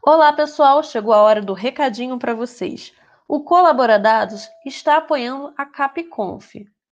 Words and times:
Olá, 0.00 0.32
pessoal! 0.32 0.82
Chegou 0.82 1.12
a 1.12 1.20
hora 1.20 1.42
do 1.42 1.52
recadinho 1.52 2.18
para 2.18 2.32
vocês. 2.32 2.92
O 3.26 3.40
Colaboradados 3.40 4.48
está 4.64 4.96
apoiando 4.96 5.52
a 5.56 5.66
CapConf. 5.66 6.54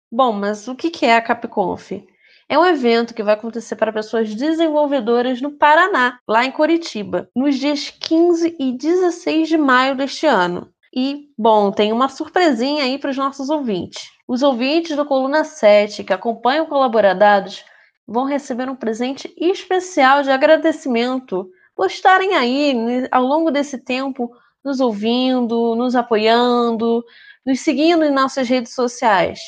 Bom, 0.10 0.32
mas 0.32 0.68
o 0.68 0.76
que 0.76 1.06
é 1.06 1.16
a 1.16 1.22
CapConf? 1.22 2.08
É 2.48 2.60
um 2.60 2.66
evento 2.66 3.14
que 3.14 3.24
vai 3.24 3.34
acontecer 3.34 3.76
para 3.76 3.92
pessoas 3.92 4.34
desenvolvedoras 4.36 5.42
no 5.42 5.52
Paraná, 5.52 6.20
lá 6.28 6.46
em 6.46 6.52
Curitiba, 6.52 7.28
nos 7.36 7.56
dias 7.56 7.90
15 7.90 8.56
e 8.60 8.72
16 8.72 9.50
de 9.50 9.58
maio 9.58 9.96
deste 9.96 10.28
ano. 10.28 10.72
E, 10.96 11.30
bom, 11.38 11.72
tem 11.72 11.92
uma 11.92 12.08
surpresinha 12.08 12.84
aí 12.84 13.00
para 13.00 13.10
os 13.10 13.18
nossos 13.18 13.50
ouvintes. 13.50 14.10
Os 14.28 14.44
ouvintes 14.44 14.96
do 14.96 15.06
Coluna 15.06 15.44
7 15.44 16.04
que 16.04 16.14
acompanham 16.14 16.66
o 16.66 16.70
Colaboradados 16.70 17.66
vão 18.08 18.26
receber 18.26 18.70
um 18.70 18.76
presente 18.76 19.34
especial 19.38 20.22
de 20.22 20.30
agradecimento 20.30 21.50
por 21.76 21.88
estarem 21.88 22.36
aí 22.36 22.74
né, 22.74 23.08
ao 23.12 23.24
longo 23.24 23.52
desse 23.52 23.78
tempo 23.78 24.32
nos 24.64 24.80
ouvindo, 24.80 25.76
nos 25.76 25.96
apoiando, 25.96 27.04
nos 27.46 27.62
seguindo 27.62 28.04
em 28.04 28.12
nossas 28.12 28.48
redes 28.48 28.74
sociais. 28.74 29.40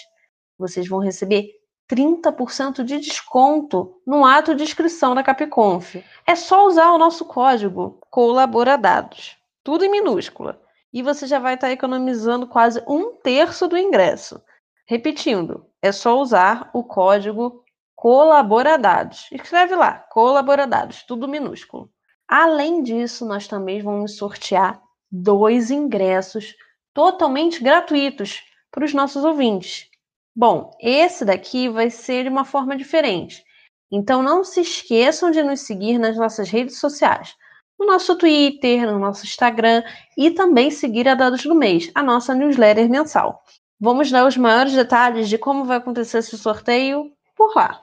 Vocês 0.58 0.88
vão 0.88 1.00
receber 1.00 1.52
30% 1.90 2.84
de 2.84 3.00
desconto 3.00 4.02
no 4.06 4.26
ato 4.26 4.56
de 4.56 4.64
inscrição 4.64 5.14
da 5.14 5.24
Capconf. 5.24 5.96
É 6.26 6.36
só 6.36 6.66
usar 6.66 6.92
o 6.92 6.98
nosso 6.98 7.26
código 7.26 8.00
colaboradados, 8.10 9.38
tudo 9.64 9.86
em 9.86 9.92
minúscula, 9.92 10.60
e 10.92 11.02
você 11.02 11.28
já 11.28 11.40
vai 11.40 11.56
estar 11.56 11.72
economizando 11.72 12.48
quase 12.48 12.84
um 12.88 13.16
terço 13.18 13.68
do 13.68 13.78
ingresso. 13.78 14.42
Repetindo, 14.86 15.66
é 15.82 15.92
só 15.92 16.20
usar 16.20 16.70
o 16.74 16.84
código 16.84 17.64
colaboradados. 17.96 19.28
Escreve 19.32 19.76
lá, 19.76 19.94
colaboradados, 20.12 21.04
tudo 21.04 21.28
minúsculo. 21.28 21.90
Além 22.36 22.82
disso, 22.82 23.28
nós 23.28 23.48
também 23.48 23.80
vamos 23.84 24.18
sortear 24.18 24.82
dois 25.12 25.70
ingressos 25.70 26.56
totalmente 26.92 27.64
gratuitos 27.64 28.42
para 28.72 28.84
os 28.84 28.92
nossos 28.92 29.24
ouvintes. 29.24 29.88
Bom, 30.36 30.72
esse 30.82 31.24
daqui 31.24 31.70
vai 31.70 31.92
ser 31.92 32.24
de 32.24 32.30
uma 32.30 32.44
forma 32.44 32.76
diferente. 32.76 33.44
Então 33.92 34.24
não 34.24 34.44
se 34.44 34.62
esqueçam 34.62 35.30
de 35.30 35.44
nos 35.44 35.60
seguir 35.60 36.00
nas 36.00 36.18
nossas 36.18 36.50
redes 36.50 36.80
sociais, 36.80 37.36
no 37.80 37.86
nosso 37.86 38.18
Twitter, 38.18 38.92
no 38.92 38.98
nosso 38.98 39.26
Instagram 39.26 39.84
e 40.18 40.32
também 40.32 40.72
seguir 40.72 41.08
a 41.08 41.14
Dados 41.14 41.44
do 41.44 41.54
Mês, 41.54 41.92
a 41.94 42.02
nossa 42.02 42.34
newsletter 42.34 42.90
mensal. 42.90 43.44
Vamos 43.80 44.10
dar 44.10 44.26
os 44.26 44.36
maiores 44.38 44.74
detalhes 44.74 45.30
de 45.30 45.38
como 45.38 45.66
vai 45.66 45.78
acontecer 45.78 46.18
esse 46.18 46.36
sorteio 46.36 47.12
por 47.36 47.56
lá. 47.56 47.80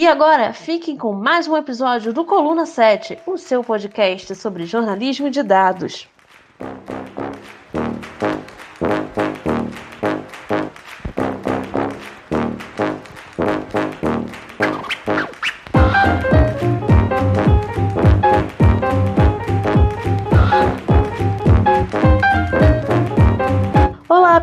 E 0.00 0.06
agora, 0.06 0.54
fiquem 0.54 0.96
com 0.96 1.12
mais 1.12 1.46
um 1.46 1.54
episódio 1.54 2.10
do 2.10 2.24
Coluna 2.24 2.64
7, 2.64 3.18
o 3.26 3.36
seu 3.36 3.62
podcast 3.62 4.34
sobre 4.34 4.64
jornalismo 4.64 5.28
de 5.28 5.42
dados. 5.42 6.08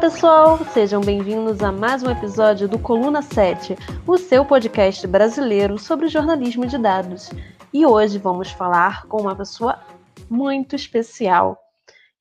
Pessoal, 0.09 0.57
sejam 0.73 1.01
bem-vindos 1.01 1.61
a 1.61 1.69
mais 1.69 2.01
um 2.01 2.09
episódio 2.09 2.65
do 2.65 2.79
Coluna 2.79 3.21
7, 3.21 3.75
o 4.07 4.17
seu 4.17 4.45
podcast 4.45 5.05
brasileiro 5.05 5.77
sobre 5.77 6.07
jornalismo 6.07 6.65
de 6.65 6.77
dados. 6.77 7.29
E 7.73 7.85
hoje 7.85 8.17
vamos 8.17 8.49
falar 8.49 9.05
com 9.07 9.19
uma 9.19 9.35
pessoa 9.35 9.83
muito 10.29 10.77
especial. 10.77 11.59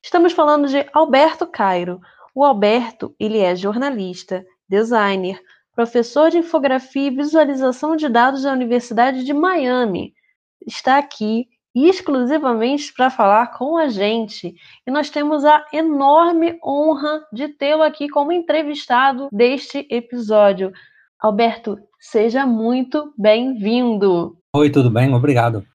Estamos 0.03 0.33
falando 0.33 0.67
de 0.67 0.85
Alberto 0.93 1.47
Cairo. 1.47 2.01
O 2.35 2.43
Alberto, 2.43 3.15
ele 3.21 3.39
é 3.39 3.55
jornalista, 3.55 4.45
designer, 4.69 5.41
professor 5.73 6.29
de 6.29 6.39
infografia 6.39 7.07
e 7.07 7.15
visualização 7.15 7.95
de 7.95 8.09
dados 8.09 8.43
da 8.43 8.53
Universidade 8.53 9.23
de 9.23 9.33
Miami. 9.33 10.13
Está 10.67 10.99
aqui 10.99 11.47
exclusivamente 11.85 12.91
para 12.95 13.11
falar 13.11 13.49
com 13.49 13.77
a 13.77 13.89
gente. 13.89 14.55
E 14.87 14.91
nós 14.91 15.11
temos 15.11 15.45
a 15.45 15.63
enorme 15.71 16.59
honra 16.65 17.23
de 17.31 17.49
tê-lo 17.49 17.83
aqui 17.83 18.09
como 18.09 18.33
entrevistado 18.33 19.29
deste 19.31 19.87
episódio. 19.91 20.73
Alberto, 21.21 21.79
seja 22.01 22.47
muito 22.47 23.13
bem-vindo. 23.19 24.39
Oi, 24.55 24.71
tudo 24.71 24.91
bem? 24.91 25.15
Obrigado. 25.15 25.67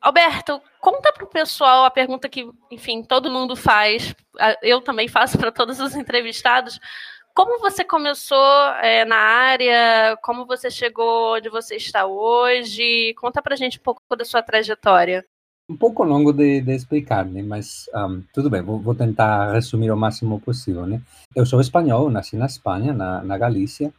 Alberto, 0.00 0.62
conta 0.80 1.12
para 1.12 1.24
o 1.24 1.28
pessoal 1.28 1.84
a 1.84 1.90
pergunta 1.90 2.28
que, 2.28 2.48
enfim, 2.70 3.02
todo 3.02 3.30
mundo 3.30 3.56
faz, 3.56 4.14
eu 4.62 4.80
também 4.80 5.08
faço 5.08 5.36
para 5.36 5.50
todos 5.50 5.80
os 5.80 5.96
entrevistados. 5.96 6.78
Como 7.34 7.58
você 7.58 7.84
começou 7.84 8.68
é, 8.80 9.04
na 9.04 9.16
área? 9.16 10.16
Como 10.22 10.46
você 10.46 10.70
chegou 10.70 11.34
onde 11.34 11.48
você 11.48 11.74
está 11.74 12.06
hoje? 12.06 13.12
Conta 13.14 13.42
para 13.42 13.54
a 13.54 13.56
gente 13.56 13.78
um 13.78 13.82
pouco 13.82 14.02
da 14.16 14.24
sua 14.24 14.40
trajetória 14.40 15.24
um 15.68 15.76
pouco 15.76 16.02
longo 16.02 16.32
de, 16.32 16.62
de 16.62 16.74
explicar, 16.74 17.26
né? 17.26 17.42
mas 17.42 17.88
um, 17.94 18.22
tudo 18.32 18.48
bem, 18.48 18.62
vou, 18.62 18.80
vou, 18.80 18.94
tentar 18.94 19.52
resumir 19.52 19.90
o 19.90 19.96
máximo 19.96 20.40
possível. 20.40 20.86
Né? 20.86 21.00
Eu 21.34 21.44
sou 21.44 21.60
espanhol, 21.60 22.10
nasci 22.10 22.36
na 22.36 22.46
Espanha, 22.46 22.92
na, 22.92 23.22
na 23.22 23.36
Galícia, 23.36 23.92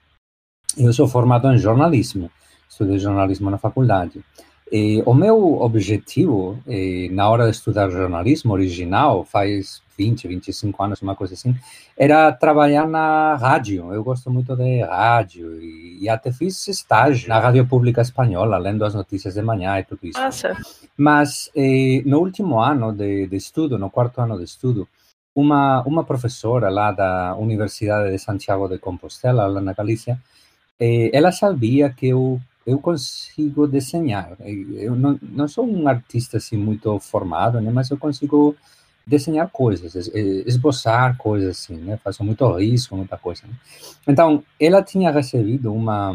e 0.78 0.84
eu 0.84 0.94
sou 0.94 1.08
formado 1.08 1.47
em 1.52 1.58
jornalismo, 1.58 2.31
estudei 2.68 2.97
jornalismo 2.97 3.50
na 3.50 3.58
faculdade. 3.58 4.24
E 4.72 5.02
o 5.06 5.13
meu 5.13 5.62
objetivo, 5.62 6.57
eh, 6.68 7.07
na 7.12 7.28
hora 7.28 7.46
de 7.46 7.52
estudar 7.52 7.90
jornalismo 7.90 8.53
original, 8.53 9.25
faz 9.25 9.81
20, 9.97 10.28
25 10.28 10.84
anos, 10.84 11.02
uma 11.02 11.16
coisa 11.16 11.34
assim, 11.34 11.56
era 11.97 12.31
trabalhar 12.31 12.88
na 12.88 13.35
rádio. 13.35 13.91
Eu 13.91 14.03
gosto 14.03 14.29
muito 14.31 14.56
de 14.56 14.81
rádio 14.81 15.59
e, 15.59 15.97
e 16.02 16.08
até 16.08 16.31
fiz 16.31 16.68
estágio 16.68 17.28
na 17.28 17.40
Rádio 17.40 17.66
Pública 17.68 18.02
Espanhola, 18.02 18.58
lendo 18.58 18.85
as 18.85 18.94
notícias 18.94 19.34
de 19.34 19.41
manhã 19.41 19.79
e 19.79 19.84
tudo 19.84 20.00
isso. 20.03 20.19
Nossa. 20.19 20.56
Mas 20.96 21.52
eh, 21.56 22.02
no 22.06 22.19
último 22.19 22.59
ano 22.59 22.94
de, 22.94 23.28
de 23.28 23.35
estudo, 23.35 23.78
no 23.78 23.90
quarto 23.90 24.22
ano 24.22 24.38
de 24.38 24.46
estudo, 24.46 24.88
uma, 25.35 25.81
uma 25.81 26.03
professora 26.03 26.69
lá 26.69 26.91
da 26.91 27.35
Universidade 27.35 28.12
de 28.12 28.19
Santiago 28.19 28.68
de 28.68 28.78
Compostela, 28.78 29.47
lá 29.47 29.59
na 29.59 29.74
Galícia, 29.74 30.18
eh, 30.79 31.09
ela 31.12 31.31
sabia 31.31 31.90
que 31.90 32.08
eu 32.08 32.40
eu 32.69 32.80
consigo 32.80 33.68
desenhar. 33.68 34.38
Eu 34.40 34.96
não, 34.96 35.19
não 35.22 35.47
sou 35.47 35.66
um 35.66 35.88
artista 35.88 36.38
assim 36.38 36.57
muito 36.57 37.00
formado, 37.00 37.59
né, 37.62 37.72
mas 37.72 37.90
eu 37.90 37.97
consigo 37.97 38.56
desenhar 39.06 39.50
coisas, 39.50 39.96
esboçar 40.46 41.18
coisas 41.18 41.58
assim, 41.58 41.78
né? 41.78 41.97
Faço 41.97 42.24
muito 42.24 42.47
risco, 42.53 42.96
muita 42.96 43.18
coisa. 43.18 43.41
Né? 43.47 43.53
Então, 44.08 44.44
ela 44.59 44.84
tinha 44.84 45.09
recebido 45.09 45.74
uma 45.74 46.13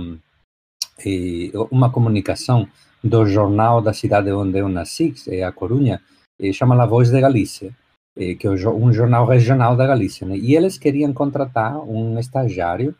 eh, 1.05 1.51
uma 1.71 1.91
comunicação 1.91 2.69
do 3.03 3.27
jornal 3.27 3.83
da 3.83 3.93
cidade 3.93 4.31
onde 4.33 4.59
eu 4.59 4.69
nasci, 4.69 5.13
é 5.29 5.43
a 5.43 5.53
Corunha, 5.53 6.01
eh, 6.39 6.53
chama 6.53 6.75
La 6.75 6.87
Voz 6.87 7.11
de 7.11 7.21
Galícia, 7.21 7.75
eh, 8.17 8.35
que 8.37 8.47
é 8.47 8.51
um 8.51 8.93
jornal 8.93 9.27
regional 9.27 9.77
da 9.77 9.87
Galícia, 9.87 10.27
né? 10.27 10.37
E 10.37 10.55
eles 10.55 10.79
queriam 10.79 11.13
contratar 11.13 11.77
um 11.79 12.19
estagiário 12.19 12.95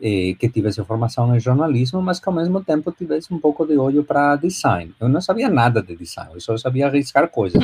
eh, 0.00 0.34
que 0.38 0.48
tivesse 0.48 0.82
formação 0.84 1.34
em 1.34 1.40
jornalismo, 1.40 2.00
mas 2.00 2.18
que 2.18 2.28
ao 2.28 2.34
mesmo 2.34 2.62
tempo 2.64 2.90
tivesse 2.90 3.32
um 3.32 3.38
pouco 3.38 3.66
de 3.66 3.76
olho 3.76 4.02
para 4.02 4.36
design. 4.36 4.94
Eu 4.98 5.08
não 5.08 5.20
sabia 5.20 5.48
nada 5.48 5.82
de 5.82 5.94
design, 5.94 6.30
eu 6.34 6.40
só 6.40 6.56
sabia 6.56 6.86
arriscar 6.86 7.28
coisas. 7.28 7.62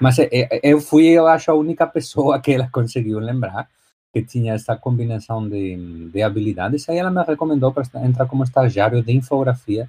mas 0.00 0.18
eh, 0.18 0.28
eh, 0.32 0.60
eu 0.62 0.80
fui, 0.80 1.06
eu 1.06 1.26
acho, 1.26 1.50
a 1.50 1.54
única 1.54 1.86
pessoa 1.86 2.38
que 2.40 2.52
ela 2.52 2.68
conseguiu 2.70 3.18
lembrar 3.18 3.68
que 4.12 4.22
tinha 4.22 4.52
essa 4.52 4.76
combinação 4.76 5.48
de, 5.48 6.10
de 6.12 6.22
habilidades. 6.22 6.86
Aí 6.88 6.98
ela 6.98 7.10
me 7.10 7.22
recomendou 7.22 7.72
para 7.72 7.84
entrar 8.04 8.26
como 8.26 8.44
estagiário 8.44 9.02
de 9.02 9.12
infografia 9.12 9.88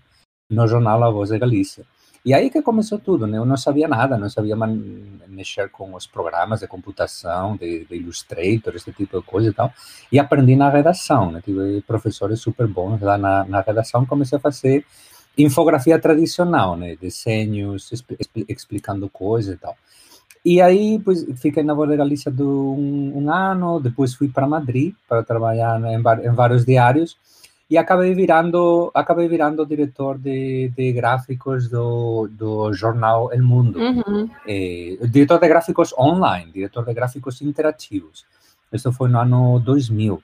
no 0.50 0.66
jornal 0.68 1.04
A 1.04 1.12
Voz 1.12 1.30
de 1.30 1.38
Galícia. 1.38 1.84
E 2.26 2.34
aí 2.34 2.50
que 2.50 2.62
começou 2.62 2.98
tudo, 2.98 3.28
né? 3.28 3.38
Eu 3.38 3.44
não 3.44 3.58
sabia 3.58 3.86
nada, 3.86 4.18
não 4.18 4.30
sabia 4.30 4.56
mexer 5.28 5.70
com 5.70 5.94
os 5.94 6.08
programas 6.08 6.62
de 6.62 6.68
computação, 6.68 7.58
de, 7.58 7.84
de 7.84 7.96
Illustrator, 7.96 8.76
esse 8.76 8.94
tipo 8.94 9.20
de 9.20 9.26
coisa 9.26 9.50
e 9.50 9.54
tal. 9.54 9.74
E 10.10 10.18
aprendi 10.18 10.56
na 10.56 10.70
redação, 10.70 11.32
né? 11.32 11.42
Tive 11.44 11.82
professores 11.82 12.40
super 12.40 12.66
bons 12.66 13.02
lá 13.02 13.18
na, 13.18 13.44
na 13.44 13.60
redação, 13.60 14.06
comecei 14.06 14.38
a 14.38 14.42
fazer 14.42 14.86
infografia 15.38 16.00
tradicional, 16.00 16.78
né? 16.78 16.96
Desenhos, 16.96 17.92
explicando 18.48 19.10
coisas 19.10 19.56
e 19.56 19.58
tal. 19.58 19.76
E 20.46 20.62
aí, 20.62 21.00
pues, 21.00 21.26
fiquei 21.42 21.64
na 21.64 21.74
Voz 21.74 21.90
de 21.90 21.98
Galícia 21.98 22.32
de 22.32 22.44
um, 22.44 23.14
um 23.16 23.30
ano, 23.30 23.82
depois 23.82 24.14
fui 24.14 24.30
para 24.30 24.48
Madrid 24.48 24.94
para 25.10 25.24
trabalhar 25.24 25.82
em, 25.82 25.96
em 25.96 26.34
vários 26.34 26.66
diários 26.66 27.18
e 27.74 27.78
acabei 27.78 28.14
virando 28.14 28.92
acabei 28.94 29.28
virando 29.28 29.66
diretor 29.66 30.20
de, 30.20 30.72
de 30.78 30.92
gráficos 30.94 31.68
do, 31.68 32.30
do 32.32 32.72
jornal 32.72 33.34
El 33.34 33.42
Mundo. 33.42 33.80
Uhum. 33.80 34.30
eh, 34.48 35.00
diretor 35.10 35.40
de 35.40 35.48
gráficos 35.48 35.92
online 35.98 36.52
diretor 36.52 36.86
de 36.86 36.94
gráficos 36.94 37.42
interativos. 37.42 38.28
Isso 38.72 38.92
foi 38.92 39.10
no 39.10 39.20
ano 39.20 39.60
2000 39.60 40.22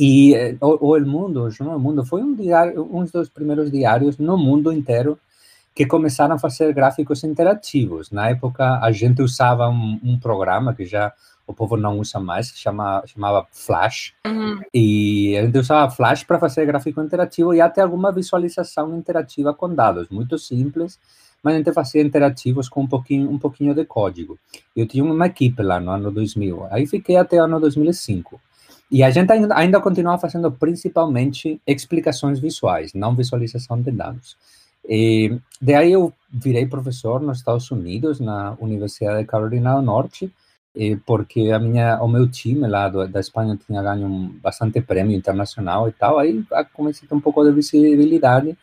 e 0.00 0.34
eh, 0.34 0.56
o, 0.62 0.88
o 0.88 0.96
El 0.96 1.04
Mundo 1.04 1.42
o 1.42 1.50
jornal 1.50 1.76
El 1.76 1.82
Mundo 1.82 2.06
foi 2.06 2.22
um 2.22 2.34
diário 2.34 2.88
um 2.90 3.04
dos 3.04 3.28
primeiros 3.28 3.70
diários 3.70 4.16
no 4.16 4.38
mundo 4.38 4.72
inteiro 4.72 5.18
que 5.74 5.86
começaram 5.86 6.34
a 6.34 6.38
fazer 6.38 6.72
gráficos 6.74 7.24
interativos. 7.24 8.10
Na 8.10 8.28
época, 8.30 8.78
a 8.80 8.92
gente 8.92 9.22
usava 9.22 9.68
um, 9.68 9.98
um 10.02 10.18
programa 10.18 10.74
que 10.74 10.84
já 10.84 11.12
o 11.46 11.52
povo 11.54 11.76
não 11.76 11.98
usa 11.98 12.20
mais, 12.20 12.50
que 12.50 12.58
chama, 12.58 13.02
chamava 13.06 13.46
Flash. 13.50 14.14
Uhum. 14.26 14.60
E 14.72 15.36
a 15.36 15.44
gente 15.44 15.58
usava 15.58 15.90
Flash 15.90 16.24
para 16.24 16.38
fazer 16.38 16.66
gráfico 16.66 17.00
interativo 17.00 17.54
e 17.54 17.60
até 17.60 17.80
alguma 17.80 18.12
visualização 18.12 18.96
interativa 18.96 19.52
com 19.52 19.74
dados, 19.74 20.08
muito 20.08 20.38
simples, 20.38 20.98
mas 21.42 21.54
a 21.54 21.58
gente 21.58 21.72
fazia 21.72 22.02
interativos 22.02 22.68
com 22.68 22.82
um 22.82 22.86
pouquinho, 22.86 23.30
um 23.30 23.38
pouquinho 23.38 23.74
de 23.74 23.84
código. 23.84 24.38
Eu 24.76 24.86
tinha 24.86 25.02
uma 25.02 25.26
equipe 25.26 25.62
lá 25.62 25.80
no 25.80 25.90
ano 25.90 26.10
2000, 26.10 26.68
aí 26.70 26.86
fiquei 26.86 27.16
até 27.16 27.40
o 27.40 27.44
ano 27.44 27.58
2005. 27.58 28.40
E 28.90 29.02
a 29.02 29.10
gente 29.10 29.32
ainda, 29.32 29.56
ainda 29.56 29.80
continua 29.80 30.18
fazendo 30.18 30.52
principalmente 30.52 31.60
explicações 31.66 32.38
visuais, 32.38 32.92
não 32.92 33.16
visualização 33.16 33.80
de 33.80 33.90
dados. 33.90 34.36
E 34.88 35.38
daí 35.60 35.92
eu 35.92 36.12
virei 36.32 36.66
professor 36.66 37.20
nos 37.20 37.38
Estados 37.38 37.70
Unidos, 37.70 38.20
na 38.20 38.56
Universidade 38.60 39.20
de 39.20 39.26
Carolina 39.26 39.76
do 39.76 39.82
Norte, 39.82 40.32
porque 41.04 41.50
a 41.50 41.58
minha, 41.58 42.02
o 42.02 42.08
meu 42.08 42.28
time 42.28 42.66
lá 42.66 42.88
do, 42.88 43.06
da 43.06 43.20
Espanha 43.20 43.58
tinha 43.66 43.82
ganho 43.82 44.06
um, 44.06 44.28
bastante 44.42 44.80
prêmio 44.80 45.16
internacional 45.16 45.88
e 45.88 45.92
tal, 45.92 46.18
aí 46.18 46.42
comecei 46.72 47.06
a 47.06 47.08
ter 47.08 47.14
um 47.14 47.20
pouco 47.20 47.44
de 47.44 47.52
visibilidade. 47.52 48.56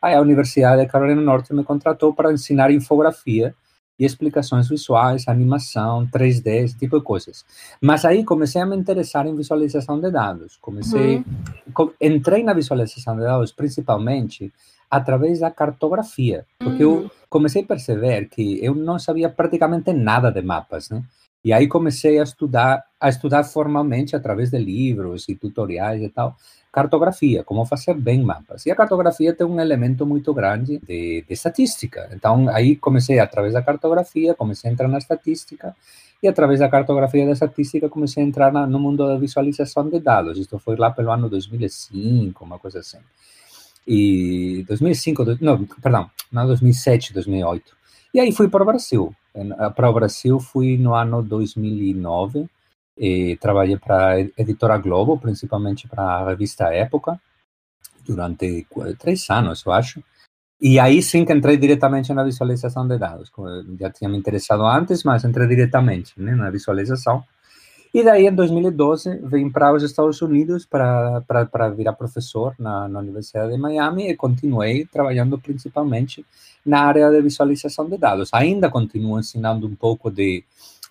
Aí 0.00 0.14
a 0.14 0.20
Universidade 0.20 0.82
de 0.82 0.88
Carolina 0.88 1.20
do 1.20 1.26
Norte 1.26 1.52
me 1.52 1.64
contratou 1.64 2.14
para 2.14 2.32
ensinar 2.32 2.70
infografia 2.70 3.54
e 3.98 4.04
explicações 4.04 4.68
visuais, 4.68 5.26
animação, 5.26 6.06
3D, 6.06 6.64
esse 6.64 6.78
tipo 6.78 6.98
de 6.98 7.04
coisas. 7.04 7.44
Mas 7.80 8.04
aí 8.04 8.22
comecei 8.24 8.60
a 8.60 8.66
me 8.66 8.76
interessar 8.76 9.26
em 9.26 9.34
visualização 9.34 9.98
de 9.98 10.10
dados. 10.10 10.56
Comecei, 10.60 11.16
uhum. 11.16 11.90
entrei 12.00 12.44
na 12.44 12.52
visualização 12.52 13.16
de 13.16 13.22
dados 13.22 13.52
principalmente 13.52 14.52
através 14.90 15.40
da 15.40 15.50
cartografia, 15.50 16.46
porque 16.58 16.84
uhum. 16.84 17.02
eu 17.04 17.10
comecei 17.28 17.62
a 17.62 17.66
perceber 17.66 18.28
que 18.28 18.64
eu 18.64 18.74
não 18.74 18.98
sabia 18.98 19.28
praticamente 19.28 19.92
nada 19.92 20.30
de 20.30 20.42
mapas, 20.42 20.90
né? 20.90 21.02
E 21.44 21.52
aí 21.52 21.68
comecei 21.68 22.18
a 22.18 22.24
estudar, 22.24 22.84
a 23.00 23.08
estudar 23.08 23.44
formalmente 23.44 24.16
através 24.16 24.50
de 24.50 24.58
livros 24.58 25.28
e 25.28 25.34
tutoriais 25.36 26.02
e 26.02 26.08
tal, 26.08 26.34
cartografia, 26.72 27.44
como 27.44 27.64
fazer 27.64 27.94
bem 27.94 28.20
mapas. 28.20 28.66
E 28.66 28.70
a 28.70 28.74
cartografia 28.74 29.32
tem 29.32 29.46
um 29.46 29.60
elemento 29.60 30.04
muito 30.04 30.34
grande 30.34 30.78
de, 30.78 31.24
de 31.26 31.32
estatística. 31.32 32.10
Então 32.12 32.48
aí 32.48 32.74
comecei 32.74 33.20
através 33.20 33.54
da 33.54 33.62
cartografia, 33.62 34.34
comecei 34.34 34.68
a 34.68 34.72
entrar 34.72 34.88
na 34.88 34.98
estatística 34.98 35.74
e 36.22 36.26
através 36.26 36.60
da 36.60 36.68
cartografia 36.68 37.24
da 37.24 37.32
estatística 37.32 37.88
comecei 37.88 38.22
a 38.22 38.26
entrar 38.26 38.52
na, 38.52 38.66
no 38.66 38.80
mundo 38.80 39.06
da 39.06 39.16
visualização 39.16 39.88
de 39.88 40.00
dados. 40.00 40.38
Isto 40.38 40.58
foi 40.58 40.76
lá 40.76 40.90
pelo 40.90 41.12
ano 41.12 41.30
2005, 41.30 42.44
uma 42.44 42.58
coisa 42.58 42.80
assim. 42.80 42.98
E 43.86 44.64
2005, 44.66 45.24
não, 45.40 45.64
perdão, 45.64 46.10
não 46.32 46.46
2007, 46.46 47.12
2008. 47.12 47.76
E 48.12 48.20
aí 48.20 48.32
fui 48.32 48.48
para 48.48 48.62
o 48.62 48.66
Brasil. 48.66 49.14
Para 49.74 49.90
o 49.90 49.92
Brasil 49.92 50.40
fui 50.40 50.76
no 50.76 50.94
ano 50.94 51.22
2009. 51.22 52.48
E 52.98 53.36
trabalhei 53.36 53.76
para 53.76 54.12
a 54.12 54.20
editora 54.20 54.78
Globo, 54.78 55.18
principalmente 55.18 55.86
para 55.86 56.02
a 56.02 56.28
revista 56.30 56.72
Época, 56.72 57.20
durante 58.06 58.66
três 58.98 59.28
anos, 59.28 59.62
eu 59.66 59.72
acho. 59.72 60.02
E 60.58 60.78
aí 60.80 61.02
sim 61.02 61.24
que 61.24 61.32
entrei 61.32 61.58
diretamente 61.58 62.14
na 62.14 62.24
visualização 62.24 62.88
de 62.88 62.96
dados. 62.96 63.30
Já 63.78 63.90
tinha 63.90 64.08
me 64.08 64.16
interessado 64.16 64.64
antes, 64.64 65.04
mas 65.04 65.24
entrei 65.24 65.46
diretamente 65.46 66.18
né, 66.18 66.34
na 66.34 66.50
visualização. 66.50 67.22
E 67.96 68.04
daí, 68.04 68.26
em 68.26 68.34
2012, 68.34 69.20
vim 69.22 69.48
para 69.48 69.72
os 69.72 69.82
Estados 69.82 70.20
Unidos 70.20 70.66
para 70.66 71.24
virar 71.74 71.94
professor 71.94 72.54
na, 72.58 72.86
na 72.86 72.98
Universidade 72.98 73.52
de 73.52 73.58
Miami 73.58 74.10
e 74.10 74.14
continuei 74.14 74.84
trabalhando 74.84 75.38
principalmente 75.38 76.22
na 76.62 76.80
área 76.80 77.10
de 77.10 77.22
visualização 77.22 77.88
de 77.88 77.96
dados. 77.96 78.28
Ainda 78.34 78.68
continuo 78.68 79.18
ensinando 79.18 79.66
um 79.66 79.74
pouco 79.74 80.10
de 80.10 80.44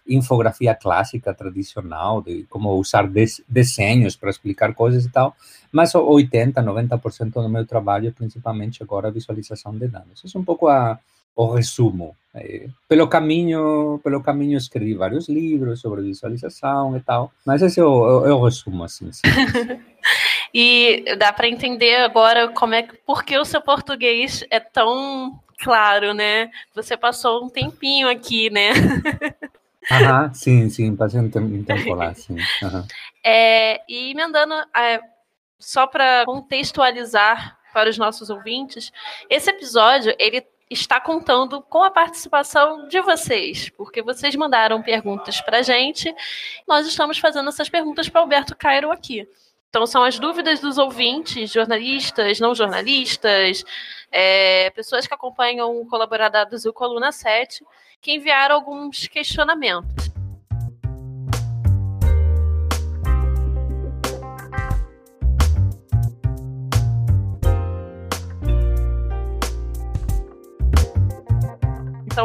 infografia 0.08 0.74
clássica 0.74 1.32
tradicional, 1.32 2.24
de 2.24 2.48
como 2.50 2.74
usar 2.74 3.08
desenhos 3.48 4.16
para 4.16 4.32
explicar 4.32 4.74
coisas 4.74 5.06
e 5.06 5.10
tal, 5.12 5.36
mas 5.72 5.94
80, 5.94 6.60
90% 6.60 7.34
do 7.34 7.48
meu 7.48 7.68
trabalho 7.68 8.08
é 8.08 8.12
principalmente 8.12 8.82
agora 8.82 9.12
visualização 9.12 9.78
de 9.78 9.88
dados. 9.88 10.24
Isso 10.26 10.36
é 10.40 10.42
um 10.42 10.44
pouco 10.44 10.68
a, 10.68 11.00
o 11.36 11.54
resumo. 11.54 12.16
É, 12.34 12.68
pelo 12.90 13.08
caminho, 13.08 14.00
pelo 14.04 14.22
caminho 14.22 14.58
escrevi 14.58 14.94
vários 14.94 15.30
livros 15.30 15.80
sobre 15.80 16.02
visualização 16.02 16.98
e 16.98 17.00
tal, 17.00 17.32
mas 17.46 17.62
esse 17.62 17.80
é 17.80 17.84
o, 17.84 18.26
é 18.26 18.34
o 18.34 18.44
resumo 18.44 18.84
assim. 18.84 19.10
e 20.54 21.06
dá 21.18 21.32
para 21.32 21.48
entender 21.48 21.96
agora 21.96 22.50
como 22.50 22.74
é 22.74 22.84
por 23.06 23.24
que 23.24 23.38
o 23.38 23.46
seu 23.46 23.62
português 23.62 24.44
é 24.50 24.60
tão 24.60 25.40
claro, 25.60 26.14
né? 26.14 26.52
Você 26.74 26.98
passou 26.98 27.46
um 27.46 27.50
tempinho 27.50 28.10
aqui, 28.10 28.50
né? 28.50 28.72
Aham, 29.92 30.34
sim, 30.34 30.70
sim, 30.70 30.96
passei 30.96 31.20
um 31.20 31.30
tempo 31.30 31.94
lá, 31.94 32.14
sim. 32.14 32.36
É, 33.28 33.82
e 33.90 34.12
emendando, 34.12 34.54
é, 34.76 35.00
só 35.58 35.88
para 35.88 36.26
contextualizar 36.26 37.58
para 37.74 37.90
os 37.90 37.98
nossos 37.98 38.30
ouvintes, 38.30 38.92
esse 39.30 39.50
episódio 39.50 40.16
ele 40.20 40.46
está 40.70 41.00
contando 41.00 41.62
com 41.62 41.84
a 41.84 41.92
participação 41.92 42.88
de 42.88 43.00
vocês, 43.02 43.70
porque 43.70 44.02
vocês 44.02 44.36
mandaram 44.36 44.82
perguntas 44.82 45.40
para 45.42 45.60
a 45.60 45.62
gente. 45.62 46.14
Nós 46.68 46.88
estamos 46.88 47.20
fazendo 47.20 47.50
essas 47.50 47.70
perguntas 47.70 48.10
para 48.10 48.22
Alberto 48.22 48.56
Cairo 48.56 48.92
aqui. 48.92 49.28
Então, 49.70 49.86
são 49.86 50.04
as 50.04 50.18
dúvidas 50.18 50.62
dos 50.62 50.78
ouvintes, 50.78 51.52
jornalistas, 51.52 52.40
não 52.40 52.56
jornalistas, 52.56 53.64
é, 54.10 54.70
pessoas 54.70 55.06
que 55.06 55.14
acompanham 55.14 55.82
o 55.82 55.86
Colaboradados 55.86 56.64
e 56.64 56.70
o 56.70 56.74
Coluna 56.74 57.12
7, 57.12 57.62
que 58.02 58.14
enviaram 58.14 58.56
alguns 58.56 59.08
questionamentos. 59.08 60.15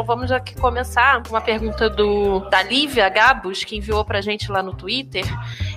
Então 0.01 0.15
vamos 0.15 0.31
aqui 0.31 0.55
começar 0.55 1.21
com 1.21 1.29
uma 1.29 1.41
pergunta 1.41 1.87
do 1.87 2.39
da 2.49 2.63
Lívia 2.63 3.07
Gabos, 3.07 3.63
que 3.63 3.77
enviou 3.77 4.03
para 4.03 4.17
a 4.17 4.21
gente 4.21 4.51
lá 4.51 4.63
no 4.63 4.73
Twitter. 4.73 5.23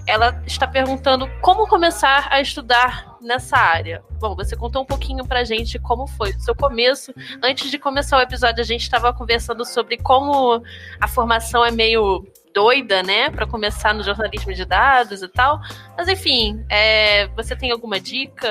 Ela 0.07 0.43
está 0.47 0.67
perguntando 0.67 1.29
como 1.43 1.67
começar 1.67 2.29
a 2.31 2.41
estudar 2.41 3.19
nessa 3.21 3.59
área. 3.59 4.03
Bom, 4.19 4.35
você 4.35 4.57
contou 4.57 4.81
um 4.81 4.87
pouquinho 4.87 5.27
para 5.27 5.41
a 5.41 5.45
gente 5.45 5.79
como 5.79 6.07
foi 6.07 6.31
o 6.31 6.41
seu 6.41 6.55
começo. 6.55 7.13
Antes 7.43 7.71
de 7.71 7.79
começar 7.79 8.17
o 8.17 8.23
episódio, 8.23 8.63
a 8.63 8.67
gente 8.67 8.81
estava 8.81 9.13
conversando 9.13 9.63
sobre 9.63 9.99
como 9.99 10.63
a 10.99 11.07
formação 11.07 11.63
é 11.63 11.71
meio 11.71 12.27
doida, 12.55 13.03
né, 13.03 13.29
para 13.29 13.47
começar 13.47 13.93
no 13.93 14.03
jornalismo 14.03 14.55
de 14.55 14.65
dados 14.65 15.23
e 15.23 15.29
tal. 15.29 15.61
Mas 15.99 16.09
enfim, 16.09 16.65
é, 16.71 17.27
você 17.37 17.55
tem 17.55 17.71
alguma 17.73 18.01
dica? 18.01 18.49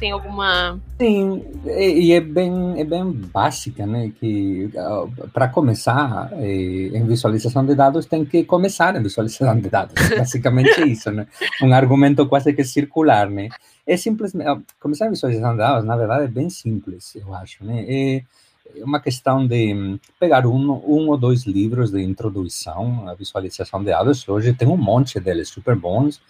Tem 0.00 0.10
alguma. 0.10 0.80
Sim, 0.98 1.44
e 1.66 2.12
é 2.12 2.20
bem, 2.20 2.80
é 2.80 2.84
bem 2.84 3.12
básica, 3.12 3.86
né? 3.86 4.10
Que 4.18 4.70
para 5.32 5.48
começar 5.48 6.30
eh, 6.32 6.90
em 6.92 7.06
visualização 7.06 7.64
de 7.64 7.74
dados 7.74 8.06
tem 8.06 8.24
que 8.24 8.42
começar 8.44 8.96
em 8.96 9.02
visualização 9.02 9.60
de 9.60 9.68
dados. 9.68 9.94
Basicamente 10.08 10.80
é 10.80 10.86
isso, 10.88 11.10
né? 11.10 11.26
Um 11.62 11.72
argumento 11.72 12.26
quase 12.26 12.52
que 12.54 12.64
circular, 12.64 13.28
né? 13.28 13.50
É 13.86 13.96
simplesmente 13.96 14.64
começar 14.80 15.06
em 15.06 15.10
visualização 15.10 15.52
de 15.52 15.58
dados, 15.58 15.84
na 15.84 15.96
verdade, 15.96 16.24
é 16.24 16.28
bem 16.28 16.48
simples, 16.48 17.14
eu 17.14 17.34
acho, 17.34 17.64
né? 17.64 17.84
É, 17.86 18.22
uma 18.82 19.00
questão 19.00 19.46
de 19.46 19.74
hum, 19.74 19.98
pegar 20.18 20.46
um, 20.46 20.70
um 20.86 21.08
ou 21.08 21.16
dois 21.18 21.44
livros 21.44 21.90
de 21.90 22.00
introdução 22.02 23.06
à 23.08 23.14
visualização 23.14 23.80
de 23.80 23.90
dados. 23.90 24.26
Hoje 24.28 24.54
tem 24.54 24.66
um 24.66 24.76
monte 24.76 25.20
deles 25.20 25.48
super 25.48 25.76
bons 25.76 26.20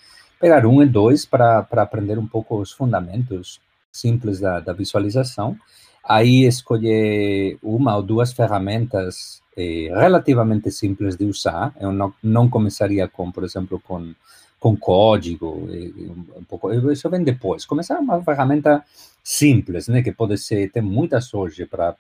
pegar 0.41 0.67
um 0.67 0.83
e 0.83 0.87
dois 0.87 1.27
para 1.27 1.67
aprender 1.77 2.19
um 2.19 2.27
pouco 2.27 2.59
os 2.59 2.73
fundamentos 2.73 3.61
simples 3.93 4.41
da, 4.41 4.59
da 4.59 4.73
visualização. 4.73 5.57
Aí 6.03 6.45
escolher 6.45 7.59
uma 7.63 7.95
ou 7.97 8.03
duas 8.03 8.33
ferramentas 8.33 9.43
eh, 9.57 9.91
relativamente 9.95 10.71
simples 10.71 11.15
de 11.17 11.27
usar. 11.27 11.75
Eu 11.79 11.93
não, 11.93 12.13
não 12.23 12.49
começaria 12.49 13.07
com, 13.07 13.31
por 13.31 13.45
exemplo, 13.45 13.79
com, 13.87 14.15
com 14.59 14.75
código, 14.75 15.69
eh, 15.71 15.93
um 16.39 16.45
pouco, 16.45 16.73
isso 16.91 17.11
vem 17.11 17.23
depois. 17.23 17.67
Começar 17.67 18.01
uma 18.01 18.23
ferramenta 18.23 18.83
simples, 19.23 19.89
né, 19.89 20.03
que 20.03 20.13
pode 20.13 20.37
ser, 20.39 20.71
tem 20.71 20.83
muitas 20.83 21.33
hoje 21.35 21.67
para 21.67 21.95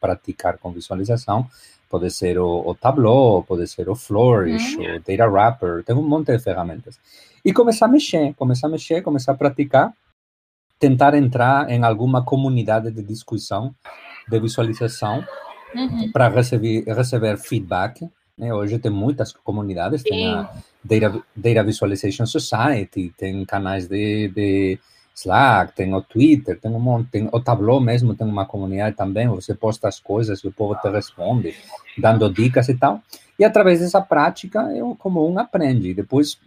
praticar 0.00 0.58
com 0.58 0.72
visualização, 0.72 1.48
pode 1.88 2.10
ser 2.10 2.38
o, 2.38 2.62
o 2.66 2.74
Tableau, 2.74 3.42
pode 3.42 3.66
ser 3.66 3.88
o 3.88 3.96
Flourish, 3.96 4.76
uhum. 4.76 4.96
o 4.96 5.00
Data 5.00 5.28
Wrapper, 5.28 5.84
tem 5.84 5.96
um 5.96 6.02
monte 6.02 6.36
de 6.36 6.38
ferramentas. 6.38 6.98
E 7.44 7.52
começar 7.52 7.86
a 7.86 7.88
mexer, 7.88 8.34
começar 8.34 8.68
a 8.68 8.70
mexer, 8.70 9.02
começar 9.02 9.32
a 9.32 9.34
praticar, 9.34 9.92
tentar 10.78 11.14
entrar 11.14 11.68
em 11.70 11.82
alguma 11.82 12.24
comunidade 12.24 12.90
de 12.90 13.02
discussão, 13.02 13.74
de 14.28 14.38
visualização, 14.38 15.24
uhum. 15.74 16.10
para 16.12 16.28
receber, 16.28 16.84
receber 16.84 17.36
feedback. 17.38 18.08
Né? 18.36 18.52
Hoje 18.52 18.78
tem 18.78 18.90
muitas 18.90 19.32
comunidades, 19.32 20.02
Sim. 20.02 20.08
tem 20.08 20.28
a 20.28 20.50
Data, 20.82 21.22
Data 21.34 21.64
Visualization 21.64 22.26
Society, 22.26 23.12
tem 23.16 23.44
canais 23.44 23.88
de, 23.88 24.28
de 24.28 24.78
Slack, 25.20 25.74
tem 25.74 25.94
o 25.94 26.00
Twitter, 26.00 26.58
tem 26.58 26.70
um 26.70 26.80
monte, 26.80 27.10
tem 27.10 27.28
o 27.30 27.40
Tableau 27.40 27.80
mesmo, 27.80 28.14
tem 28.14 28.26
uma 28.26 28.46
comunidade 28.46 28.96
também, 28.96 29.28
você 29.28 29.54
posta 29.54 29.88
as 29.88 30.00
coisas 30.00 30.40
e 30.40 30.48
o 30.48 30.52
povo 30.52 30.74
te 30.76 30.88
responde, 30.88 31.54
dando 31.98 32.32
dicas 32.32 32.68
e 32.68 32.74
tal. 32.74 33.02
E 33.38 33.44
através 33.44 33.80
dessa 33.80 34.02
prática, 34.02 34.60
eu, 34.74 34.94
como 34.98 35.26
um 35.26 35.38
aprende, 35.38 35.94
depois 35.94 36.38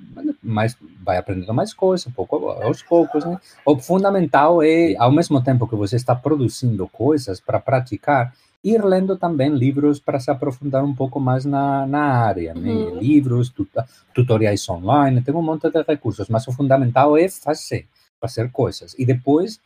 mais, 0.43 0.77
vai 1.03 1.17
aprendendo 1.17 1.51
mais 1.53 1.73
coisas, 1.73 2.11
pouco, 2.13 2.49
aos 2.49 2.83
poucos, 2.83 3.25
né? 3.25 3.39
O 3.65 3.77
fundamental 3.79 4.61
é, 4.61 4.95
ao 4.97 5.11
mesmo 5.11 5.41
tempo 5.41 5.67
que 5.67 5.75
você 5.75 5.95
está 5.95 6.15
produzindo 6.15 6.87
coisas 6.87 7.39
para 7.39 7.59
praticar, 7.59 8.31
ir 8.63 8.83
lendo 8.85 9.17
também 9.17 9.49
livros 9.49 9.99
para 9.99 10.19
se 10.19 10.29
aprofundar 10.29 10.83
um 10.83 10.93
pouco 10.93 11.19
mais 11.19 11.45
na, 11.45 11.87
na 11.87 12.03
área, 12.03 12.53
né? 12.53 12.71
Uhum. 12.71 12.99
Livros, 12.99 13.49
tut 13.49 13.71
tutoriais 14.13 14.69
online, 14.69 15.21
tem 15.21 15.33
um 15.33 15.41
monte 15.41 15.71
de 15.71 15.81
recursos, 15.81 16.29
mas 16.29 16.47
o 16.47 16.51
fundamental 16.51 17.17
é 17.17 17.27
fazer 17.27 17.87
fazer 18.23 18.49
coisas. 18.51 18.95
E 18.97 19.05
depois 19.05 19.59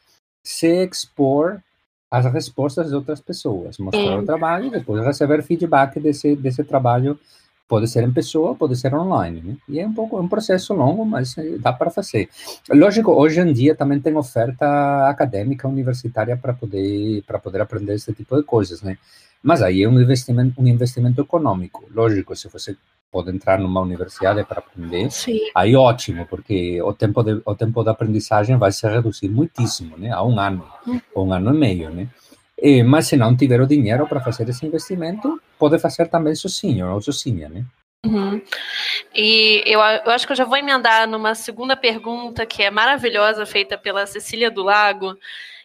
se 0.43 0.85
expor 0.85 1.61
às 2.09 2.25
respostas 2.25 2.89
de 2.89 2.95
outras 2.95 3.21
pessoas, 3.21 3.77
mostrar 3.77 4.17
o 4.17 4.25
trabalho 4.25 4.67
e 4.67 4.71
depois 4.71 5.05
receber 5.05 5.43
feedback 5.43 5.99
desse, 5.99 6.35
desse 6.35 6.63
trabalho. 6.63 7.19
Pode 7.67 7.85
ser 7.89 8.01
em 8.05 8.13
pessoa, 8.13 8.55
pode 8.55 8.77
ser 8.77 8.95
online. 8.95 9.41
Né? 9.41 9.57
E 9.67 9.79
é 9.81 9.85
um 9.85 9.93
pouco 9.93 10.17
é 10.17 10.21
um 10.21 10.27
processo 10.27 10.73
longo, 10.73 11.05
mas 11.05 11.37
eh, 11.37 11.57
dá 11.59 11.73
para 11.73 11.91
fazer. 11.91 12.29
Lógico, 12.69 13.11
hoje 13.11 13.41
em 13.41 13.51
dia 13.51 13.75
também 13.75 13.99
tem 13.99 14.15
oferta 14.15 15.09
acadêmica 15.09 15.67
universitária 15.67 16.37
para 16.37 16.53
poder 16.53 17.23
para 17.27 17.37
poder 17.37 17.59
aprender 17.59 17.93
esse 17.95 18.13
tipo 18.13 18.37
de 18.37 18.43
coisas, 18.43 18.81
né? 18.81 18.97
Mas 19.43 19.61
aí 19.61 19.83
é 19.83 19.89
um 19.89 19.99
investimento 19.99 20.61
um 20.61 20.65
investimento 20.65 21.19
econômico. 21.19 21.83
Lógico, 21.93 22.33
se 22.37 22.47
você 22.47 22.73
pode 23.11 23.31
entrar 23.31 23.59
numa 23.59 23.81
universidade 23.81 24.43
para 24.43 24.59
aprender, 24.59 25.09
Sim. 25.11 25.39
aí 25.55 25.75
ótimo, 25.75 26.25
porque 26.27 26.81
o 26.81 26.93
tempo 26.93 27.23
de 27.23 27.41
o 27.45 27.55
tempo 27.55 27.83
da 27.83 27.91
aprendizagem 27.91 28.57
vai 28.57 28.71
se 28.71 28.87
reduzir 28.87 29.29
muitíssimo, 29.29 29.97
né, 29.97 30.11
a 30.11 30.23
um 30.23 30.39
ano, 30.39 30.67
uhum. 30.85 31.01
um 31.15 31.33
ano 31.33 31.53
e 31.53 31.57
meio, 31.57 31.89
né. 31.89 32.07
E, 32.59 32.83
mas 32.83 33.07
se 33.07 33.15
não 33.15 33.35
tiver 33.35 33.61
o 33.61 33.67
dinheiro 33.67 34.07
para 34.07 34.19
fazer 34.19 34.49
esse 34.49 34.65
investimento, 34.65 35.39
pode 35.59 35.77
fazer 35.79 36.07
também 36.07 36.35
sozinho 36.35 36.91
ou 36.91 37.01
sozinha, 37.01 37.47
né. 37.49 37.63
Uhum. 38.05 38.41
E 39.13 39.63
eu, 39.65 39.79
eu 39.79 40.11
acho 40.11 40.25
que 40.25 40.31
eu 40.31 40.37
já 40.37 40.45
vou 40.45 40.57
emendar 40.57 41.07
numa 41.07 41.35
segunda 41.35 41.75
pergunta 41.75 42.45
que 42.45 42.63
é 42.63 42.71
maravilhosa, 42.71 43.45
feita 43.45 43.77
pela 43.77 44.05
Cecília 44.05 44.51
do 44.51 44.63
Lago, 44.63 45.17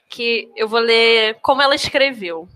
que 0.09 0.51
eu 0.57 0.69
vou 0.69 0.81
ler 0.81 1.39
como 1.43 1.63
ela 1.63 1.75
escreveu. 1.75 2.49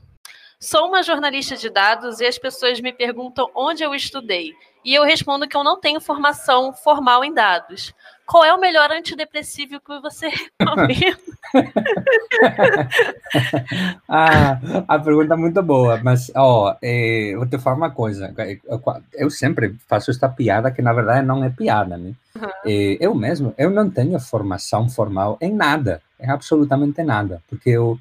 Sou 0.67 0.89
uma 0.89 1.01
jornalista 1.01 1.57
de 1.57 1.71
dados 1.71 2.19
e 2.19 2.27
as 2.27 2.37
pessoas 2.37 2.81
me 2.81 2.93
perguntam 2.93 3.49
onde 3.55 3.85
eu 3.85 3.95
estudei 3.95 4.53
e 4.85 4.97
eu 4.97 5.05
respondo 5.05 5.47
que 5.47 5.57
eu 5.57 5.63
não 5.63 5.79
tenho 5.79 6.01
formação 6.01 6.73
formal 6.73 7.25
em 7.25 7.33
dados. 7.33 7.95
Qual 8.27 8.45
é 8.45 8.53
o 8.53 8.59
melhor 8.59 8.91
antidepressivo 8.91 9.79
que 9.79 10.01
você 10.01 10.27
recomenda? 10.59 11.19
ah, 14.09 14.59
a 14.89 14.99
pergunta 14.99 15.35
é 15.35 15.37
muito 15.37 15.63
boa, 15.63 16.01
mas 16.03 16.33
ó, 16.35 16.75
é, 16.83 17.33
vou 17.37 17.47
te 17.47 17.59
falar 17.61 17.77
uma 17.77 17.91
coisa. 17.93 18.35
Eu 19.13 19.31
sempre 19.31 19.77
faço 19.87 20.11
esta 20.11 20.29
piada 20.29 20.73
que 20.73 20.83
na 20.83 20.93
verdade 20.93 21.25
não 21.25 21.45
é 21.45 21.49
piada, 21.49 21.97
né? 21.97 22.13
Uhum. 22.35 22.49
É, 22.65 22.97
eu 22.99 23.15
mesmo, 23.15 23.55
eu 23.57 23.71
não 23.71 23.89
tenho 23.89 24.19
formação 24.19 24.89
formal 24.89 25.39
em 25.41 25.55
nada, 25.55 26.03
em 26.21 26.29
absolutamente 26.29 27.05
nada, 27.05 27.41
porque 27.49 27.71
eu 27.71 27.97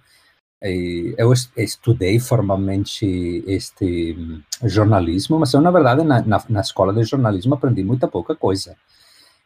eu 1.18 1.32
estudei 1.58 2.20
formalmente 2.20 3.44
este 3.46 4.18
jornalismo, 4.64 5.40
mas 5.40 5.54
eu, 5.54 5.62
na 5.62 5.70
verdade, 5.70 6.04
na, 6.04 6.22
na, 6.22 6.44
na, 6.50 6.62
escola 6.62 6.92
de 6.92 7.04
jornalismo 7.04 7.54
aprendi 7.54 7.84
muita 7.84 8.08
pouca 8.08 8.36
coisa. 8.36 8.76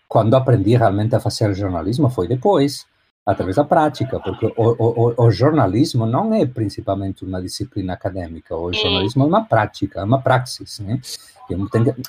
Quando 0.08 0.36
aprendi 0.36 0.76
realmente 0.78 1.16
a 1.16 1.20
fazer 1.20 1.54
jornalismo 1.54 2.10
foi 2.10 2.28
depois, 2.28 2.86
através 3.32 3.58
da 3.58 3.64
prática, 3.64 4.20
porque 4.20 4.48
o, 4.48 4.54
o, 4.58 5.26
o 5.26 5.32
jornalismo 5.32 6.06
não 6.06 6.34
é 6.34 6.48
principalmente 6.48 7.24
uma 7.24 7.40
disciplina 7.40 7.94
acadêmica, 7.94 8.56
o 8.56 8.74
jornalismo 8.74 9.24
é 9.24 9.28
uma 9.28 9.46
prática, 9.46 10.00
é 10.00 10.04
uma 10.04 10.20
praxis, 10.20 10.80
né? 10.80 11.00
Que, 11.48 11.56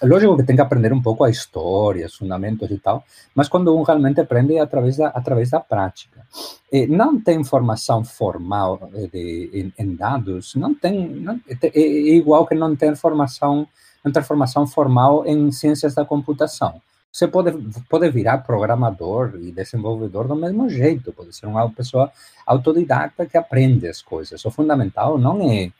lógico 0.07 0.37
que 0.39 0.45
tem 0.45 0.57
que 0.57 0.63
aprender 0.63 0.93
um 0.93 1.03
pouco 1.03 1.25
a 1.25 1.31
história, 1.31 2.07
os 2.07 2.15
fundamentos 2.15 2.71
e 2.71 2.79
tal, 2.79 3.05
mas 3.35 3.49
quando 3.49 3.77
um 3.77 3.83
realmente 3.83 4.21
aprende 4.21 4.57
é 4.57 4.61
através 4.61 4.97
da, 4.97 5.09
através 5.09 5.51
da 5.51 5.61
prática. 5.61 6.27
E 6.73 6.87
não 6.87 7.21
tem 7.21 7.45
formação 7.45 8.03
formal 8.03 8.91
eh, 8.95 9.07
de, 9.13 9.51
em, 9.53 9.73
em 9.79 9.95
dados, 9.95 10.55
não 10.55 10.75
tem, 10.75 11.07
não, 11.07 11.39
é, 11.49 11.67
é, 11.67 11.81
igual 12.17 12.47
que 12.47 12.55
não 12.55 12.75
ter 12.75 12.97
formação, 12.97 13.69
não 14.03 14.11
ter 14.11 14.23
formação 14.23 14.67
formal 14.67 15.27
em 15.27 15.53
ciências 15.53 15.95
da 15.95 16.05
computação. 16.05 16.81
Você 17.13 17.27
pode, 17.27 17.53
pode 17.89 18.09
virar 18.11 18.39
programador 18.39 19.35
e 19.41 19.51
desenvolvedor 19.51 20.29
do 20.29 20.37
mesmo 20.37 20.69
jeito, 20.69 21.13
pode 21.13 21.35
ser 21.35 21.47
uma 21.47 21.69
pessoa 21.71 22.13
autodidata 22.47 23.27
que 23.27 23.37
aprende 23.37 23.89
as 23.89 24.01
coisas. 24.01 24.45
O 24.45 24.51
fundamental 24.51 25.19
não 25.19 25.51
é 25.51 25.73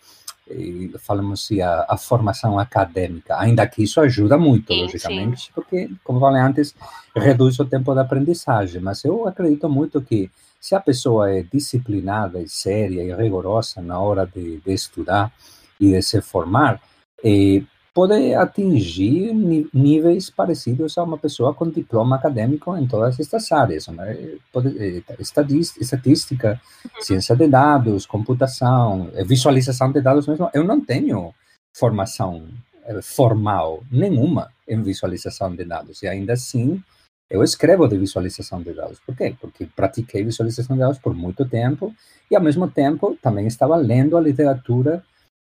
falamos 0.99 1.45
assim, 1.45 1.61
a, 1.61 1.87
a, 1.89 1.97
formação 1.97 2.59
acadêmica, 2.59 3.39
ainda 3.39 3.67
que 3.67 3.83
isso 3.83 4.01
ajuda 4.01 4.37
muito, 4.37 4.73
sim, 4.73 4.83
logicamente, 4.83 5.47
sim. 5.47 5.53
porque, 5.55 5.91
como 6.03 6.21
falei 6.21 6.43
antes, 6.43 6.75
reduz 7.15 7.59
o 7.61 7.65
tempo 7.65 7.95
da 7.95 8.03
aprendizagem, 8.03 8.81
mas 8.81 9.05
eu 9.05 9.29
acredito 9.29 9.69
muito 9.69 10.01
que 10.01 10.31
se 10.61 10.75
a 10.75 10.81
pessoa 10.81 11.31
é 11.31 11.43
disciplinada 11.43 12.41
e 12.41 12.49
séria 12.49 13.03
e 13.03 13.15
rigorosa 13.15 13.81
na 13.81 13.99
hora 13.99 14.27
de, 14.27 14.61
de 14.61 14.73
estudar 14.73 15.33
e 15.79 15.93
de 15.93 16.03
se 16.03 16.21
formar, 16.21 16.81
eh, 17.25 17.63
pode 17.93 18.35
atingir 18.35 19.33
níveis 19.75 20.31
parecidos 20.31 20.97
a 20.97 21.03
uma 21.03 21.19
pessoa 21.19 21.53
com 21.53 21.69
diploma 21.69 22.17
acadêmico 22.17 22.77
em 22.77 22.87
todas 22.87 23.19
estas 23.19 23.51
áreas, 23.51 23.89
né? 23.89 24.37
pode, 24.53 24.77
eh, 24.79 25.03
estatística, 25.19 26.61
ciência 27.01 27.35
de 27.35 27.49
dados, 27.49 28.07
computação, 28.07 29.11
eh, 29.15 29.25
visualização 29.25 29.91
de 29.91 30.01
dados 30.01 30.27
mesmo. 30.27 30.49
Eu 30.55 30.65
não 30.65 30.81
tenho 30.81 31.35
formação 31.77 32.49
eh, 32.85 33.03
formal 33.03 33.83
nenhuma 33.91 34.53
em 34.69 34.81
visualização 34.83 35.55
de 35.55 35.65
dados 35.65 36.03
e 36.03 36.09
ainda 36.09 36.35
assim 36.35 36.83
eu 37.29 37.45
escrevo 37.45 37.87
de 37.87 37.97
visualização 37.97 38.61
de 38.63 38.73
dados. 38.73 38.99
Por 39.01 39.17
quê? 39.17 39.37
Porque 39.41 39.67
pratiquei 39.67 40.25
visualização 40.25 40.77
de 40.77 40.81
dados 40.81 40.99
por 40.99 41.15
muito 41.15 41.49
tempo 41.49 41.95
e 42.31 42.37
ao 42.37 42.43
mesmo 42.43 42.69
tempo 42.69 43.17
também 43.23 43.47
estava 43.47 43.77
lendo 43.77 44.17
a 44.17 44.21
literatura 44.21 45.05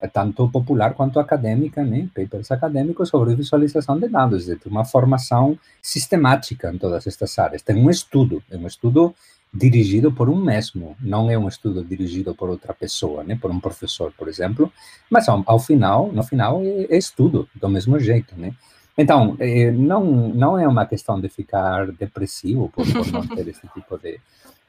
tanto 0.07 0.49
popular 0.49 0.95
quanto 0.95 1.19
acadêmica, 1.19 1.83
né? 1.83 2.09
papers 2.15 2.53
acadêmicos 2.53 3.09
sobre 3.09 3.35
visualização 3.35 3.99
de 3.99 4.07
dados, 4.07 4.47
de 4.47 4.59
uma 4.67 4.85
formação 4.85 5.59
sistemática 5.83 6.73
em 6.73 6.79
todas 6.79 7.07
estas 7.07 7.37
áreas. 7.39 7.63
Tem 7.63 7.75
um 7.75 7.91
estudo, 7.91 8.41
é 8.51 8.57
um 8.57 8.67
estudo 8.67 9.13
dirigido 9.53 10.13
por 10.13 10.29
um 10.29 10.37
mesmo, 10.37 10.95
não 11.01 11.31
é 11.31 11.37
um 11.39 11.49
estudo 11.49 11.83
dirigido 11.83 12.35
por 12.35 12.49
outra 12.51 12.73
pessoa, 12.75 13.25
né? 13.25 13.37
por 13.41 13.51
um 13.51 13.59
professor, 13.59 14.13
por 14.17 14.29
exemplo, 14.29 14.71
mas 15.11 15.29
ao, 15.29 15.43
ao 15.47 15.59
final, 15.59 16.13
no 16.13 16.23
final, 16.23 16.63
é, 16.63 16.87
é, 16.91 16.97
estudo 16.97 17.49
do 17.55 17.69
mesmo 17.69 17.99
jeito, 17.99 18.37
né? 18.37 18.53
Então, 19.01 19.37
é, 19.39 19.71
não, 19.71 20.05
não 20.05 20.59
é 20.59 20.67
uma 20.67 20.85
questão 20.85 21.21
de 21.21 21.29
ficar 21.29 21.87
depressivo 21.93 22.69
por, 22.69 22.85
por 22.85 23.13
não 23.13 23.25
ter 23.29 23.47
esse 23.47 23.67
tipo 23.69 23.97
de, 23.97 24.19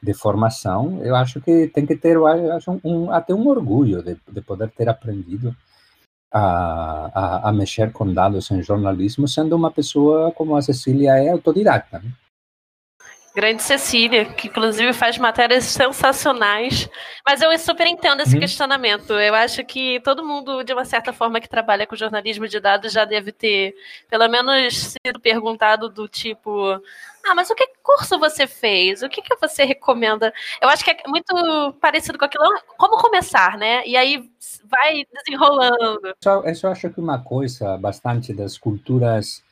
de 0.00 0.14
formação, 0.14 1.00
eu 1.02 1.16
acho 1.16 1.40
que 1.40 1.66
tem 1.66 1.84
que 1.84 1.96
ter 1.96 2.16
acho 2.52 2.80
um, 2.84 3.10
até 3.10 3.34
um 3.34 3.48
orgulho 3.48 4.02
de, 4.02 4.16
de 4.30 4.40
poder 4.40 4.70
ter 4.70 4.88
aprendido 4.88 5.54
a, 6.32 7.10
a, 7.12 7.48
a, 7.48 7.52
mexer 7.52 7.90
com 7.90 8.14
dados 8.14 8.50
em 8.52 8.62
jornalismo, 8.62 9.26
sendo 9.26 9.56
uma 9.56 9.72
pessoa 9.72 10.30
como 10.30 10.54
a 10.54 10.62
Cecília 10.62 11.16
é 11.18 11.30
autodidata. 11.30 11.98
Né? 11.98 12.12
Grande 13.34 13.62
Cecília, 13.62 14.24
que 14.24 14.48
inclusive 14.48 14.92
faz 14.92 15.16
matérias 15.16 15.64
sensacionais. 15.64 16.88
Mas 17.24 17.40
eu 17.40 17.56
super 17.58 17.86
entendo 17.86 18.22
esse 18.22 18.34
uhum. 18.34 18.40
questionamento. 18.40 19.12
Eu 19.12 19.34
acho 19.34 19.64
que 19.64 20.00
todo 20.00 20.26
mundo, 20.26 20.64
de 20.64 20.72
uma 20.72 20.84
certa 20.84 21.12
forma, 21.12 21.40
que 21.40 21.48
trabalha 21.48 21.86
com 21.86 21.94
jornalismo 21.94 22.48
de 22.48 22.58
dados 22.58 22.92
já 22.92 23.04
deve 23.04 23.30
ter, 23.30 23.74
pelo 24.08 24.28
menos, 24.28 24.96
sido 25.04 25.20
perguntado 25.20 25.88
do 25.88 26.08
tipo: 26.08 26.50
ah, 27.24 27.34
mas 27.34 27.50
o 27.50 27.54
que 27.54 27.68
curso 27.82 28.18
você 28.18 28.46
fez? 28.46 29.02
O 29.02 29.08
que, 29.08 29.22
que 29.22 29.36
você 29.36 29.64
recomenda? 29.64 30.32
Eu 30.60 30.68
acho 30.68 30.84
que 30.84 30.90
é 30.90 30.96
muito 31.06 31.72
parecido 31.80 32.18
com 32.18 32.24
aquilo. 32.24 32.44
Como 32.76 32.98
começar, 32.98 33.56
né? 33.56 33.86
E 33.86 33.96
aí 33.96 34.28
vai 34.64 35.04
desenrolando. 35.12 36.14
Isso 36.46 36.66
eu 36.66 36.70
acho 36.72 36.90
que 36.90 37.00
uma 37.00 37.22
coisa 37.22 37.76
bastante 37.76 38.32
das 38.32 38.58
culturas 38.58 39.42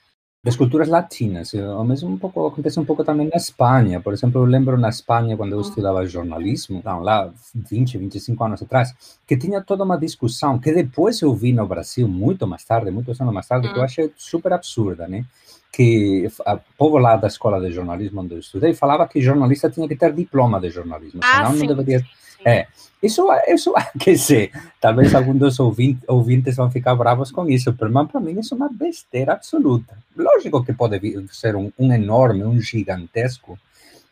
das 0.49 0.57
culturas 0.57 0.89
latinas. 0.89 1.53
O 1.53 1.85
mesmo 1.85 2.09
um 2.09 2.17
pouco 2.17 2.47
acontece 2.47 2.81
um 2.81 2.85
pouco 2.85 3.05
também 3.05 3.29
na 3.29 3.37
Espanha. 3.37 4.01
Por 4.01 4.15
exemplo, 4.15 4.41
eu 4.41 4.47
lembro 4.47 4.79
na 4.79 4.89
Espanha 4.89 5.37
quando 5.37 5.53
eu 5.53 5.61
estudava 5.61 6.07
jornalismo, 6.07 6.81
não, 6.83 7.01
lá 7.01 7.31
20, 7.55 7.99
25 7.99 8.45
anos 8.45 8.63
atrás, 8.63 8.95
que 9.27 9.37
tinha 9.37 9.61
toda 9.61 9.85
uma 9.85 9.99
discussão 9.99 10.59
que 10.59 10.73
depois 10.73 11.21
eu 11.21 11.35
vi 11.35 11.53
no 11.53 11.67
Brasil 11.67 12.09
muito 12.09 12.47
mais 12.47 12.65
tarde, 12.65 12.91
muitos 12.91 13.21
anos 13.21 13.35
mais 13.35 13.47
tarde, 13.47 13.71
que 13.71 13.79
eu 13.79 13.83
achei 13.83 14.11
super 14.17 14.55
absurda, 14.55 15.07
né? 15.07 15.27
Que 15.71 16.27
o 16.27 16.61
povo 16.79 16.97
lá 16.97 17.17
da 17.17 17.29
escola 17.29 17.61
de 17.61 17.71
jornalismo 17.71 18.23
onde 18.23 18.35
eu 18.35 18.39
estudei 18.39 18.73
falava 18.73 19.07
que 19.07 19.21
jornalista 19.21 19.69
tinha 19.69 19.87
que 19.87 19.97
ter 19.97 20.15
diploma 20.15 20.59
de 20.59 20.71
jornalismo, 20.71 21.21
ah, 21.23 21.37
senão 21.37 21.53
sim. 21.53 21.67
não 21.67 21.77
deveria 21.77 22.03
é, 22.45 22.67
isso, 23.03 23.27
isso, 23.47 23.73
quer 23.99 24.13
dizer, 24.13 24.53
talvez 24.81 25.15
alguns 25.15 25.39
dos 25.39 25.61
ouvintes, 25.61 26.03
ouvintes 26.09 26.57
vão 26.57 26.71
ficar 26.71 26.95
bravos 26.95 27.31
com 27.31 27.49
isso, 27.49 27.75
mas 27.91 28.11
para 28.11 28.21
mim 28.21 28.39
isso 28.39 28.55
é 28.55 28.57
uma 28.57 28.69
besteira 28.69 29.33
absoluta. 29.33 29.97
Lógico 30.17 30.65
que 30.65 30.73
pode 30.73 31.01
ser 31.31 31.57
um, 31.57 31.73
um 31.79 31.93
enorme, 31.93 32.45
um 32.45 32.61
gigantesco 32.61 33.59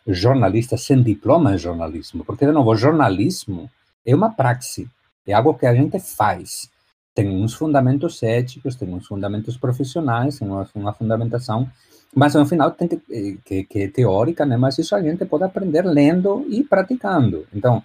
jornalista 0.06 0.76
sem 0.76 1.02
diploma 1.02 1.54
em 1.54 1.58
jornalismo, 1.58 2.24
porque, 2.24 2.46
de 2.46 2.52
novo, 2.52 2.76
jornalismo 2.76 3.68
é 4.04 4.14
uma 4.14 4.30
praxe, 4.30 4.88
é 5.26 5.32
algo 5.32 5.54
que 5.54 5.66
a 5.66 5.74
gente 5.74 5.98
faz. 5.98 6.70
Tem 7.12 7.28
uns 7.28 7.54
fundamentos 7.54 8.22
éticos, 8.22 8.76
tem 8.76 8.92
uns 8.92 9.06
fundamentos 9.06 9.56
profissionais, 9.56 10.38
tem 10.38 10.46
uma, 10.46 10.68
uma 10.74 10.92
fundamentação, 10.92 11.68
mas 12.14 12.34
no 12.34 12.46
final 12.46 12.70
tem 12.70 12.86
que, 12.86 13.38
que, 13.44 13.64
que 13.64 13.78
é 13.80 13.88
teórica, 13.88 14.46
né? 14.46 14.56
mas 14.56 14.78
isso 14.78 14.94
a 14.94 15.02
gente 15.02 15.24
pode 15.24 15.44
aprender 15.44 15.82
lendo 15.82 16.46
e 16.48 16.62
praticando. 16.62 17.46
Então, 17.52 17.82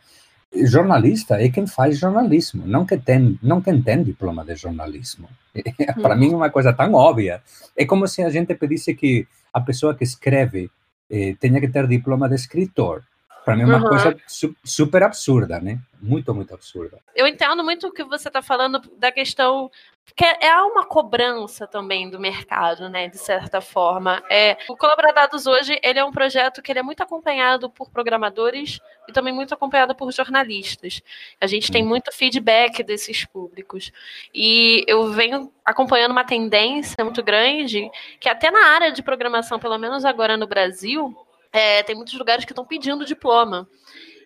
jornalista 0.53 1.41
é 1.41 1.49
quem 1.49 1.65
faz 1.65 1.97
jornalismo, 1.97 2.63
não 2.65 2.85
que 2.85 2.97
tem, 2.97 3.39
não 3.41 3.61
quem 3.61 3.81
tem 3.81 4.03
diploma 4.03 4.43
de 4.43 4.55
jornalismo. 4.55 5.29
Para 6.01 6.15
mim 6.15 6.33
é 6.33 6.35
uma 6.35 6.49
coisa 6.49 6.73
tão 6.73 6.93
óbvia. 6.93 7.41
É 7.75 7.85
como 7.85 8.07
se 8.07 8.21
a 8.21 8.29
gente 8.29 8.53
pedisse 8.55 8.93
que 8.93 9.27
a 9.53 9.61
pessoa 9.61 9.95
que 9.95 10.03
escreve 10.03 10.69
eh, 11.09 11.35
tenha 11.39 11.59
que 11.59 11.67
ter 11.69 11.87
diploma 11.87 12.27
de 12.27 12.35
escritor. 12.35 13.03
Para 13.43 13.55
mim 13.55 13.63
é 13.63 13.65
uma 13.65 13.77
uhum. 13.77 13.89
coisa 13.89 14.15
su 14.27 14.55
super 14.63 15.03
absurda, 15.03 15.59
né? 15.59 15.79
Muito, 16.01 16.33
muito 16.33 16.53
absurda. 16.53 16.99
Eu 17.15 17.27
entendo 17.27 17.63
muito 17.63 17.87
o 17.87 17.91
que 17.91 18.03
você 18.03 18.27
está 18.27 18.41
falando 18.41 18.81
da 18.97 19.11
questão 19.11 19.69
que 20.15 20.25
é 20.25 20.55
uma 20.61 20.85
cobrança 20.85 21.65
também 21.65 22.09
do 22.09 22.19
mercado, 22.19 22.89
né, 22.89 23.07
de 23.07 23.17
certa 23.17 23.61
forma. 23.61 24.21
É, 24.29 24.57
o 24.67 24.75
Colaboradados 24.75 25.45
hoje, 25.47 25.79
ele 25.81 25.99
é 25.99 26.03
um 26.03 26.11
projeto 26.11 26.61
que 26.61 26.71
ele 26.71 26.79
é 26.79 26.83
muito 26.83 27.01
acompanhado 27.01 27.69
por 27.69 27.89
programadores 27.89 28.79
e 29.07 29.13
também 29.13 29.33
muito 29.33 29.53
acompanhado 29.53 29.95
por 29.95 30.11
jornalistas. 30.11 31.01
A 31.39 31.47
gente 31.47 31.71
tem 31.71 31.83
muito 31.83 32.11
feedback 32.11 32.83
desses 32.83 33.25
públicos. 33.25 33.91
E 34.33 34.83
eu 34.87 35.11
venho 35.11 35.51
acompanhando 35.63 36.11
uma 36.11 36.25
tendência 36.25 37.03
muito 37.03 37.23
grande 37.23 37.89
que 38.19 38.27
até 38.27 38.51
na 38.51 38.67
área 38.67 38.91
de 38.91 39.01
programação, 39.01 39.59
pelo 39.59 39.77
menos 39.77 40.03
agora 40.03 40.35
no 40.35 40.47
Brasil, 40.47 41.15
é, 41.51 41.83
tem 41.83 41.95
muitos 41.95 42.13
lugares 42.13 42.45
que 42.45 42.51
estão 42.51 42.65
pedindo 42.65 43.05
diploma. 43.05 43.67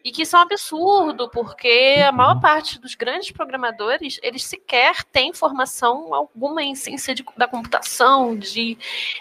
E 0.03 0.11
que 0.11 0.21
isso 0.21 0.35
é 0.35 0.39
um 0.39 0.43
absurdo, 0.43 1.27
porque 1.31 1.95
a 2.07 2.11
maior 2.11 2.39
parte 2.39 2.79
dos 2.79 2.93
grandes 2.93 3.31
programadores, 3.31 4.19
eles 4.21 4.43
sequer 4.43 5.03
têm 5.05 5.33
formação 5.33 6.13
alguma 6.13 6.61
em 6.63 6.75
ciência 6.75 7.15
de, 7.15 7.25
da 7.35 7.47
computação, 7.47 8.37
de 8.37 8.77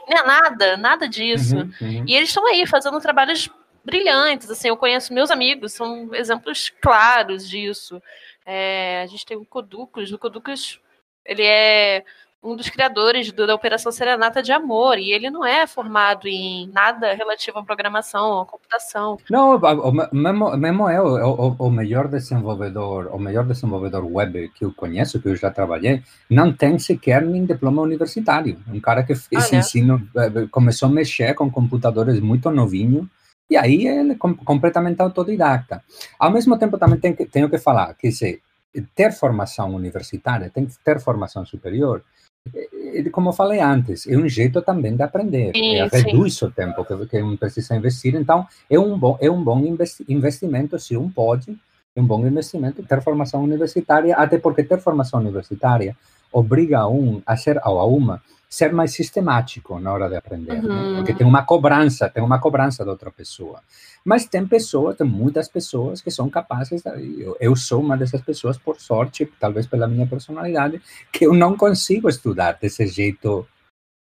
né, 0.06 0.22
nada, 0.26 0.76
nada 0.76 1.08
disso. 1.08 1.56
Uhum, 1.56 1.72
uhum. 1.80 2.04
E 2.06 2.14
eles 2.14 2.28
estão 2.28 2.46
aí 2.46 2.66
fazendo 2.66 3.00
trabalhos 3.00 3.48
brilhantes, 3.82 4.50
assim, 4.50 4.68
eu 4.68 4.76
conheço 4.76 5.12
meus 5.12 5.30
amigos, 5.30 5.72
são 5.72 6.14
exemplos 6.14 6.70
claros 6.82 7.48
disso. 7.48 8.02
É, 8.44 9.00
a 9.02 9.06
gente 9.06 9.24
tem 9.24 9.38
o 9.38 9.44
Coducos, 9.46 10.12
o 10.12 10.18
Coducos, 10.18 10.80
ele 11.24 11.42
é 11.42 12.04
um 12.44 12.54
dos 12.54 12.68
criadores 12.68 13.32
do, 13.32 13.46
da 13.46 13.54
Operação 13.54 13.90
Serenata 13.90 14.42
de 14.42 14.52
Amor, 14.52 14.98
e 14.98 15.12
ele 15.12 15.30
não 15.30 15.44
é 15.44 15.66
formado 15.66 16.28
em 16.28 16.68
nada 16.72 17.14
relativo 17.14 17.58
à 17.58 17.64
programação, 17.64 18.42
à 18.42 18.46
computação. 18.46 19.16
Não, 19.30 19.56
o, 19.56 19.92
mesmo, 20.12 20.56
mesmo 20.56 20.88
é 20.88 21.00
o, 21.00 21.06
o, 21.06 21.56
o, 21.58 21.70
melhor 21.70 22.06
desenvolvedor, 22.06 23.08
o 23.12 23.18
melhor 23.18 23.44
desenvolvedor 23.46 24.04
web 24.04 24.50
que 24.54 24.64
eu 24.64 24.72
conheço, 24.74 25.20
que 25.20 25.28
eu 25.28 25.36
já 25.36 25.50
trabalhei, 25.50 26.02
não 26.28 26.52
tem 26.52 26.78
sequer 26.78 27.22
nem 27.22 27.46
diploma 27.46 27.80
universitário. 27.80 28.60
Um 28.68 28.78
cara 28.78 29.02
que 29.02 29.14
fez 29.14 29.50
ah, 29.50 29.56
ensino, 29.56 30.06
eh, 30.14 30.46
começou 30.50 30.88
a 30.88 30.92
mexer 30.92 31.34
com 31.34 31.50
computadores 31.50 32.20
muito 32.20 32.50
novinho, 32.50 33.08
e 33.48 33.56
aí 33.56 33.86
ele 33.86 34.12
é 34.12 34.16
completamente 34.16 35.00
autodidata. 35.00 35.82
Ao 36.18 36.30
mesmo 36.30 36.58
tempo, 36.58 36.76
também 36.76 37.00
tenho 37.00 37.16
que, 37.16 37.24
tenho 37.24 37.48
que 37.48 37.58
falar 37.58 37.94
que 37.94 38.12
se 38.12 38.42
ter 38.94 39.12
formação 39.12 39.74
universitária, 39.74 40.50
tem 40.50 40.66
que 40.66 40.74
ter 40.84 41.00
formação 41.00 41.44
superior, 41.46 42.02
como 43.10 43.30
eu 43.30 43.32
falei 43.32 43.60
antes, 43.60 44.06
é 44.06 44.16
um 44.16 44.28
jeito 44.28 44.60
também 44.62 44.94
de 44.94 45.02
aprender. 45.02 45.52
Sim, 45.54 45.76
é, 45.76 45.86
reduz 45.86 46.36
sim. 46.36 46.44
o 46.44 46.50
tempo 46.50 46.84
que, 46.84 47.06
que 47.06 47.22
um 47.22 47.36
precisa 47.36 47.74
investir. 47.74 48.14
Então, 48.14 48.46
é 48.68 48.78
um 48.78 48.98
bom, 48.98 49.16
é 49.20 49.30
um 49.30 49.42
bom 49.42 49.60
investimento, 50.08 50.78
se 50.78 50.96
um 50.96 51.10
pode, 51.10 51.56
é 51.96 52.00
um 52.00 52.06
bom 52.06 52.26
investimento 52.26 52.82
ter 52.82 53.02
formação 53.02 53.42
universitária, 53.42 54.14
até 54.16 54.38
porque 54.38 54.62
ter 54.62 54.80
formação 54.80 55.20
universitária 55.20 55.96
obriga 56.32 56.86
um 56.88 57.22
a 57.24 57.36
ser, 57.36 57.60
ou 57.64 57.78
a 57.78 57.86
uma, 57.86 58.22
ser 58.54 58.72
mais 58.72 58.92
sistemático 58.92 59.80
na 59.80 59.92
hora 59.92 60.08
de 60.08 60.14
aprender, 60.14 60.62
uhum. 60.62 60.92
né? 60.92 60.96
porque 60.96 61.12
tem 61.12 61.26
uma 61.26 61.42
cobrança, 61.42 62.08
tem 62.08 62.22
uma 62.22 62.38
cobrança 62.38 62.84
da 62.84 62.92
outra 62.92 63.10
pessoa. 63.10 63.60
Mas 64.04 64.26
tem 64.26 64.46
pessoas, 64.46 64.96
tem 64.96 65.06
muitas 65.06 65.48
pessoas 65.48 66.00
que 66.00 66.08
são 66.08 66.30
capazes, 66.30 66.80
eu, 67.18 67.36
eu 67.40 67.56
sou 67.56 67.80
uma 67.80 67.96
dessas 67.96 68.20
pessoas, 68.20 68.56
por 68.56 68.78
sorte, 68.80 69.28
talvez 69.40 69.66
pela 69.66 69.88
minha 69.88 70.06
personalidade, 70.06 70.80
que 71.10 71.26
eu 71.26 71.34
não 71.34 71.56
consigo 71.56 72.08
estudar 72.08 72.56
desse 72.60 72.86
jeito 72.86 73.44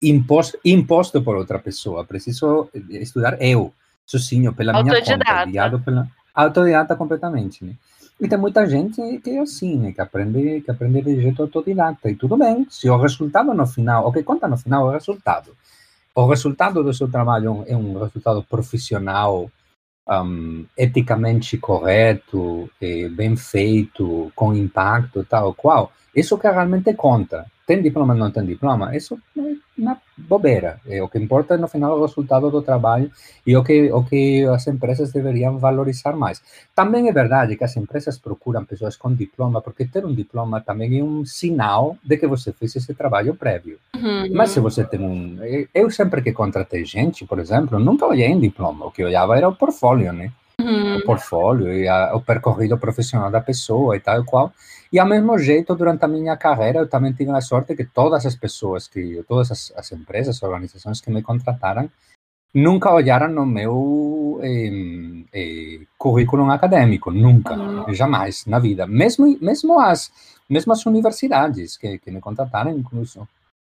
imposto, 0.04 0.60
imposto 0.66 1.22
por 1.22 1.38
outra 1.38 1.58
pessoa. 1.58 2.04
Preciso 2.04 2.70
estudar 2.90 3.42
eu, 3.42 3.74
sozinho, 4.06 4.54
pela 4.54 4.84
minha 4.84 5.02
conta, 5.02 5.46
guiado 5.46 5.80
pela 5.80 6.06
autodidata 6.36 6.94
completamente, 6.98 7.64
né? 7.64 7.76
E 8.22 8.28
tem 8.28 8.38
muita 8.38 8.68
gente 8.68 9.18
que 9.18 9.32
é 9.32 9.40
assim, 9.40 9.78
né? 9.78 9.92
que 9.92 10.00
aprende, 10.00 10.62
que 10.62 10.70
aprende 10.70 11.02
de 11.02 11.20
jeito 11.20 11.42
autodidata. 11.42 12.08
E 12.08 12.16
tudo 12.16 12.38
bem, 12.38 12.68
se 12.70 12.88
o 12.88 12.96
resultado 12.96 13.52
no 13.52 13.66
final, 13.66 14.08
o 14.08 14.12
que 14.12 14.22
conta 14.22 14.48
no 14.48 14.56
final 14.56 14.86
é 14.86 14.90
o 14.90 14.94
resultado. 14.94 15.58
O 16.14 16.28
resultado 16.28 16.84
do 16.84 16.94
seu 16.94 17.10
trabalho 17.10 17.64
é 17.66 17.76
um 17.76 17.98
resultado 17.98 18.44
profissional, 18.44 19.50
um, 20.08 20.66
eticamente 20.78 21.58
correto, 21.58 22.70
eh, 22.80 23.10
bem 23.10 23.36
feito, 23.36 24.32
com 24.36 24.54
impacto, 24.54 25.24
tal 25.24 25.54
qual. 25.56 25.92
Isso 26.16 26.38
que 26.38 26.50
realmente 26.50 26.94
conta. 26.94 27.46
Tem 27.66 27.82
diploma 27.82 28.14
não 28.14 28.32
tem 28.32 28.46
diploma? 28.46 28.94
Isso 28.96 29.18
é 29.38 29.42
uma 29.78 29.98
bobeira. 30.18 30.82
É, 30.86 31.02
o 31.02 31.08
que 31.08 31.18
importa 31.18 31.58
no 31.58 31.70
final 31.70 31.94
é 31.94 32.00
o 32.00 32.02
resultado 32.02 32.52
do 32.52 32.62
trabalho 32.62 33.10
e 33.48 33.56
o 33.56 33.64
que, 33.64 33.90
o 33.94 34.04
que 34.04 34.44
as 34.46 34.68
empresas 34.68 35.14
deveriam 35.14 35.58
valorizar 35.58 36.14
mais. 36.14 36.42
Também 36.76 37.08
é 37.08 37.14
verdade 37.14 37.56
que 37.56 37.64
as 37.64 37.78
empresas 37.78 38.18
procuram 38.18 38.66
pessoas 38.66 38.98
com 38.98 39.14
diploma, 39.14 39.62
porque 39.62 39.86
ter 39.86 40.06
um 40.06 40.14
diploma 40.14 40.60
também 40.60 41.00
é 41.00 41.04
um 41.04 41.24
sinal 41.24 41.96
de 42.04 42.18
que 42.18 42.28
você 42.28 42.52
fez 42.52 42.76
esse 42.76 42.94
trabalho 42.94 43.36
prévio. 43.36 43.80
Uhum. 43.96 44.30
Mas 44.34 44.50
se 44.50 44.60
você 44.60 44.84
tem 44.84 45.00
um. 45.00 45.38
Eu 45.74 45.90
sempre 45.92 46.22
que 46.22 46.34
contratei 46.34 46.84
gente, 46.84 47.26
por 47.26 47.40
exemplo, 47.40 47.80
nunca 47.80 48.06
olhei 48.06 48.28
em 48.28 48.40
diploma. 48.40 48.88
O 48.88 48.92
que 48.92 49.04
olhava 49.04 49.38
era 49.38 49.48
o 49.48 49.56
portfólio, 49.56 50.12
né? 50.12 50.32
Uhum. 50.62 50.98
O 50.98 51.04
portfólio 51.04 51.74
e 51.74 51.88
a, 51.88 52.16
o 52.16 52.22
percorrido 52.22 52.78
profissional 52.78 53.32
da 53.32 53.42
pessoa 53.42 53.96
e 53.96 54.00
tal 54.00 54.22
e 54.22 54.26
qual. 54.26 54.54
E 54.92 55.00
ao 55.00 55.08
mesmo 55.08 55.38
jeito, 55.38 55.76
durante 55.76 56.04
a 56.04 56.08
minha 56.08 56.36
carreira, 56.38 56.80
eu 56.80 56.88
também 56.88 57.14
tive 57.14 57.32
a 57.32 57.42
sorte 57.42 57.76
que 57.76 57.86
todas 57.86 58.26
as 58.26 58.36
pessoas, 58.36 58.88
que 58.88 59.24
todas 59.28 59.52
as, 59.52 59.74
as 59.76 59.92
empresas, 59.92 60.44
organizações 60.44 61.00
que 61.00 61.10
me 61.10 61.22
contrataram, 61.22 61.90
nunca 62.54 62.94
olharam 62.94 63.30
no 63.30 63.46
meu 63.46 64.40
eh, 64.44 65.24
eh, 65.34 65.80
currículo 65.98 66.50
acadêmico, 66.52 67.10
nunca, 67.12 67.56
uhum. 67.56 67.94
jamais 67.94 68.46
na 68.46 68.60
vida. 68.60 68.86
Mesmo, 68.86 69.38
mesmo, 69.40 69.80
as, 69.80 70.12
mesmo 70.50 70.74
as 70.74 70.86
universidades 70.86 71.78
que, 71.78 71.98
que 71.98 72.12
me 72.12 72.20
contrataram, 72.20 72.72
incluso 72.72 73.28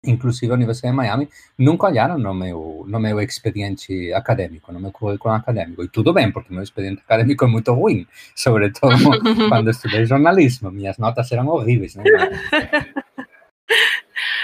inclusive 0.06 0.50
a 0.52 0.54
Universidade 0.54 0.92
de 0.92 0.96
Miami, 0.96 1.28
nunca 1.58 1.86
olharam 1.86 2.18
no 2.18 2.34
meu, 2.34 2.84
no 2.86 3.00
meu 3.00 3.20
expediente 3.20 4.12
acadêmico, 4.12 4.72
no 4.72 4.80
meu 4.80 4.92
currículo 4.92 5.34
acadêmico. 5.34 5.82
E 5.82 5.88
tudo 5.88 6.12
bem, 6.12 6.30
porque 6.30 6.52
meu 6.52 6.62
expediente 6.62 7.02
acadêmico 7.04 7.44
é 7.44 7.48
muito 7.48 7.72
ruim, 7.72 8.06
sobretudo 8.34 8.94
quando 9.48 9.70
estudei 9.70 10.04
jornalismo. 10.06 10.70
Minhas 10.70 10.98
notas 10.98 11.30
eram 11.32 11.48
horríveis, 11.48 11.94
né? 11.94 12.04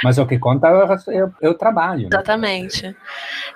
Mas 0.03 0.18
o 0.18 0.27
que 0.27 0.38
conta 0.38 0.68
é 0.68 1.22
o, 1.25 1.33
é 1.40 1.48
o 1.48 1.55
trabalho. 1.55 2.03
Né? 2.03 2.09
Exatamente. 2.12 2.96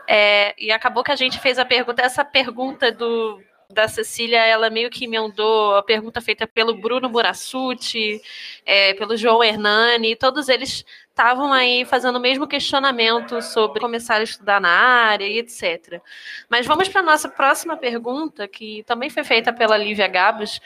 É, 0.08 0.54
e 0.58 0.70
acabou 0.70 1.02
que 1.02 1.10
a 1.10 1.16
gente 1.16 1.40
fez 1.40 1.58
a 1.58 1.64
pergunta, 1.64 2.02
essa 2.02 2.24
pergunta 2.24 2.92
do 2.92 3.40
da 3.68 3.88
Cecília, 3.88 4.38
ela 4.46 4.70
meio 4.70 4.90
que 4.90 5.04
emendou 5.04 5.74
a 5.74 5.82
pergunta 5.82 6.20
feita 6.20 6.46
pelo 6.46 6.80
Bruno 6.80 7.08
Murassuti, 7.08 8.20
é, 8.64 8.94
pelo 8.94 9.16
João 9.16 9.42
Hernani, 9.42 10.14
todos 10.14 10.48
eles 10.48 10.84
estavam 11.16 11.50
aí 11.50 11.86
fazendo 11.86 12.16
o 12.16 12.20
mesmo 12.20 12.46
questionamento 12.46 13.40
sobre 13.40 13.80
começar 13.80 14.16
a 14.16 14.22
estudar 14.22 14.60
na 14.60 14.68
área 14.68 15.24
e 15.24 15.38
etc. 15.38 16.02
Mas 16.46 16.66
vamos 16.66 16.90
para 16.90 17.00
a 17.00 17.04
nossa 17.04 17.26
próxima 17.26 17.74
pergunta, 17.74 18.46
que 18.46 18.84
também 18.86 19.08
foi 19.08 19.24
feita 19.24 19.50
pela 19.50 19.78
Lívia 19.78 20.06
Gabos, 20.08 20.60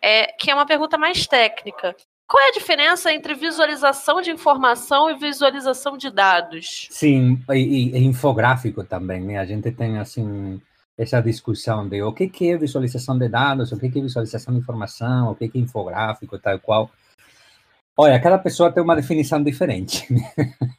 é, 0.00 0.26
que 0.38 0.48
é 0.48 0.54
uma 0.54 0.64
pergunta 0.64 0.96
mais 0.96 1.26
técnica. 1.26 1.96
Qual 2.28 2.40
é 2.40 2.50
a 2.50 2.52
diferença 2.52 3.12
entre 3.12 3.34
visualização 3.34 4.22
de 4.22 4.30
informação 4.30 5.10
e 5.10 5.18
visualização 5.18 5.96
de 5.96 6.08
dados? 6.08 6.86
Sim, 6.88 7.42
e, 7.50 7.90
e 7.90 8.04
infográfico 8.04 8.84
também, 8.84 9.20
né? 9.20 9.38
A 9.38 9.44
gente 9.44 9.72
tem 9.72 9.98
assim 9.98 10.60
essa 10.96 11.20
discussão 11.20 11.88
de 11.88 12.00
o 12.02 12.12
que, 12.12 12.30
é 12.48 12.56
visualização 12.56 13.18
de 13.18 13.28
dados, 13.28 13.72
o 13.72 13.78
que, 13.78 13.90
que 13.90 13.98
é 13.98 14.02
visualização 14.02 14.54
de 14.54 14.60
informação, 14.60 15.32
o 15.32 15.34
que, 15.34 15.48
que 15.48 15.58
é 15.58 15.60
infográfico, 15.60 16.38
tal 16.38 16.60
qual. 16.60 16.90
Olha, 17.98 18.20
cada 18.20 18.38
pessoa 18.38 18.70
tem 18.70 18.82
uma 18.82 18.94
definição 18.94 19.42
diferente. 19.42 20.06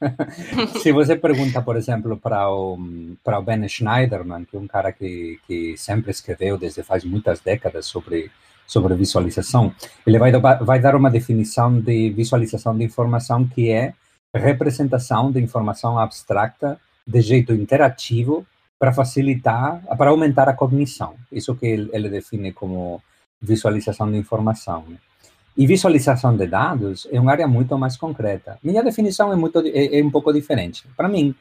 Se 0.81 0.91
você 0.91 1.15
pergunta, 1.15 1.61
por 1.63 1.75
exemplo, 1.75 2.15
para 2.15 2.47
o, 2.47 2.77
para 3.23 3.39
o 3.39 3.41
Ben 3.41 3.67
Schneiderman, 3.67 4.45
que 4.45 4.55
é 4.55 4.59
um 4.59 4.67
cara 4.67 4.91
que, 4.91 5.39
que 5.47 5.75
sempre 5.77 6.11
escreveu 6.11 6.59
desde 6.59 6.83
faz 6.83 7.03
muitas 7.03 7.39
décadas 7.39 7.87
sobre, 7.87 8.29
sobre 8.67 8.93
visualização, 8.93 9.73
ele 10.05 10.19
vai, 10.19 10.31
vai 10.31 10.79
dar 10.79 10.95
uma 10.95 11.09
definição 11.09 11.79
de 11.81 12.11
visualização 12.11 12.77
de 12.77 12.83
informação 12.83 13.47
que 13.47 13.71
é 13.71 13.93
representação 14.35 15.31
de 15.31 15.41
informação 15.41 15.97
abstrata 15.97 16.79
de 17.05 17.21
jeito 17.21 17.51
interativo 17.53 18.45
para 18.77 18.93
facilitar, 18.93 19.81
para 19.97 20.11
aumentar 20.11 20.47
a 20.47 20.53
cognição. 20.53 21.15
Isso 21.31 21.55
que 21.55 21.65
ele, 21.65 22.09
define 22.09 22.53
como 22.53 23.01
visualização 23.41 24.11
de 24.11 24.17
informação. 24.17 24.85
Né? 24.87 24.97
E 25.57 25.65
visualização 25.65 26.37
de 26.37 26.45
dados 26.45 27.07
é 27.11 27.19
uma 27.19 27.31
área 27.31 27.47
muito 27.47 27.75
mais 27.77 27.97
concreta. 27.97 28.59
Minha 28.61 28.83
definição 28.83 29.33
é, 29.33 29.35
muito, 29.35 29.59
é, 29.65 29.99
é 29.99 30.03
um 30.03 30.11
pouco 30.11 30.31
diferente. 30.31 30.87
Para 30.95 31.09
mim, 31.09 31.33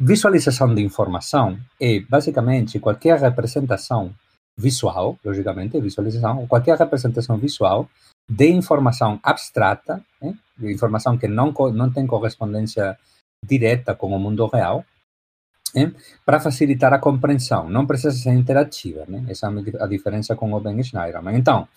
visualização 0.00 0.74
de 0.74 0.82
informação 0.82 1.58
é 1.78 2.00
basicamente 2.00 2.80
qualquer 2.80 3.20
representação 3.20 4.10
visual, 4.56 5.18
logicamente, 5.22 5.78
visualização, 5.80 6.46
qualquer 6.46 6.78
representação 6.78 7.36
visual 7.36 7.88
de 8.28 8.48
informação 8.48 9.20
abstrata, 9.22 10.02
né? 10.22 10.34
informação 10.62 11.18
que 11.18 11.28
não, 11.28 11.52
não 11.74 11.90
tem 11.90 12.06
correspondência 12.06 12.98
direta 13.44 13.94
com 13.94 14.14
o 14.14 14.18
mundo 14.18 14.46
real, 14.46 14.84
né? 15.74 15.92
para 16.24 16.40
facilitar 16.40 16.92
a 16.92 16.98
compreensão. 16.98 17.68
Não 17.68 17.86
precisa 17.86 18.14
ser 18.16 18.32
interativa, 18.32 19.04
né? 19.08 19.24
essa 19.28 19.46
é 19.46 19.82
a 19.82 19.86
diferença 19.86 20.34
com 20.36 20.52
o 20.52 20.60
Ben 20.60 20.82
Schneiderman. 20.82 21.36
Então, 21.36 21.68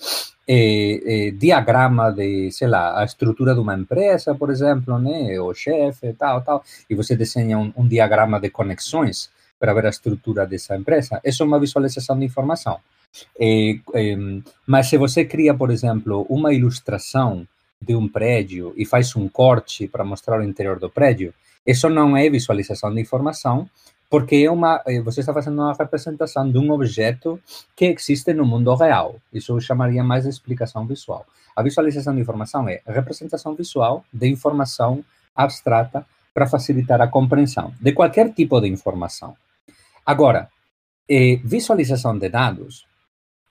é, 0.47 1.27
é, 1.27 1.31
diagrama 1.31 2.11
de, 2.11 2.51
sei 2.51 2.67
lá, 2.67 2.99
a 2.99 3.03
estrutura 3.05 3.53
de 3.53 3.59
uma 3.59 3.75
empresa, 3.75 4.35
por 4.35 4.49
exemplo, 4.49 4.97
né? 4.99 5.39
o 5.39 5.53
chefe, 5.53 6.13
tal, 6.13 6.41
tal, 6.41 6.63
e 6.89 6.95
você 6.95 7.15
desenha 7.15 7.57
um, 7.57 7.71
um 7.75 7.87
diagrama 7.87 8.39
de 8.39 8.49
conexões 8.49 9.29
para 9.59 9.73
ver 9.73 9.85
a 9.85 9.89
estrutura 9.89 10.45
dessa 10.45 10.75
empresa. 10.75 11.21
Isso 11.23 11.43
é 11.43 11.45
uma 11.45 11.59
visualização 11.59 12.19
de 12.19 12.25
informação. 12.25 12.79
Mas 14.67 14.87
se 14.87 14.97
você 14.97 15.23
cria, 15.23 15.53
por 15.53 15.71
exemplo, 15.71 16.25
uma 16.29 16.53
ilustração 16.53 17.47
de 17.81 17.95
um 17.95 18.07
prédio 18.07 18.73
e 18.75 18.85
faz 18.85 19.15
um 19.15 19.27
corte 19.27 19.87
para 19.87 20.03
mostrar 20.03 20.39
o 20.39 20.43
interior 20.43 20.79
do 20.79 20.89
prédio, 20.89 21.33
isso 21.65 21.89
não 21.89 22.15
é 22.17 22.29
visualização 22.29 22.93
de 22.93 23.01
informação, 23.01 23.69
porque 24.09 24.35
é 24.35 24.51
uma, 24.51 24.81
eh, 24.85 25.01
você 25.01 25.21
está 25.21 25.33
fazendo 25.33 25.59
uma 25.61 25.73
representação 25.73 26.49
de 26.49 26.57
um 26.57 26.71
objeto 26.71 27.39
que 27.75 27.85
existe 27.85 28.33
no 28.33 28.45
mundo 28.45 28.75
real. 28.75 29.15
Isso 29.33 29.53
eu 29.53 29.59
chamaria 29.59 30.03
mais 30.03 30.23
de 30.23 30.29
explicação 30.29 30.85
visual. 30.85 31.25
A 31.55 31.63
visualização 31.63 32.13
de 32.13 32.21
informação 32.21 32.67
é 32.69 32.81
representação 32.85 33.55
visual 33.55 34.05
de 34.13 34.27
informação 34.27 35.03
abstrata 35.35 36.05
para 36.33 36.47
facilitar 36.47 37.01
a 37.01 37.07
compreensão 37.07 37.73
de 37.79 37.91
qualquer 37.93 38.33
tipo 38.33 38.59
de 38.61 38.67
informação. 38.67 39.35
Agora, 40.05 40.49
eh, 41.09 41.39
visualização 41.43 42.17
de 42.17 42.29
dados, 42.29 42.85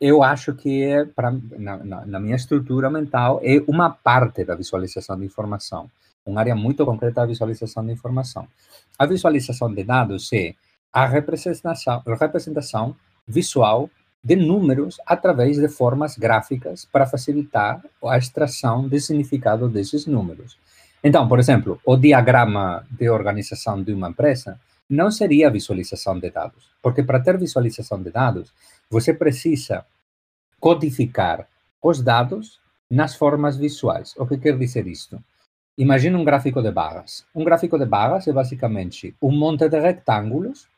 eu 0.01 0.23
acho 0.23 0.55
que 0.55 0.83
é, 0.83 1.05
pra, 1.05 1.31
na, 1.31 1.77
na, 1.79 2.07
na 2.07 2.21
minha 2.21 2.37
estrutura 2.37 2.91
mental, 2.91 3.41
é 3.43 3.63
uma 3.67 3.91
parte 3.91 4.45
da 4.45 4.55
visualização 4.55 5.19
de 5.19 5.27
informação 5.27 5.91
uma 6.25 6.41
área 6.41 6.55
muito 6.55 6.85
concreta 6.85 7.23
da 7.23 7.27
visualização 7.27 7.85
de 7.85 7.93
informação. 7.93 8.47
A 8.99 9.07
visualização 9.07 9.73
de 9.73 9.83
dados 9.85 10.33
é 10.33 10.55
a 10.93 11.07
representação, 11.07 12.03
representação 12.07 12.97
visual 13.27 13.91
de 14.23 14.37
números 14.37 15.01
através 15.05 15.57
de 15.59 15.69
formas 15.69 16.17
gráficas 16.17 16.85
para 16.85 17.07
facilitar 17.07 17.83
a 18.05 18.17
extração 18.17 18.89
de 18.89 19.01
significado 19.01 19.69
desses 19.69 20.07
números. 20.07 20.57
Então, 21.03 21.27
por 21.27 21.41
exemplo, 21.41 21.81
o 21.85 21.97
diagrama 21.97 22.87
de 22.91 23.11
organização 23.11 23.83
de 23.83 23.93
uma 23.93 24.11
empresa 24.11 24.61
não 24.89 25.11
seria 25.11 25.51
visualização 25.51 26.19
de 26.19 26.31
dados, 26.31 26.71
porque 26.81 27.03
para 27.03 27.19
ter 27.19 27.37
visualização 27.37 28.01
de 28.01 28.11
dados, 28.11 28.53
você 28.89 29.13
precisa 29.13 29.85
codificar 30.61 31.49
os 31.83 32.01
dados 32.01 32.61
nas 32.89 33.17
formas 33.17 33.57
visuais. 33.57 34.15
O 34.17 34.27
que 34.27 34.37
quer 34.37 34.57
dizer 34.57 34.87
isto? 34.87 35.21
Imagina 35.77 36.19
um 36.19 36.25
gráfico 36.25 36.61
de 36.61 36.71
barras. 36.71 37.25
Um 37.35 37.45
gráfico 37.45 37.79
de 37.79 37.87
barras 37.87 38.29
é 38.29 38.33
basicamente 38.33 39.15
um 39.23 39.33
monte 39.33 39.69
de 39.69 39.81
retângulos 39.81 40.69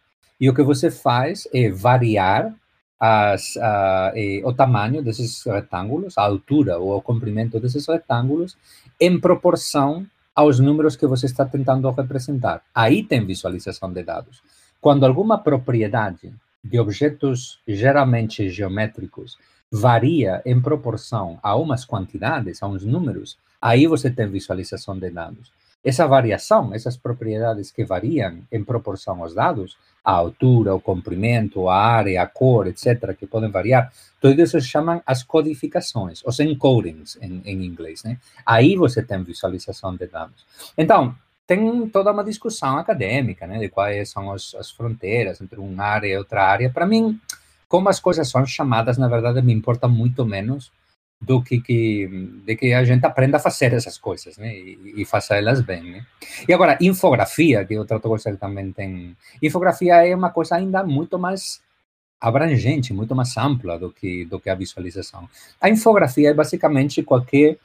e 0.40 0.48
o 0.48 0.54
que 0.54 0.62
você 0.62 0.90
faz 0.90 1.48
é 1.52 1.68
variar 1.68 2.54
as, 2.98 3.56
uh, 3.56 4.46
o 4.48 4.52
tamanho 4.52 5.02
desses 5.02 5.42
retângulos, 5.44 6.16
a 6.16 6.22
altura 6.22 6.78
ou 6.78 6.96
o 6.96 7.02
comprimento 7.02 7.58
desses 7.58 7.86
retângulos 7.86 8.56
em 9.00 9.18
proporção 9.18 10.06
aos 10.34 10.60
números 10.60 10.96
que 10.96 11.06
você 11.06 11.26
está 11.26 11.44
tentando 11.44 11.90
representar. 11.90 12.62
Aí 12.74 13.02
tem 13.02 13.26
visualização 13.26 13.92
de 13.92 14.02
dados. 14.02 14.42
Quando 14.80 15.04
alguma 15.04 15.38
propriedade 15.38 16.32
de 16.62 16.78
objetos 16.78 17.58
geralmente 17.66 18.48
geométricos 18.48 19.38
varia 19.70 20.40
em 20.46 20.60
proporção 20.60 21.38
a 21.42 21.56
umas 21.56 21.84
quantidades, 21.84 22.62
a 22.62 22.68
uns 22.68 22.84
números, 22.84 23.36
Aí 23.64 23.86
você 23.86 24.10
tem 24.10 24.28
visualização 24.28 24.98
de 24.98 25.08
dados. 25.08 25.50
Essa 25.82 26.06
variação, 26.06 26.74
essas 26.74 26.98
propriedades 26.98 27.70
que 27.70 27.82
variam 27.82 28.42
em 28.52 28.62
proporção 28.62 29.22
aos 29.22 29.34
dados, 29.34 29.78
a 30.04 30.12
altura, 30.12 30.74
o 30.74 30.80
comprimento, 30.82 31.66
a 31.70 31.78
área, 31.78 32.20
a 32.20 32.26
cor, 32.26 32.66
etc., 32.66 33.16
que 33.18 33.26
podem 33.26 33.50
variar, 33.50 33.90
tudo 34.20 34.42
isso 34.42 34.60
se 34.60 34.66
chamam 34.66 35.00
as 35.06 35.22
codificações, 35.22 36.22
os 36.26 36.38
encodings 36.40 37.16
em, 37.22 37.40
em 37.46 37.64
inglês. 37.64 38.04
Né? 38.04 38.18
Aí 38.44 38.76
você 38.76 39.02
tem 39.02 39.22
visualização 39.22 39.96
de 39.96 40.08
dados. 40.08 40.44
Então, 40.76 41.14
tem 41.46 41.88
toda 41.88 42.12
uma 42.12 42.22
discussão 42.22 42.76
acadêmica 42.76 43.46
né, 43.46 43.58
de 43.58 43.70
quais 43.70 44.10
são 44.10 44.30
as, 44.30 44.54
as 44.56 44.70
fronteiras 44.70 45.40
entre 45.40 45.58
uma 45.58 45.84
área 45.84 46.08
e 46.08 46.18
outra 46.18 46.44
área. 46.44 46.68
Para 46.68 46.84
mim, 46.84 47.18
como 47.66 47.88
as 47.88 47.98
coisas 47.98 48.28
são 48.28 48.44
chamadas, 48.44 48.98
na 48.98 49.08
verdade, 49.08 49.40
me 49.40 49.54
importa 49.54 49.88
muito 49.88 50.26
menos 50.26 50.70
do 51.24 51.42
que, 51.42 51.60
que, 51.60 52.06
de 52.44 52.56
que 52.56 52.72
a 52.72 52.84
gente 52.84 53.04
aprenda 53.04 53.36
a 53.36 53.40
fazer 53.40 53.72
essas 53.72 53.98
coisas, 53.98 54.36
né? 54.36 54.54
E, 54.54 55.02
e 55.02 55.04
faça 55.04 55.36
elas 55.36 55.60
bem, 55.60 55.82
né? 55.82 56.06
E 56.48 56.52
agora, 56.52 56.78
infografia, 56.80 57.64
que 57.64 57.74
é 57.74 57.78
outra 57.78 57.98
coisa 58.00 58.30
que 58.30 58.36
também 58.36 58.72
tem... 58.72 59.16
Infografia 59.42 60.06
é 60.06 60.14
uma 60.14 60.30
coisa 60.30 60.56
ainda 60.56 60.84
muito 60.84 61.18
mais 61.18 61.62
abrangente, 62.20 62.94
muito 62.94 63.14
mais 63.14 63.36
ampla 63.36 63.78
do 63.78 63.90
que, 63.90 64.24
do 64.24 64.40
que 64.40 64.48
a 64.48 64.54
visualização. 64.54 65.28
A 65.60 65.68
infografia 65.68 66.30
é 66.30 66.34
basicamente 66.34 67.02
qualquer 67.02 67.58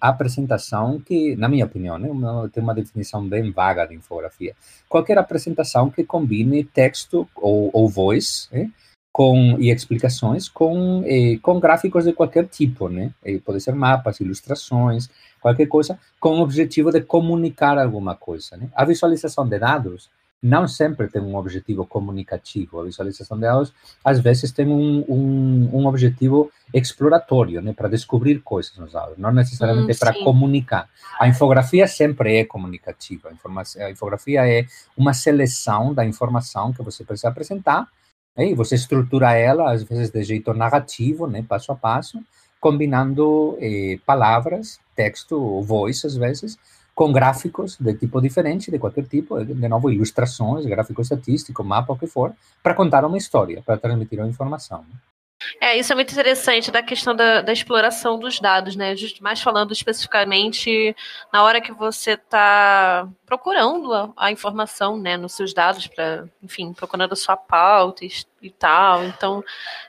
apresentação 0.00 1.00
que, 1.00 1.34
na 1.36 1.48
minha 1.48 1.64
opinião, 1.64 1.98
né, 1.98 2.08
uma, 2.08 2.48
tem 2.48 2.62
uma 2.62 2.74
definição 2.74 3.26
bem 3.28 3.50
vaga 3.50 3.84
de 3.84 3.94
infografia. 3.94 4.54
Qualquer 4.88 5.18
apresentação 5.18 5.90
que 5.90 6.04
combine 6.04 6.62
texto 6.64 7.28
ou, 7.34 7.70
ou 7.72 7.88
voz, 7.88 8.48
né? 8.52 8.70
Com, 9.14 9.56
e 9.60 9.70
explicações 9.70 10.48
com, 10.48 11.04
eh, 11.06 11.38
com 11.40 11.60
gráficos 11.60 12.04
de 12.04 12.12
qualquer 12.12 12.48
tipo, 12.48 12.88
né? 12.88 13.12
Eh, 13.24 13.38
pode 13.38 13.60
ser 13.60 13.72
mapas, 13.72 14.18
ilustrações, 14.18 15.08
qualquer 15.40 15.66
coisa, 15.66 15.96
com 16.18 16.40
o 16.40 16.42
objetivo 16.42 16.90
de 16.90 17.00
comunicar 17.00 17.78
alguma 17.78 18.16
coisa. 18.16 18.56
Né? 18.56 18.68
A 18.74 18.84
visualização 18.84 19.48
de 19.48 19.56
dados 19.56 20.10
não 20.42 20.66
sempre 20.66 21.06
tem 21.06 21.22
um 21.22 21.36
objetivo 21.36 21.86
comunicativo. 21.86 22.80
A 22.80 22.84
visualização 22.86 23.36
de 23.36 23.42
dados, 23.42 23.72
às 24.04 24.18
vezes, 24.18 24.50
tem 24.50 24.66
um, 24.66 25.04
um, 25.08 25.70
um 25.72 25.86
objetivo 25.86 26.50
exploratório, 26.74 27.62
né? 27.62 27.72
para 27.72 27.88
descobrir 27.88 28.40
coisas 28.40 28.76
nos 28.76 28.94
dados, 28.94 29.16
não 29.16 29.30
necessariamente 29.30 29.92
hum, 29.92 29.96
para 30.00 30.12
comunicar. 30.24 30.88
A 31.20 31.28
infografia 31.28 31.86
sempre 31.86 32.38
é 32.38 32.44
comunicativa. 32.44 33.30
A, 33.30 33.84
a 33.84 33.90
infografia 33.92 34.44
é 34.44 34.66
uma 34.96 35.14
seleção 35.14 35.94
da 35.94 36.04
informação 36.04 36.72
que 36.72 36.82
você 36.82 37.04
precisa 37.04 37.28
apresentar 37.28 37.86
né? 38.36 38.54
Você 38.54 38.74
estrutura 38.74 39.32
ela, 39.32 39.72
às 39.72 39.82
vezes, 39.82 40.10
de 40.10 40.22
jeito 40.22 40.52
narrativo, 40.54 41.26
né? 41.26 41.44
passo 41.46 41.72
a 41.72 41.74
passo, 41.74 42.18
combinando 42.60 43.56
eh, 43.60 43.98
palavras, 44.06 44.80
texto, 44.96 45.60
voz, 45.62 46.04
às 46.04 46.16
vezes, 46.16 46.56
com 46.94 47.12
gráficos 47.12 47.76
de 47.78 47.94
tipo 47.94 48.20
diferente, 48.20 48.70
de 48.70 48.78
qualquer 48.78 49.04
tipo, 49.06 49.44
de 49.44 49.68
novo, 49.68 49.90
ilustrações, 49.90 50.64
gráfico 50.64 51.02
estatístico, 51.02 51.64
mapa, 51.64 51.92
o 51.92 51.98
que 51.98 52.06
for, 52.06 52.32
para 52.62 52.74
contar 52.74 53.04
uma 53.04 53.18
história, 53.18 53.62
para 53.62 53.76
transmitir 53.76 54.18
uma 54.18 54.28
informação. 54.28 54.78
Né? 54.78 54.96
É, 55.60 55.76
isso 55.76 55.92
é 55.92 55.96
muito 55.96 56.12
interessante 56.12 56.70
da 56.70 56.82
questão 56.82 57.14
da, 57.14 57.40
da 57.40 57.52
exploração 57.52 58.18
dos 58.18 58.40
dados, 58.40 58.76
né? 58.76 58.94
Mais 59.20 59.40
falando 59.40 59.72
especificamente 59.72 60.94
na 61.32 61.42
hora 61.42 61.60
que 61.60 61.72
você 61.72 62.12
está 62.12 63.08
procurando 63.26 63.92
a, 63.92 64.12
a, 64.16 64.30
informação, 64.30 64.96
né, 64.96 65.16
nos 65.16 65.32
seus 65.32 65.52
dados 65.52 65.86
para, 65.86 66.28
enfim, 66.42 66.72
procurando 66.72 67.12
a 67.12 67.16
sua 67.16 67.36
pauta 67.36 68.04
e, 68.04 68.10
e 68.42 68.50
tal. 68.50 69.04
Então, 69.04 69.44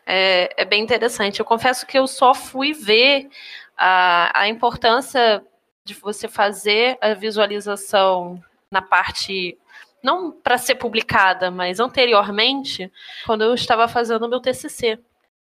é, 0.05 0.53
é, 0.57 0.65
bem 0.65 0.81
interessante. 0.81 1.39
Eu 1.39 1.45
confesso 1.45 1.85
que 1.85 1.97
eu 1.97 2.07
só 2.07 2.33
fui 2.33 2.73
ver 2.73 3.29
a, 3.77 4.41
a 4.41 4.47
importância 4.47 5.43
de 5.83 5.93
você 5.93 6.27
fazer 6.27 6.97
a 7.01 7.13
visualização 7.13 8.41
na 8.71 8.81
parte 8.81 9.57
não 10.01 10.31
para 10.31 10.57
ser 10.57 10.75
publicada, 10.75 11.49
mas 11.49 11.79
anteriormente, 11.79 12.91
quando 13.25 13.43
eu 13.43 13.55
estava 13.55 13.87
fazendo 13.87 14.25
o 14.25 14.29
meu 14.29 14.39
TCC 14.39 14.99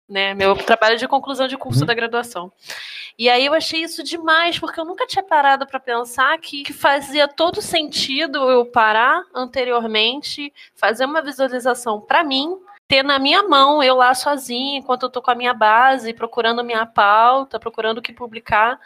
né? 0.07 0.33
Meu 0.33 0.55
trabalho 0.55 0.97
de 0.97 1.07
conclusão 1.07 1.47
de 1.47 1.57
curso 1.57 1.81
uhum. 1.81 1.85
da 1.85 1.93
graduação. 1.93 2.51
E 3.17 3.29
aí 3.29 3.45
eu 3.45 3.53
achei 3.53 3.81
isso 3.81 4.03
demais, 4.03 4.59
porque 4.59 4.79
eu 4.79 4.85
nunca 4.85 5.07
tinha 5.07 5.23
parado 5.23 5.65
para 5.65 5.79
pensar 5.79 6.37
que, 6.37 6.63
que, 6.63 6.73
fazia 6.73 7.27
todo 7.27 7.61
sentido 7.61 8.49
eu 8.49 8.65
parar 8.65 9.23
anteriormente, 9.33 10.53
fazer 10.75 11.05
uma 11.05 11.21
visualização 11.21 11.99
para 11.99 12.23
mim, 12.23 12.57
ter 12.87 13.03
na 13.03 13.19
minha 13.19 13.43
mão, 13.43 13.81
eu 13.81 13.95
lá 13.95 14.13
sozinha, 14.13 14.79
enquanto 14.79 15.03
eu 15.03 15.09
tô 15.09 15.21
com 15.21 15.31
a 15.31 15.35
minha 15.35 15.53
base, 15.53 16.13
procurando 16.13 16.63
minha 16.63 16.85
pauta, 16.85 17.59
procurando 17.59 17.97
o 17.97 18.01
que 18.01 18.13
publicar, 18.13 18.79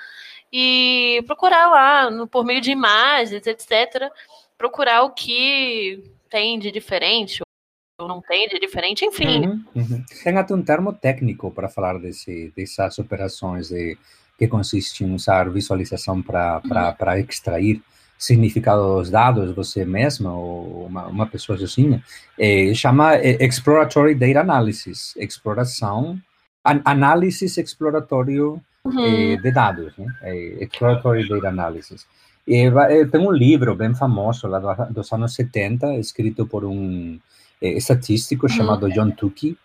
e 0.52 1.24
procurar 1.28 1.70
lá, 1.70 2.10
no, 2.10 2.28
por 2.28 2.44
meio 2.44 2.62
de 2.62 2.72
imagens, 2.72 3.46
etc., 3.46 4.12
procurar 4.58 5.04
o 5.04 5.12
que 5.12 6.04
tem 6.30 6.58
de 6.58 6.72
diferente 6.72 7.42
não 8.08 8.22
tem 8.22 8.48
de 8.48 8.60
diferente, 8.60 9.06
enfim. 9.06 9.46
Uhum, 9.46 9.66
uhum. 9.76 10.04
Tem 10.24 10.38
até 10.38 10.54
um 10.54 10.62
termo 10.62 10.94
técnico 10.94 11.52
para 11.52 11.70
falar 11.70 12.00
desse, 12.00 12.52
dessas 12.56 12.98
operações 13.00 13.70
de, 13.70 13.98
que 14.38 14.48
consiste 14.48 15.04
em 15.04 15.14
usar 15.14 15.50
visualização 15.50 16.22
para 16.22 16.62
uhum. 16.66 17.14
extrair 17.30 17.82
significado 18.22 18.98
dos 18.98 19.10
dados, 19.10 19.52
você 19.56 19.84
mesma 19.84 20.32
ou 20.32 20.86
uma, 20.86 21.08
uma 21.08 21.26
pessoa 21.26 21.58
sozinha, 21.58 22.04
é, 22.40 22.72
chama 22.74 23.16
é, 23.16 23.44
Exploratory 23.44 24.14
Data 24.14 24.42
Analysis, 24.42 25.16
exploração, 25.18 26.20
an, 26.64 26.82
análise 26.86 27.46
exploratório 27.46 28.62
uhum. 28.86 29.34
é, 29.34 29.38
de 29.38 29.52
dados, 29.52 29.98
né? 29.98 30.06
É, 30.22 30.64
exploratory 30.64 31.28
Data 31.28 31.48
Analysis. 31.48 32.06
E, 32.48 32.70
tem 33.12 33.22
um 33.22 33.32
livro 33.32 33.76
bem 33.76 33.96
famoso 33.96 34.48
lá 34.48 34.60
dos 34.92 35.12
anos 35.12 35.34
70, 35.34 35.96
escrito 35.96 36.46
por 36.46 36.64
um 36.64 37.20
estatístico 37.62 38.50
chamado 38.50 38.86
uhum. 38.86 38.92
John 38.92 39.12
Tukey, 39.12 39.58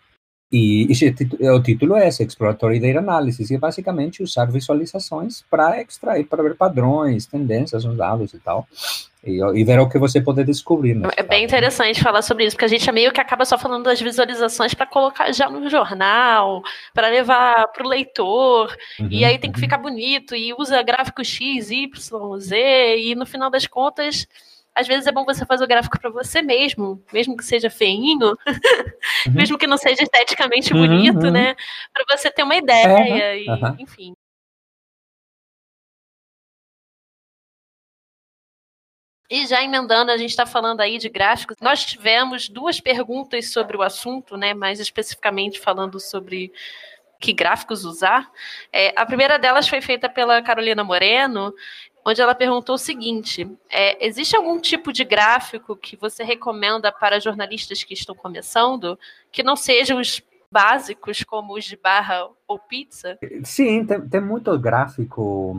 e, 0.49 0.87
e, 0.89 1.49
o 1.49 1.61
título 1.61 1.95
é 1.97 2.07
esse, 2.07 2.23
Exploratory 2.23 2.79
Data 2.79 2.99
Analysis, 2.99 3.51
e 3.51 3.55
é 3.55 3.57
basicamente 3.57 4.23
usar 4.23 4.45
visualizações 4.45 5.43
para 5.49 5.81
extrair, 5.81 6.23
para 6.23 6.41
ver 6.41 6.55
padrões, 6.55 7.25
tendências 7.25 7.83
nos 7.83 7.97
dados 7.97 8.33
e 8.33 8.39
tal, 8.39 8.65
e, 9.25 9.41
e 9.41 9.63
ver 9.65 9.77
o 9.79 9.89
que 9.89 9.99
você 9.99 10.21
pode 10.21 10.45
descobrir. 10.45 10.95
Né? 10.95 11.09
É 11.17 11.23
bem 11.23 11.43
interessante 11.43 12.01
falar 12.01 12.21
sobre 12.21 12.45
isso, 12.45 12.55
porque 12.55 12.63
a 12.63 12.69
gente 12.69 12.89
é 12.89 12.93
meio 12.93 13.11
que 13.11 13.19
acaba 13.19 13.43
só 13.43 13.57
falando 13.57 13.83
das 13.83 13.99
visualizações 13.99 14.73
para 14.73 14.85
colocar 14.85 15.33
já 15.33 15.49
no 15.49 15.69
jornal, 15.69 16.61
para 16.93 17.09
levar 17.09 17.67
para 17.67 17.85
o 17.85 17.89
leitor, 17.89 18.73
uhum, 19.01 19.09
e 19.11 19.25
aí 19.25 19.37
tem 19.37 19.51
que 19.51 19.57
uhum. 19.57 19.63
ficar 19.63 19.79
bonito, 19.79 20.33
e 20.33 20.53
usa 20.53 20.81
gráfico 20.81 21.25
X, 21.25 21.69
Y, 21.69 22.39
Z, 22.39 22.97
e 22.99 23.15
no 23.15 23.25
final 23.25 23.49
das 23.49 23.67
contas 23.67 24.25
às 24.77 24.87
vezes 24.87 25.07
é 25.07 25.11
bom 25.11 25.25
você 25.25 25.43
fazer 25.43 25.63
o 25.63 25.67
gráfico 25.67 25.99
para 25.99 26.11
você 26.11 26.39
mesmo, 26.39 27.03
mesmo 27.11 27.35
que 27.35 27.43
seja 27.43 27.67
feinho, 27.67 28.37
uhum. 29.25 29.33
mesmo 29.33 29.57
que 29.57 29.65
não 29.65 29.77
seja 29.77 30.03
esteticamente 30.03 30.71
uhum, 30.71 30.81
bonito, 30.81 31.25
uhum. 31.25 31.31
né? 31.31 31.55
Para 31.91 32.15
você 32.15 32.29
ter 32.29 32.43
uma 32.43 32.55
ideia 32.55 33.35
e, 33.35 33.47
enfim. 33.81 34.13
E 39.29 39.47
já 39.47 39.63
emendando, 39.63 40.11
a 40.11 40.17
gente 40.17 40.29
está 40.29 40.45
falando 40.45 40.79
aí 40.79 40.99
de 40.99 41.09
gráficos. 41.09 41.57
Nós 41.59 41.83
tivemos 41.83 42.47
duas 42.47 42.79
perguntas 42.79 43.51
sobre 43.51 43.75
o 43.75 43.81
assunto, 43.81 44.37
né? 44.37 44.53
Mais 44.53 44.79
especificamente 44.79 45.59
falando 45.59 45.99
sobre 45.99 46.53
que 47.19 47.33
gráficos 47.33 47.83
usar. 47.83 48.31
É, 48.71 48.93
a 48.95 49.05
primeira 49.05 49.39
delas 49.39 49.67
foi 49.67 49.81
feita 49.81 50.07
pela 50.07 50.41
Carolina 50.41 50.83
Moreno, 50.83 51.51
onde 52.07 52.21
ela 52.21 52.33
perguntou 52.33 52.75
o 52.75 52.79
seguinte: 52.79 53.49
é, 53.69 54.05
existe 54.05 54.35
algum 54.35 54.59
tipo 54.59 54.93
de 54.93 55.03
gráfico 55.03 55.75
que 55.75 55.97
você 55.97 56.23
recomenda 56.23 56.91
para 56.91 57.19
jornalistas 57.19 57.83
que 57.83 57.93
estão 57.93 58.15
começando, 58.15 58.97
que 59.31 59.43
não 59.43 59.55
sejam 59.55 59.99
os 59.99 60.21
básicos, 60.49 61.23
como 61.23 61.57
os 61.57 61.65
de 61.65 61.75
barra 61.75 62.29
ou 62.47 62.57
pizza? 62.57 63.17
Sim, 63.43 63.85
tem, 63.85 64.01
tem 64.07 64.21
muito 64.21 64.57
gráfico. 64.57 65.55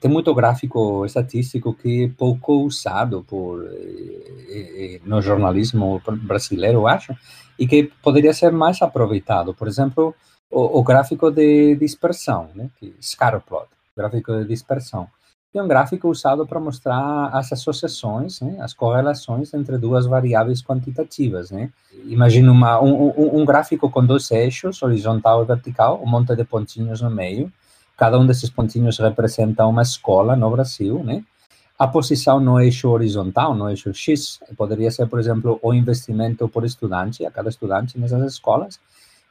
Tem 0.00 0.10
muito 0.10 0.34
gráfico 0.34 1.06
estatístico 1.06 1.72
que 1.72 2.06
é 2.06 2.08
pouco 2.08 2.54
usado 2.64 3.22
por, 3.22 3.64
eh, 3.66 4.96
eh, 4.96 5.00
no 5.04 5.22
jornalismo 5.22 6.02
brasileiro, 6.22 6.88
acho, 6.88 7.14
e 7.56 7.68
que 7.68 7.84
poderia 8.02 8.34
ser 8.34 8.50
mais 8.50 8.82
aproveitado. 8.82 9.54
Por 9.54 9.68
exemplo, 9.68 10.12
o, 10.50 10.80
o 10.80 10.82
gráfico 10.82 11.30
de 11.30 11.76
dispersão, 11.76 12.50
né? 12.52 12.68
Que, 12.80 12.96
scatter 13.00 13.40
plot, 13.40 13.68
gráfico 13.96 14.32
de 14.38 14.48
dispersão 14.48 15.08
é 15.54 15.62
um 15.62 15.68
gráfico 15.68 16.08
usado 16.08 16.46
para 16.46 16.60
mostrar 16.60 17.30
as 17.32 17.52
associações, 17.52 18.40
né, 18.40 18.56
as 18.60 18.74
correlações 18.74 19.52
entre 19.54 19.78
duas 19.78 20.06
variáveis 20.06 20.62
quantitativas. 20.62 21.50
Né? 21.50 21.70
Imagina 22.04 22.52
uma, 22.52 22.80
um, 22.80 23.08
um, 23.08 23.40
um, 23.40 23.44
gráfico 23.44 23.88
com 23.90 24.04
dois 24.04 24.30
eixos, 24.30 24.82
horizontal 24.82 25.42
e 25.42 25.46
vertical, 25.46 26.00
um 26.02 26.06
monte 26.06 26.36
de 26.36 26.44
pontinhos 26.44 27.00
no 27.00 27.10
meio. 27.10 27.50
Cada 27.96 28.18
um 28.18 28.26
desses 28.26 28.50
pontinhos 28.50 28.98
representa 28.98 29.64
uma 29.66 29.82
escola 29.82 30.36
no 30.36 30.50
Brasil. 30.50 31.02
Né? 31.02 31.24
A 31.78 31.86
posição 31.86 32.38
no 32.38 32.60
eixo 32.60 32.88
horizontal, 32.90 33.54
no 33.54 33.70
eixo 33.70 33.92
X, 33.94 34.38
poderia 34.56 34.90
ser, 34.90 35.06
por 35.06 35.18
exemplo, 35.18 35.58
o 35.62 35.72
investimento 35.72 36.48
por 36.48 36.64
estudante, 36.64 37.24
a 37.24 37.30
cada 37.30 37.48
estudante 37.48 37.98
nessas 37.98 38.32
escolas. 38.32 38.78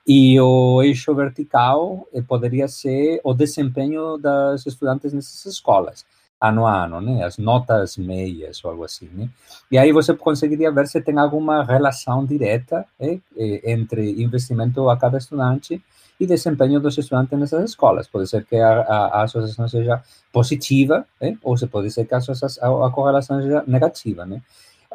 E 0.07 0.39
o 0.39 0.83
eixo 0.83 1.15
vertical 1.15 2.07
eh, 2.13 2.21
poderia 2.21 2.67
ser 2.67 3.19
o 3.23 3.33
desempenho 3.33 4.17
das 4.17 4.65
estudantes 4.65 5.13
nessas 5.13 5.45
escolas 5.45 6.05
ano 6.39 6.67
a 6.67 6.83
ano, 6.83 7.01
né? 7.01 7.23
As 7.23 7.37
notas 7.37 7.97
meias 7.97 8.63
ou 8.63 8.71
algo 8.71 8.83
assim, 8.83 9.09
né? 9.13 9.29
E 9.71 9.77
aí 9.77 9.91
você 9.91 10.13
conseguiria 10.13 10.71
ver 10.71 10.87
se 10.87 11.01
tem 11.01 11.17
alguma 11.17 11.63
relação 11.63 12.25
direta 12.25 12.85
né? 12.99 13.19
entre 13.63 14.21
investimento 14.21 14.89
a 14.89 14.97
cada 14.97 15.17
estudante 15.17 15.81
e 16.19 16.25
desempenho 16.25 16.79
dos 16.79 16.97
estudantes 16.97 17.37
nessas 17.37 17.69
escolas. 17.71 18.07
Pode 18.07 18.27
ser 18.27 18.45
que 18.45 18.55
a, 18.55 18.81
a, 18.81 19.05
a 19.19 19.23
associação 19.23 19.67
seja 19.67 20.01
positiva, 20.31 21.05
né? 21.19 21.37
ou 21.41 21.57
se 21.57 21.67
pode 21.67 21.91
ser 21.91 22.05
que 22.05 22.13
a, 22.13 22.19
a, 22.19 22.87
a 22.87 22.91
correlação 22.91 23.41
seja 23.41 23.63
negativa, 23.67 24.25
né? 24.25 24.41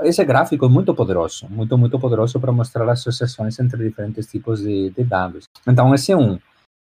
Esse 0.03 0.25
gráfico 0.25 0.67
é 0.67 0.69
muito 0.69 0.95
poderoso, 0.95 1.47
muito, 1.49 1.77
muito 1.77 1.99
poderoso 1.99 2.39
para 2.41 2.53
mostrar 2.53 2.89
associações 2.89 3.59
entre 3.59 3.83
diferentes 3.83 4.27
tipos 4.27 4.61
de, 4.61 4.91
de 4.91 5.05
dados. 5.05 5.45
Então, 5.67 5.95
esse 5.95 6.13
é 6.13 6.17
um. 6.17 6.39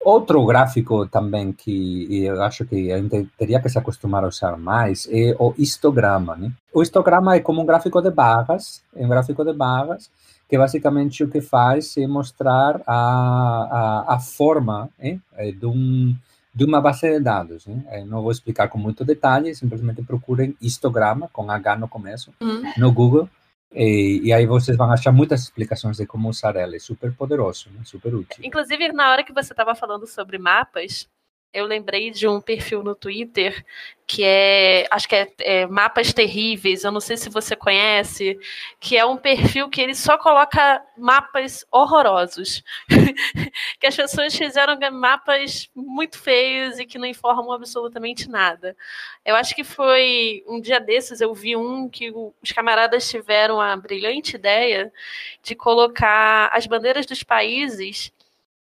Outro 0.03 0.45
gráfico 0.45 1.07
também 1.07 1.51
que 1.51 2.25
eu 2.25 2.39
acho 2.43 2.63
que 2.65 2.91
a 2.91 2.97
gente 2.97 3.27
teria 3.39 3.59
que 3.59 3.69
se 3.69 3.79
acostumar 3.79 4.23
a 4.23 4.27
usar 4.27 4.55
mais 4.55 5.07
é 5.11 5.35
o 5.39 5.53
histograma. 5.57 6.35
Né? 6.35 6.51
O 6.71 6.83
histograma 6.83 7.35
é 7.35 7.39
como 7.39 7.61
um 7.61 7.65
gráfico 7.65 7.99
de 8.01 8.11
barras, 8.11 8.83
é 8.95 9.03
um 9.03 9.09
gráfico 9.09 9.43
de 9.43 9.51
barras, 9.51 10.11
que 10.47 10.57
basicamente 10.57 11.23
o 11.23 11.27
que 11.27 11.41
faz 11.41 11.97
é 11.97 12.05
mostrar 12.05 12.81
a, 12.85 14.05
a, 14.07 14.15
a 14.15 14.19
forma 14.19 14.89
né, 14.99 15.19
de, 15.59 15.65
um, 15.65 16.15
de 16.55 16.63
uma 16.63 16.79
base 16.79 17.01
de 17.01 17.19
dados. 17.19 17.67
Né? 17.67 18.05
Não 18.07 18.21
vou 18.21 18.31
explicar 18.31 18.69
com 18.69 18.77
muito 18.77 19.03
detalhe, 19.03 19.53
simplesmente 19.53 20.01
procurem 20.01 20.55
histograma, 20.61 21.29
com 21.33 21.51
H 21.51 21.75
no 21.75 21.89
começo, 21.89 22.33
uhum. 22.39 22.63
no 22.77 22.91
Google, 22.93 23.29
e, 23.73 24.21
e, 24.23 24.31
aí 24.31 24.45
vocês 24.45 24.77
vão 24.77 24.89
achar 24.89 25.11
muitas 25.11 25.41
explicações 25.41 25.97
de 25.97 26.05
como 26.05 26.29
usar 26.29 26.55
ela. 26.55 26.77
É 26.77 26.79
super 26.79 27.11
poderoso, 27.13 27.69
né? 27.71 27.81
super 27.83 28.15
útil. 28.15 28.39
Inclusive, 28.41 28.93
na 28.93 29.11
hora 29.11 29.23
que 29.23 29.33
você 29.33 29.51
estava 29.51 29.75
falando 29.75 30.07
sobre 30.07 30.37
mapas, 30.37 31.09
eu 31.53 31.65
lembrei 31.65 32.11
de 32.11 32.27
um 32.27 32.41
perfil 32.41 32.83
no 32.83 32.93
Twitter 32.93 33.65
que 34.07 34.23
é, 34.23 34.87
acho 34.91 35.07
que 35.07 35.15
é, 35.15 35.33
é, 35.39 35.65
Mapas 35.65 36.13
Terríveis, 36.13 36.83
eu 36.83 36.91
não 36.91 36.99
sei 36.99 37.17
se 37.17 37.27
você 37.29 37.55
conhece, 37.55 38.37
que 38.79 38.95
é 38.95 39.03
um 39.03 39.17
perfil 39.17 39.67
que 39.67 39.81
ele 39.81 39.95
só 39.95 40.17
coloca 40.17 40.83
mapas 40.95 41.65
horrorosos. 41.71 42.63
que 43.79 43.87
as 43.87 43.95
pessoas 43.95 44.35
fizeram 44.35 44.77
mapas 44.91 45.69
muito 45.75 46.19
feios 46.19 46.77
e 46.77 46.85
que 46.85 46.99
não 46.99 47.07
informam 47.07 47.51
absolutamente 47.51 48.29
nada. 48.29 48.77
Eu 49.25 49.35
acho 49.35 49.55
que 49.55 49.63
foi 49.63 50.43
um 50.47 50.61
dia 50.61 50.79
desses, 50.79 51.19
eu 51.19 51.33
vi 51.33 51.55
um 51.55 51.89
que 51.89 52.11
os 52.11 52.51
camaradas 52.51 53.09
tiveram 53.09 53.59
a 53.59 53.75
brilhante 53.75 54.35
ideia 54.35 54.93
de 55.41 55.55
colocar 55.55 56.51
as 56.53 56.67
bandeiras 56.67 57.05
dos 57.07 57.23
países 57.23 58.13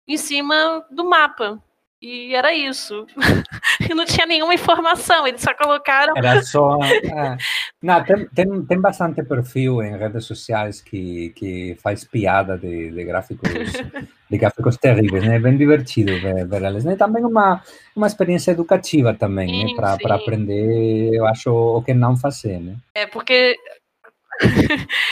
em 0.08 0.18
cima 0.18 0.86
do 0.92 1.06
mapa. 1.06 1.62
E 2.06 2.36
era 2.36 2.54
isso. 2.54 3.08
e 3.90 3.94
não 3.94 4.04
tinha 4.04 4.26
nenhuma 4.26 4.54
informação, 4.54 5.26
eles 5.26 5.40
só 5.40 5.54
colocaram. 5.54 6.14
Era 6.18 6.44
só. 6.44 6.78
É. 7.14 7.38
Não, 7.82 8.04
tem, 8.04 8.28
tem, 8.30 8.66
tem 8.66 8.82
bastante 8.82 9.24
perfil 9.24 9.82
em 9.82 9.96
redes 9.96 10.26
sociais 10.26 10.82
que, 10.82 11.30
que 11.36 11.78
faz 11.82 12.04
piada 12.04 12.58
de, 12.58 12.92
de 12.92 13.04
gráficos 13.04 13.50
de 14.30 14.38
gráficos 14.38 14.78
terríveis, 14.78 15.24
né? 15.24 15.40
Bem 15.40 15.56
divertido 15.56 16.20
ver, 16.20 16.46
ver 16.46 16.64
eles. 16.64 16.84
Né? 16.84 16.96
Também 16.96 17.24
uma, 17.24 17.62
uma 17.96 18.08
experiência 18.08 18.52
educativa 18.52 19.14
também, 19.14 19.66
né? 19.66 19.74
Para 19.76 20.16
aprender, 20.16 21.14
eu 21.14 21.26
acho, 21.28 21.52
o 21.52 21.82
que 21.84 21.94
não 21.94 22.18
fazer, 22.18 22.60
né? 22.60 22.76
É, 22.96 23.06
porque 23.06 23.56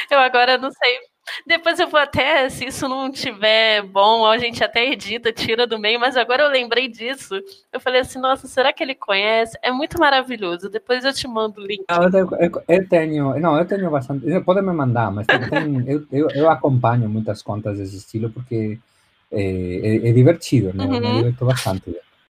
eu 0.10 0.20
agora 0.20 0.58
não 0.58 0.72
sei 0.72 1.00
depois 1.46 1.80
eu 1.80 1.88
vou 1.88 2.00
até, 2.00 2.50
se 2.50 2.66
isso 2.66 2.88
não 2.88 3.12
tiver 3.12 3.82
bom, 3.84 4.26
a 4.26 4.38
gente 4.38 4.64
até 4.64 4.86
edita, 4.86 5.32
tira 5.32 5.66
do 5.66 5.80
meio, 5.80 6.00
mas 6.00 6.18
agora 6.18 6.44
eu 6.44 6.50
lembrei 6.50 6.88
disso. 6.88 7.36
Eu 7.72 7.80
falei 7.80 8.02
assim, 8.02 8.20
nossa, 8.20 8.48
será 8.48 8.72
que 8.74 8.84
ele 8.84 8.96
conhece? 8.96 9.58
É 9.62 9.72
muito 9.72 10.00
maravilhoso. 10.00 10.70
Depois 10.70 11.04
eu 11.04 11.14
te 11.14 11.28
mando 11.28 11.62
o 11.62 11.66
link. 11.66 11.84
Eu, 12.68 12.88
tenho, 12.88 13.40
não, 13.40 13.58
eu 13.58 13.66
tenho 13.66 13.90
bastante. 13.90 14.26
Pode 14.42 14.62
me 14.62 14.74
mandar, 14.74 15.12
mas 15.12 15.28
tem, 15.28 15.90
eu, 15.90 16.06
eu, 16.12 16.30
eu, 16.32 16.50
acompanho 16.50 17.10
muitas 17.10 17.42
contas 17.42 17.78
desse 17.78 17.98
estilo 17.98 18.30
porque 18.30 18.80
é, 19.32 19.42
é, 19.42 20.10
é 20.10 20.14
divertido, 20.14 20.74
né? 20.74 20.86
Uhum. 20.86 20.96
Eu 20.96 21.02
me 21.02 21.18
diverto 21.18 21.46
bastante. 21.46 21.90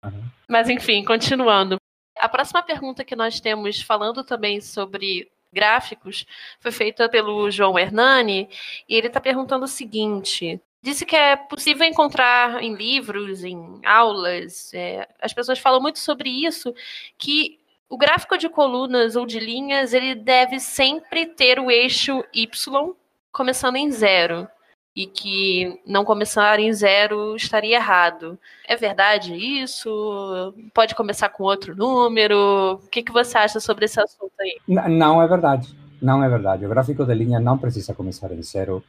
Uhum. 0.03 0.23
Mas 0.47 0.69
enfim, 0.69 1.03
continuando. 1.03 1.77
A 2.17 2.29
próxima 2.29 2.63
pergunta 2.63 3.03
que 3.03 3.15
nós 3.15 3.41
temos, 3.41 3.81
falando 3.81 4.23
também 4.23 4.61
sobre 4.61 5.27
gráficos 5.55 6.25
foi 6.59 6.71
feita 6.71 7.09
pelo 7.09 7.49
João 7.49 7.79
Hernani, 7.79 8.47
e 8.87 8.95
ele 8.95 9.07
está 9.07 9.19
perguntando 9.19 9.65
o 9.65 9.67
seguinte: 9.67 10.61
disse 10.83 11.05
que 11.05 11.15
é 11.15 11.35
possível 11.35 11.87
encontrar 11.87 12.61
em 12.61 12.75
livros, 12.75 13.43
em 13.43 13.79
aulas, 13.85 14.71
é, 14.73 15.07
as 15.21 15.33
pessoas 15.33 15.57
falam 15.59 15.81
muito 15.81 15.99
sobre 15.99 16.29
isso, 16.29 16.73
que 17.17 17.59
O 17.87 17.97
gráfico 17.97 18.35
de 18.37 18.49
colunas 18.49 19.15
ou 19.15 19.25
de 19.27 19.39
linhas, 19.39 19.93
ele 19.93 20.15
deve 20.15 20.59
sempre 20.59 21.25
ter 21.27 21.59
o 21.59 21.69
eixo 21.69 22.23
Y 22.33 22.95
começando 23.31 23.75
em 23.77 23.91
zero. 23.91 24.47
E 24.95 25.05
que 25.05 25.79
não 25.85 26.05
começar 26.05 26.57
em 26.59 26.71
zero 26.71 27.35
estaria 27.35 27.75
errado. 27.75 28.39
É 28.65 28.77
verdade 28.77 29.35
isso? 29.35 30.53
Pode 30.73 30.95
começar 30.95 31.27
com 31.29 31.43
outro 31.43 31.75
número? 31.75 32.79
O 32.81 32.87
que, 32.87 33.03
que 33.03 33.11
você 33.11 33.37
acha 33.37 33.59
sobre 33.59 33.85
esse 33.85 33.99
assunto 33.99 34.31
aí? 34.39 34.57
Não 34.67 35.21
é 35.21 35.27
verdade. 35.27 35.75
Não 36.01 36.23
é 36.23 36.29
verdade. 36.29 36.65
O 36.65 36.69
gráfico 36.69 37.05
de 37.05 37.13
linha 37.13 37.39
não 37.39 37.57
precisa 37.57 37.93
começar 37.93 38.31
em 38.31 38.41
zero. 38.41 38.83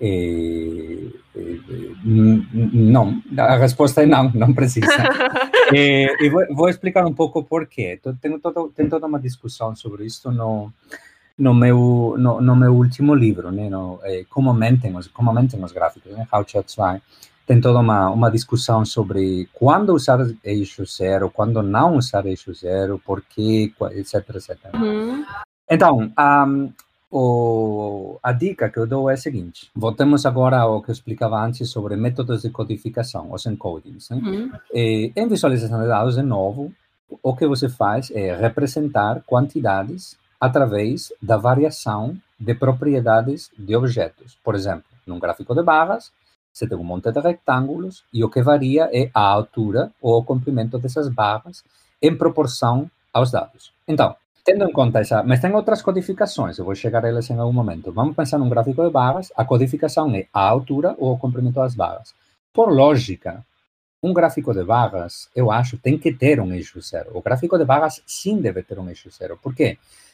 Eh, 0.00 1.10
eh, 1.36 1.60
não, 2.04 3.22
a 3.38 3.56
resposta 3.56 4.02
é 4.02 4.06
não, 4.06 4.30
não 4.32 4.52
precisa. 4.52 4.86
eh, 5.74 6.24
e 6.24 6.28
vou, 6.28 6.44
vou, 6.54 6.68
explicar 6.68 7.06
um 7.06 7.14
pouco 7.14 7.44
por 7.44 7.66
quê. 7.66 7.98
Todo, 8.02 8.18
tenho 8.18 8.90
toda 8.90 9.06
uma 9.06 9.20
discussão 9.20 9.74
sobre 9.76 10.06
isso 10.06 10.30
no, 10.30 10.72
no, 11.38 11.54
meu, 11.54 12.14
no, 12.18 12.40
no 12.40 12.56
meu 12.56 12.74
último 12.74 13.14
livro, 13.14 13.50
né? 13.50 13.68
no, 13.68 14.00
eh, 14.02 14.24
como, 14.30 14.52
mentem 14.52 14.96
os, 14.96 15.06
como 15.08 15.32
mentem 15.32 15.62
os 15.62 15.72
gráficos, 15.72 16.12
né? 16.12 16.26
How 16.32 16.44
Charts 16.46 16.74
Fly. 16.74 17.00
Tem 17.46 17.60
toda 17.60 17.78
uma, 17.78 18.10
uma 18.10 18.30
discussão 18.30 18.84
sobre 18.84 19.48
quando 19.52 19.94
usar 19.94 20.18
eixo 20.42 20.84
zero, 20.84 21.30
quando 21.30 21.62
não 21.62 21.96
usar 21.96 22.26
eixo 22.26 22.52
zero, 22.52 23.00
por 23.04 23.22
quê, 23.22 23.72
etc, 23.92 24.14
etc. 24.34 24.58
Uhum. 24.74 25.24
Então, 25.70 26.12
um, 26.18 26.72
o, 27.10 28.18
a 28.20 28.32
dica 28.32 28.68
que 28.68 28.78
eu 28.78 28.86
dou 28.86 29.08
é 29.08 29.14
a 29.14 29.16
seguinte: 29.16 29.70
voltemos 29.76 30.26
agora 30.26 30.58
ao 30.58 30.82
que 30.82 30.90
eu 30.90 30.92
explicava 30.92 31.40
antes 31.40 31.70
sobre 31.70 31.94
métodos 31.94 32.42
de 32.42 32.50
codificação, 32.50 33.32
os 33.32 33.46
encodings. 33.46 34.10
Né? 34.10 34.16
Uhum. 34.16 34.50
E, 34.74 35.12
em 35.14 35.28
visualização 35.28 35.80
de 35.80 35.86
dados, 35.86 36.16
de 36.16 36.22
novo, 36.22 36.72
o 37.22 37.36
que 37.36 37.46
você 37.46 37.68
faz 37.68 38.10
é 38.10 38.34
representar 38.34 39.22
quantidades 39.24 40.18
através 40.40 41.12
da 41.20 41.36
variação 41.36 42.16
de 42.38 42.54
propriedades 42.54 43.50
de 43.58 43.74
objetos. 43.74 44.38
Por 44.42 44.54
exemplo, 44.54 44.84
num 45.06 45.18
gráfico 45.18 45.54
de 45.54 45.62
barras, 45.62 46.12
você 46.52 46.66
tem 46.66 46.76
um 46.76 46.84
monte 46.84 47.12
de 47.12 47.20
retângulos 47.20 48.04
e 48.12 48.24
o 48.24 48.30
que 48.30 48.42
varia 48.42 48.88
é 48.92 49.10
a 49.12 49.20
altura 49.20 49.92
ou 50.00 50.18
o 50.18 50.24
comprimento 50.24 50.78
dessas 50.78 51.08
barras 51.08 51.62
em 52.00 52.16
proporção 52.16 52.90
aos 53.12 53.30
dados. 53.30 53.72
Então, 53.86 54.16
tendo 54.44 54.64
em 54.64 54.72
conta 54.72 55.00
essa, 55.00 55.22
mas 55.22 55.40
tem 55.40 55.52
outras 55.52 55.82
codificações, 55.82 56.58
eu 56.58 56.64
vou 56.64 56.74
chegar 56.74 57.04
a 57.04 57.08
elas 57.08 57.28
em 57.30 57.38
algum 57.38 57.52
momento. 57.52 57.92
Vamos 57.92 58.14
pensar 58.14 58.38
num 58.38 58.48
gráfico 58.48 58.82
de 58.82 58.90
barras, 58.90 59.32
a 59.36 59.44
codificação 59.44 60.14
é 60.14 60.26
a 60.32 60.48
altura 60.48 60.94
ou 60.98 61.12
o 61.12 61.18
comprimento 61.18 61.56
das 61.56 61.74
barras. 61.74 62.14
Por 62.52 62.72
lógica, 62.72 63.44
um 64.02 64.12
gráfico 64.12 64.54
de 64.54 64.62
barras, 64.62 65.28
eu 65.34 65.50
acho, 65.50 65.76
tem 65.78 65.98
que 65.98 66.12
ter 66.12 66.40
um 66.40 66.52
eixo 66.52 66.80
zero. 66.80 67.10
O 67.12 67.20
gráfico 67.20 67.58
de 67.58 67.64
barras 67.64 68.00
sim 68.06 68.40
deve 68.40 68.62
ter 68.62 68.78
um 68.78 68.88
eixo 68.88 69.10
zero. 69.10 69.36
Por 69.36 69.54
quê? 69.54 69.76
Porque 69.76 70.05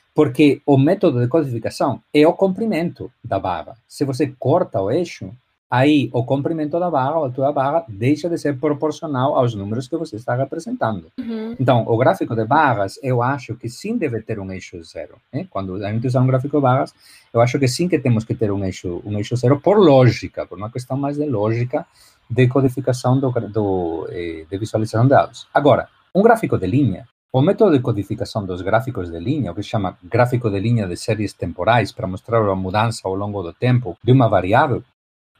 o 0.66 0.78
método 0.78 1.20
de 1.20 1.28
codificação 1.28 2.00
é 2.12 2.26
o 2.26 2.32
comprimento 2.32 3.10
da 3.24 3.38
barra. 3.38 3.76
Se 3.88 4.04
você 4.04 4.34
corta 4.38 4.80
o 4.80 4.90
eixo, 4.90 5.30
aí 5.70 6.10
o 6.12 6.22
comprimento 6.22 6.78
da 6.78 6.90
barra, 6.90 7.12
a 7.12 7.14
altura 7.14 7.46
da 7.46 7.52
barra, 7.52 7.84
deixa 7.88 8.28
de 8.28 8.36
ser 8.36 8.58
proporcional 8.58 9.34
aos 9.34 9.54
números 9.54 9.88
que 9.88 9.96
você 9.96 10.16
está 10.16 10.34
representando. 10.34 11.10
Uhum. 11.18 11.56
Então, 11.58 11.84
o 11.88 11.96
gráfico 11.96 12.36
de 12.36 12.44
barras, 12.44 12.98
eu 13.02 13.22
acho 13.22 13.54
que 13.54 13.70
sim 13.70 13.96
deve 13.96 14.20
ter 14.20 14.38
um 14.38 14.52
eixo 14.52 14.82
zero. 14.84 15.16
Né? 15.32 15.46
Quando 15.48 15.76
a 15.76 15.90
gente 15.90 16.06
usa 16.06 16.20
um 16.20 16.26
gráfico 16.26 16.58
de 16.58 16.62
barras, 16.62 16.92
eu 17.32 17.40
acho 17.40 17.58
que 17.58 17.66
sim 17.66 17.88
que 17.88 17.98
temos 17.98 18.24
que 18.24 18.34
ter 18.34 18.52
um 18.52 18.62
eixo, 18.62 19.00
um 19.02 19.16
eixo 19.16 19.34
zero 19.34 19.58
por 19.60 19.78
lógica, 19.78 20.44
por 20.44 20.58
uma 20.58 20.70
questão 20.70 20.96
mais 20.96 21.16
de 21.16 21.24
lógica 21.24 21.86
de 22.28 22.48
codificação 22.48 23.18
do, 23.18 23.30
do 23.30 24.06
eh, 24.10 24.44
de 24.50 24.58
visualização 24.58 25.04
de 25.04 25.10
dados. 25.10 25.48
Agora, 25.54 25.88
um 26.14 26.22
gráfico 26.22 26.58
de 26.58 26.66
linha, 26.66 27.08
o 27.32 27.40
método 27.40 27.72
de 27.72 27.82
codificação 27.82 28.44
dos 28.44 28.60
gráficos 28.60 29.10
de 29.10 29.18
linha, 29.18 29.52
o 29.52 29.54
que 29.54 29.62
se 29.62 29.70
chama 29.70 29.96
gráfico 30.04 30.50
de 30.50 30.60
linha 30.60 30.86
de 30.86 30.98
séries 30.98 31.32
temporais, 31.32 31.90
para 31.90 32.06
mostrar 32.06 32.46
a 32.46 32.54
mudança 32.54 33.00
ao 33.04 33.14
longo 33.14 33.42
do 33.42 33.54
tempo 33.54 33.96
de 34.04 34.12
uma 34.12 34.28
variável, 34.28 34.84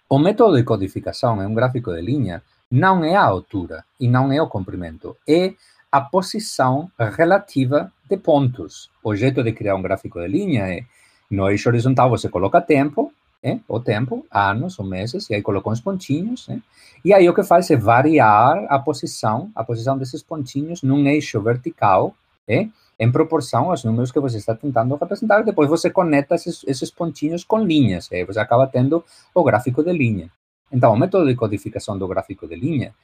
o 0.09 0.19
método 0.19 0.57
de 0.57 0.63
codificação 0.63 1.43
em 1.43 1.47
um 1.47 1.55
gráfico 1.55 1.93
de 1.93 2.01
linha 2.01 2.43
não 2.71 3.05
é 3.05 3.15
a 3.15 3.23
altura 3.23 3.85
e 4.01 4.09
não 4.09 4.33
é 4.33 4.41
o 4.41 4.49
comprimento, 4.49 5.15
é 5.29 5.53
a 5.91 6.01
posição 6.01 6.91
relativa 6.99 7.93
de 8.09 8.17
pontos. 8.17 8.91
O 9.05 9.15
jeito 9.15 9.43
de 9.43 9.53
criar 9.53 9.75
um 9.75 9.83
gráfico 9.83 10.19
de 10.19 10.29
linha 10.29 10.63
é 10.73 10.87
no 11.31 11.51
eixo 11.51 11.69
horizontal 11.69 12.09
você 12.09 12.27
coloca 12.31 12.63
tempo, 12.63 13.13
é, 13.43 13.59
o 13.69 13.81
tempo, 13.81 14.25
anos 14.31 14.79
ou 14.79 14.87
meses, 14.87 15.29
e 15.29 15.35
aí 15.35 15.43
coloca 15.43 15.69
uns 15.69 15.81
pontinhos, 15.81 16.49
é, 16.49 16.59
e 17.05 17.13
aí 17.13 17.29
o 17.29 17.35
que 17.35 17.43
faz 17.43 17.71
é 17.71 17.77
variar 17.77 18.65
a 18.69 18.79
posição, 18.79 19.51
a 19.55 19.65
posição 19.65 19.99
desses 19.99 20.23
pontinhos 20.23 20.83
num 20.83 21.07
eixo 21.07 21.41
vertical, 21.41 22.15
é, 22.47 22.69
em 22.99 23.11
proporção 23.11 23.71
aos 23.71 23.83
números 23.83 24.13
que 24.13 24.21
você 24.21 24.39
está 24.39 24.55
tentando 24.55 24.95
representar. 24.95 25.43
Depois 25.43 25.69
você 25.69 25.91
conecta 25.91 26.37
esses, 26.37 26.63
esses 26.67 26.91
pontinhos 26.91 27.43
com 27.43 27.59
linhas, 27.59 28.09
e 28.13 28.17
aí 28.17 28.25
você 28.25 28.39
acaba 28.39 28.67
tendo 28.67 29.05
o 29.35 29.43
gráfico 29.43 29.83
de 29.83 29.93
linha. 29.93 30.31
Então, 30.71 30.93
o 30.93 30.97
método 30.97 31.27
de 31.27 31.35
codificação 31.35 31.99
do 31.99 32.07
gráfico 32.07 32.47
de 32.47 32.55
linha 32.55 32.95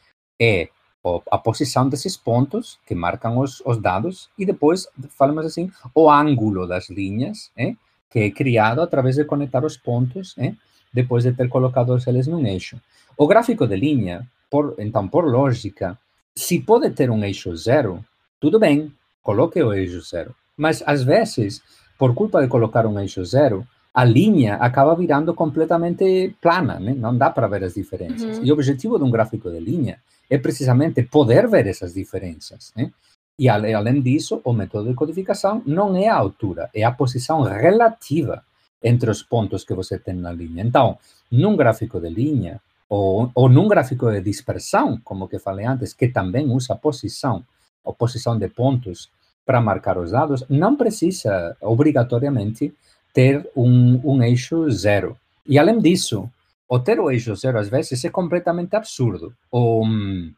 é 0.41 0.69
a 1.31 1.39
posição 1.39 1.89
desses 1.89 2.17
pontos 2.17 2.79
que 2.87 2.95
marcam 2.95 3.39
os, 3.39 3.61
os 3.65 3.79
dados 3.79 4.31
e 4.39 4.45
depois, 4.45 4.87
falamos 5.11 5.47
assim, 5.47 5.71
o 5.95 6.11
ângulo 6.11 6.67
das 6.67 6.89
linhas, 6.89 7.51
é, 7.57 7.75
que 8.11 8.21
é 8.21 8.31
criado 8.31 8.81
através 8.81 9.17
de 9.17 9.25
conectar 9.25 9.65
os 9.65 9.77
pontos, 9.77 10.35
é, 10.39 10.55
depois 10.93 11.25
de 11.25 11.33
ter 11.33 11.49
colocado 11.49 11.97
eles 12.07 12.27
num 12.27 12.47
eixo. 12.47 12.81
O 13.17 13.27
gráfico 13.27 13.67
de 13.67 13.77
linha, 13.77 14.27
por, 14.51 14.75
então, 14.79 15.07
por 15.07 15.25
lógica, 15.25 15.99
se 16.35 16.61
pode 16.61 16.91
ter 16.91 17.11
um 17.11 17.23
eixo 17.25 17.55
zero, 17.57 18.05
tudo 18.41 18.59
bem, 18.59 18.93
coloque 19.23 19.63
o 19.63 19.73
eixo 19.73 20.01
zero. 20.01 20.35
Mas, 20.57 20.83
às 20.87 21.03
vezes, 21.03 21.61
por 21.99 22.15
culpa 22.15 22.41
de 22.41 22.49
colocar 22.49 22.87
um 22.87 22.99
eixo 22.99 23.25
zero, 23.25 23.67
a 23.93 24.05
linha 24.05 24.55
acaba 24.57 24.95
virando 24.95 25.35
completamente 25.35 26.35
plana, 26.41 26.79
né? 26.79 26.95
não 26.97 27.17
dá 27.17 27.31
para 27.31 27.49
ver 27.49 27.65
as 27.65 27.75
diferenças. 27.75 28.39
Uhum. 28.39 28.45
E 28.45 28.51
o 28.51 28.55
objetivo 28.55 28.97
de 28.99 29.05
um 29.05 29.11
gráfico 29.11 29.51
de 29.51 29.59
linha 29.59 29.99
é 30.31 30.39
precisamente 30.39 31.03
poder 31.03 31.49
ver 31.49 31.67
essas 31.67 31.95
diferenças. 31.95 32.73
Né? 32.77 32.93
E, 33.39 33.49
além 33.49 34.01
disso, 34.01 34.41
o 34.45 34.53
método 34.53 34.89
de 34.89 34.95
codificação 34.95 35.63
não 35.65 35.97
é 35.97 36.09
a 36.09 36.17
altura, 36.17 36.69
é 36.75 36.83
a 36.83 36.91
posição 36.91 37.43
relativa 37.43 38.43
entre 38.83 39.11
os 39.11 39.23
pontos 39.23 39.65
que 39.65 39.75
você 39.75 39.99
tem 39.99 40.15
na 40.15 40.33
linha. 40.33 40.65
Então, 40.65 40.99
num 41.31 41.57
gráfico 41.57 42.01
de 42.01 42.09
linha, 42.09 42.61
ou, 42.89 43.31
ou 43.35 43.49
num 43.49 43.69
gráfico 43.69 44.11
de 44.11 44.21
dispersão, 44.21 44.99
como 45.05 45.29
que 45.29 45.39
falei 45.39 45.67
antes, 45.67 45.93
que 45.93 46.09
também 46.09 46.51
usa 46.51 46.75
posição, 46.75 47.45
ou 47.85 47.95
posição 47.95 48.37
de 48.37 48.49
pontos 48.49 49.09
para 49.47 49.61
marcar 49.61 49.99
os 49.99 50.11
dados, 50.11 50.45
não 50.49 50.77
precisa 50.77 51.57
obrigatoriamente 51.61 52.75
ter 53.13 53.49
um, 53.57 54.01
um 54.05 54.23
eixo 54.23 54.69
zero. 54.71 55.17
E 55.47 55.59
além 55.59 55.79
disso, 55.79 56.29
o 56.69 56.79
ter 56.79 56.99
o 56.99 57.11
eixo 57.11 57.35
zero 57.37 57.59
às 57.59 57.69
vezes 57.69 58.05
é 58.05 58.11
completamente 58.11 58.75
absurdo. 58.75 59.33
Um, 59.53 60.33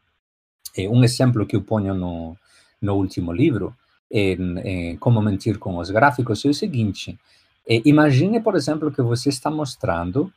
um 0.77 1.03
exemplo 1.03 1.45
que 1.45 1.55
eu 1.55 1.61
ponho 1.61 1.93
no, 1.93 2.37
no 2.81 2.95
último 2.95 3.31
livro, 3.31 3.75
em, 4.09 4.59
em 4.59 4.97
Como 4.97 5.21
Mentir 5.21 5.57
com 5.59 5.77
os 5.77 5.89
Gráficos, 5.89 6.43
é 6.43 6.49
o 6.49 6.53
seguinte: 6.53 7.17
é, 7.67 7.81
imagine, 7.85 8.41
por 8.41 8.55
exemplo, 8.55 8.91
que 8.91 9.01
você 9.01 9.29
está 9.29 9.49
mostrando 9.51 10.31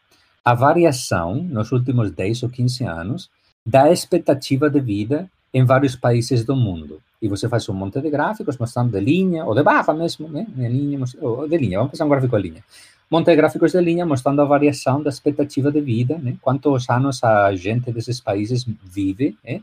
a 0.44 0.54
variação 0.54 1.34
nos 1.36 1.72
últimos 1.72 2.10
10 2.10 2.42
ou 2.42 2.50
15 2.50 2.84
anos 2.84 3.30
da 3.64 3.90
expectativa 3.90 4.68
de 4.68 4.80
vida 4.80 5.30
em 5.52 5.64
vários 5.64 5.96
países 5.96 6.44
do 6.44 6.54
mundo. 6.54 7.00
E 7.22 7.28
você 7.28 7.48
faz 7.48 7.66
um 7.68 7.72
monte 7.72 8.00
de 8.00 8.10
gráficos 8.10 8.58
mostrando 8.58 8.92
de 8.92 9.00
linha, 9.00 9.44
ou 9.46 9.54
de 9.54 9.62
barra 9.62 9.94
mesmo, 9.94 10.28
né? 10.28 10.46
de 10.48 10.68
linha, 10.68 11.02
ou 11.22 11.48
de 11.48 11.56
linha, 11.56 11.78
vamos 11.78 11.92
fazer 11.92 12.04
um 12.04 12.08
gráfico 12.08 12.36
de 12.36 12.48
linha. 12.50 12.64
Um 13.10 13.16
monte 13.16 13.26
de 13.26 13.36
gráficos 13.36 13.72
de 13.72 13.80
linha 13.80 14.04
mostrando 14.04 14.42
a 14.42 14.44
variação 14.44 15.02
da 15.02 15.08
expectativa 15.08 15.72
de 15.72 15.80
vida, 15.80 16.18
né? 16.18 16.36
quantos 16.42 16.90
anos 16.90 17.24
a 17.24 17.54
gente 17.54 17.90
desses 17.92 18.20
países 18.20 18.66
vive, 18.84 19.38
né? 19.42 19.62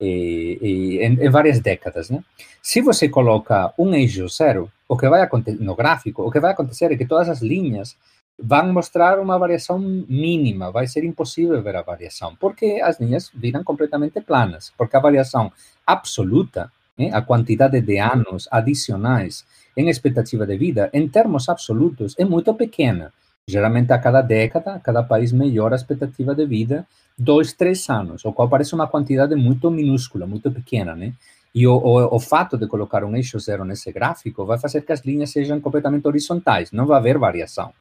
E, 0.00 0.58
e, 0.60 0.98
em, 0.98 1.24
em, 1.24 1.30
várias 1.30 1.60
décadas, 1.60 2.08
né? 2.08 2.22
Se 2.62 2.80
você 2.80 3.08
coloca 3.08 3.72
um 3.76 3.92
eixo 3.94 4.28
zero, 4.28 4.70
o 4.88 4.96
que 4.96 5.08
vai 5.08 5.22
acontecer 5.22 5.60
no 5.60 5.74
gráfico, 5.74 6.22
o 6.22 6.30
que 6.30 6.38
vai 6.38 6.52
acontecer 6.52 6.92
é 6.92 6.96
que 6.96 7.06
todas 7.06 7.28
as 7.28 7.40
linhas 7.40 7.96
vão 8.40 8.72
mostrar 8.72 9.18
uma 9.18 9.36
variação 9.36 9.78
mínima, 9.78 10.70
vai 10.70 10.86
ser 10.86 11.02
impossível 11.02 11.60
ver 11.60 11.74
a 11.74 11.82
variação, 11.82 12.36
porque 12.36 12.80
as 12.82 13.00
linhas 13.00 13.30
viram 13.34 13.64
completamente 13.64 14.20
planas, 14.20 14.72
porque 14.78 14.96
a 14.96 15.00
variação 15.00 15.52
absoluta, 15.84 16.70
né, 16.96 17.10
a 17.12 17.20
quantidade 17.20 17.80
de 17.80 17.98
anos 17.98 18.46
adicionais 18.50 19.44
em 19.76 19.88
expectativa 19.88 20.46
de 20.46 20.56
vida, 20.56 20.88
em 20.92 21.08
termos 21.08 21.48
absolutos, 21.48 22.14
é 22.18 22.24
muito 22.24 22.54
pequena. 22.54 23.12
Geralmente, 23.48 23.90
a 23.94 23.98
cada 23.98 24.20
década, 24.20 24.78
cada 24.84 25.02
país 25.02 25.32
melhora 25.32 25.74
a 25.74 25.78
expectativa 25.78 26.34
de 26.34 26.44
vida 26.44 26.86
dois, 27.18 27.54
três 27.54 27.88
anos, 27.88 28.22
o 28.26 28.32
qual 28.32 28.46
parece 28.46 28.74
uma 28.74 28.86
quantidade 28.86 29.34
muito 29.34 29.70
minúscula, 29.70 30.26
muito 30.26 30.50
pequena, 30.52 30.94
né? 30.94 31.14
E 31.54 31.66
o, 31.66 31.74
o, 31.74 32.16
o, 32.16 32.20
fato 32.20 32.58
de 32.58 32.66
colocar 32.66 33.02
um 33.04 33.16
eixo 33.16 33.40
zero 33.40 33.64
nesse 33.64 33.90
gráfico 33.90 34.44
vai 34.44 34.58
fazer 34.58 34.82
que 34.82 34.92
as 34.92 35.00
linhas 35.00 35.30
sejam 35.30 35.58
completamente 35.62 36.06
horizontais, 36.06 36.70
não 36.72 36.84
vai 36.84 36.98
haver 36.98 37.16
variação. 37.16 37.72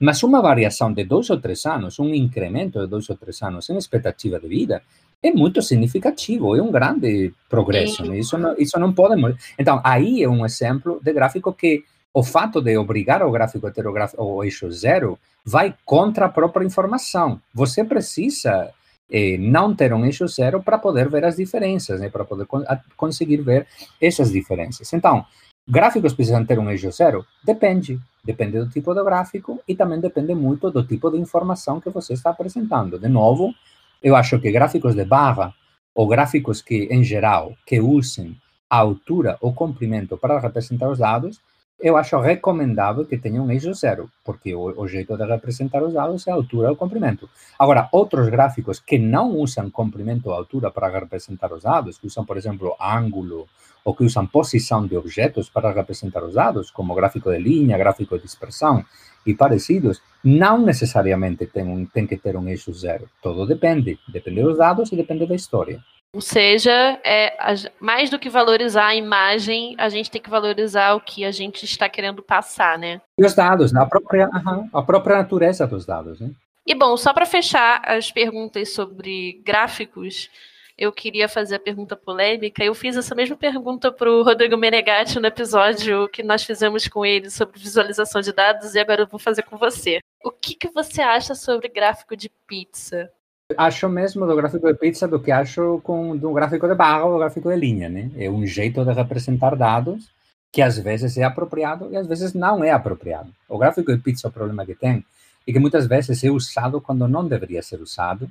Mas 0.00 0.22
uma 0.22 0.40
variação 0.40 0.90
de 0.90 1.04
dois 1.04 1.28
ou 1.28 1.38
três 1.38 1.66
anos, 1.66 1.98
um 1.98 2.14
incremento 2.14 2.80
de 2.80 2.86
dois 2.86 3.08
ou 3.10 3.16
três 3.16 3.42
anos 3.42 3.68
em 3.68 3.76
expectativa 3.76 4.40
de 4.40 4.48
vida, 4.48 4.82
é 5.22 5.30
muito 5.30 5.60
significativo, 5.60 6.56
é 6.56 6.62
um 6.62 6.72
grande 6.72 7.34
progresso. 7.46 8.06
Né? 8.06 8.18
Isso, 8.18 8.38
não, 8.38 8.56
isso 8.56 8.80
não 8.80 8.94
pode. 8.94 9.20
Então, 9.58 9.82
aí 9.84 10.22
é 10.22 10.28
um 10.28 10.46
exemplo 10.46 10.98
de 11.04 11.12
gráfico 11.12 11.52
que 11.52 11.84
o 12.12 12.22
fato 12.22 12.60
de 12.60 12.76
obrigar 12.76 13.22
o 13.22 13.30
gráfico 13.30 13.66
a 13.66 13.70
ter 13.70 13.86
o, 13.86 14.44
eixo 14.44 14.70
zero 14.70 15.18
vai 15.44 15.74
contra 15.84 16.26
a 16.26 16.28
própria 16.28 16.66
informação. 16.66 17.40
Você 17.54 17.84
precisa 17.84 18.72
eh, 19.10 19.36
não 19.38 19.74
ter 19.74 19.92
um 19.92 20.04
eixo 20.04 20.26
zero 20.26 20.62
para 20.62 20.78
poder 20.78 21.08
ver 21.08 21.24
as 21.24 21.36
diferenças, 21.36 22.00
né? 22.00 22.08
para 22.08 22.24
poder 22.24 22.46
con 22.46 22.64
conseguir 22.96 23.38
ver 23.38 23.66
essas 24.00 24.32
diferenças. 24.32 24.92
Então, 24.92 25.24
gráficos 25.68 26.12
precisam 26.12 26.44
ter 26.44 26.58
um 26.58 26.70
eixo 26.70 26.90
zero? 26.90 27.24
Depende. 27.44 28.00
Depende 28.22 28.58
do 28.58 28.68
tipo 28.68 28.92
de 28.92 29.02
gráfico 29.02 29.60
e 29.66 29.74
também 29.74 30.00
depende 30.00 30.34
muito 30.34 30.70
do 30.70 30.84
tipo 30.84 31.10
de 31.10 31.18
informação 31.18 31.80
que 31.80 31.88
você 31.90 32.12
está 32.12 32.30
apresentando. 32.30 32.98
De 32.98 33.08
novo, 33.08 33.54
eu 34.02 34.14
acho 34.14 34.38
que 34.38 34.50
gráficos 34.50 34.94
de 34.94 35.04
barra 35.04 35.54
ou 35.94 36.06
gráficos 36.06 36.60
que, 36.60 36.88
em 36.90 37.02
geral, 37.02 37.54
que 37.64 37.80
usem 37.80 38.36
a 38.68 38.78
altura 38.78 39.38
ou 39.40 39.52
comprimento 39.52 40.16
para 40.16 40.38
representar 40.38 40.88
os 40.88 40.98
dados, 40.98 41.40
eu 41.82 41.96
acho 41.96 42.18
recomendável 42.20 43.04
que 43.04 43.16
tenha 43.16 43.42
um 43.42 43.50
eixo 43.50 43.72
zero, 43.74 44.10
porque 44.24 44.54
o, 44.54 44.80
o, 44.80 44.86
jeito 44.86 45.16
de 45.16 45.24
representar 45.24 45.82
os 45.82 45.94
dados 45.94 46.26
é 46.26 46.30
a 46.30 46.34
altura 46.34 46.70
ou 46.70 46.76
comprimento. 46.76 47.28
Agora, 47.58 47.88
outros 47.92 48.28
gráficos 48.28 48.78
que 48.78 48.98
não 48.98 49.36
usam 49.36 49.70
comprimento 49.70 50.28
ou 50.28 50.34
altura 50.34 50.70
para 50.70 50.88
representar 50.88 51.52
os 51.52 51.62
dados, 51.62 51.98
que 51.98 52.06
usam, 52.06 52.24
por 52.24 52.36
exemplo, 52.36 52.76
ângulo, 52.80 53.48
ou 53.84 53.94
que 53.94 54.04
usam 54.04 54.26
posição 54.26 54.86
de 54.86 54.96
objetos 54.96 55.48
para 55.48 55.72
representar 55.72 56.22
os 56.22 56.34
dados, 56.34 56.70
como 56.70 56.94
gráfico 56.94 57.30
de 57.30 57.38
linha, 57.38 57.78
gráfico 57.78 58.16
de 58.16 58.22
dispersão 58.22 58.84
e 59.26 59.34
parecidos, 59.34 60.02
não 60.22 60.60
necessariamente 60.60 61.46
tem, 61.46 61.64
um, 61.64 61.86
tem 61.86 62.06
que 62.06 62.16
ter 62.16 62.36
um 62.36 62.48
eixo 62.48 62.72
zero. 62.74 63.08
Todo 63.22 63.46
depende. 63.46 63.98
Depende 64.08 64.42
dos 64.42 64.58
dados 64.58 64.92
e 64.92 64.96
depende 64.96 65.26
da 65.26 65.34
história. 65.34 65.82
Ou 66.12 66.20
seja, 66.20 67.00
é, 67.04 67.36
mais 67.78 68.10
do 68.10 68.18
que 68.18 68.28
valorizar 68.28 68.86
a 68.86 68.96
imagem, 68.96 69.76
a 69.78 69.88
gente 69.88 70.10
tem 70.10 70.20
que 70.20 70.28
valorizar 70.28 70.94
o 70.94 71.00
que 71.00 71.24
a 71.24 71.30
gente 71.30 71.64
está 71.64 71.88
querendo 71.88 72.20
passar, 72.20 72.76
né? 72.76 73.00
E 73.16 73.24
os 73.24 73.34
dados, 73.34 73.74
a 73.74 73.86
própria, 73.86 74.28
a 74.72 74.82
própria 74.82 75.18
natureza 75.18 75.66
dos 75.66 75.86
dados, 75.86 76.18
né? 76.18 76.30
E 76.66 76.74
bom, 76.74 76.96
só 76.96 77.12
para 77.12 77.26
fechar 77.26 77.80
as 77.84 78.10
perguntas 78.10 78.72
sobre 78.72 79.40
gráficos, 79.44 80.28
eu 80.76 80.92
queria 80.92 81.28
fazer 81.28 81.56
a 81.56 81.60
pergunta 81.60 81.94
polêmica. 81.94 82.64
Eu 82.64 82.74
fiz 82.74 82.96
essa 82.96 83.14
mesma 83.14 83.36
pergunta 83.36 83.92
para 83.92 84.10
o 84.10 84.22
Rodrigo 84.22 84.56
Menegatti 84.56 85.20
no 85.20 85.26
episódio 85.26 86.08
que 86.08 86.22
nós 86.22 86.42
fizemos 86.42 86.88
com 86.88 87.04
ele 87.04 87.30
sobre 87.30 87.60
visualização 87.60 88.20
de 88.20 88.32
dados 88.32 88.74
e 88.74 88.80
agora 88.80 89.02
eu 89.02 89.06
vou 89.06 89.20
fazer 89.20 89.42
com 89.42 89.58
você. 89.58 90.00
O 90.24 90.30
que, 90.30 90.54
que 90.54 90.68
você 90.68 91.02
acha 91.02 91.34
sobre 91.34 91.68
gráfico 91.68 92.16
de 92.16 92.30
pizza? 92.46 93.12
Acho 93.56 93.88
mesmo 93.88 94.26
do 94.26 94.36
gráfico 94.36 94.66
de 94.66 94.78
pizza 94.78 95.08
do 95.08 95.20
que 95.20 95.30
acho 95.30 95.80
com 95.82 96.16
do 96.16 96.32
gráfico 96.32 96.68
de 96.68 96.74
barra 96.74 97.04
ou 97.04 97.12
do 97.14 97.18
gráfico 97.18 97.50
de 97.50 97.56
linha, 97.56 97.88
né? 97.88 98.10
É 98.16 98.30
um 98.30 98.46
jeito 98.46 98.84
de 98.84 98.92
representar 98.92 99.56
dados 99.56 100.08
que 100.52 100.62
às 100.62 100.78
vezes 100.78 101.16
é 101.16 101.22
apropriado 101.22 101.88
e 101.92 101.96
às 101.96 102.06
vezes 102.06 102.34
não 102.34 102.64
é 102.64 102.70
apropriado. 102.70 103.30
O 103.48 103.58
gráfico 103.58 103.94
de 103.94 104.02
pizza, 104.02 104.28
o 104.28 104.32
problema 104.32 104.66
que 104.66 104.74
tem 104.74 105.04
é 105.46 105.52
que 105.52 105.58
muitas 105.58 105.86
vezes 105.86 106.22
é 106.24 106.30
usado 106.30 106.80
quando 106.80 107.06
não 107.06 107.26
deveria 107.26 107.62
ser 107.62 107.80
usado, 107.80 108.30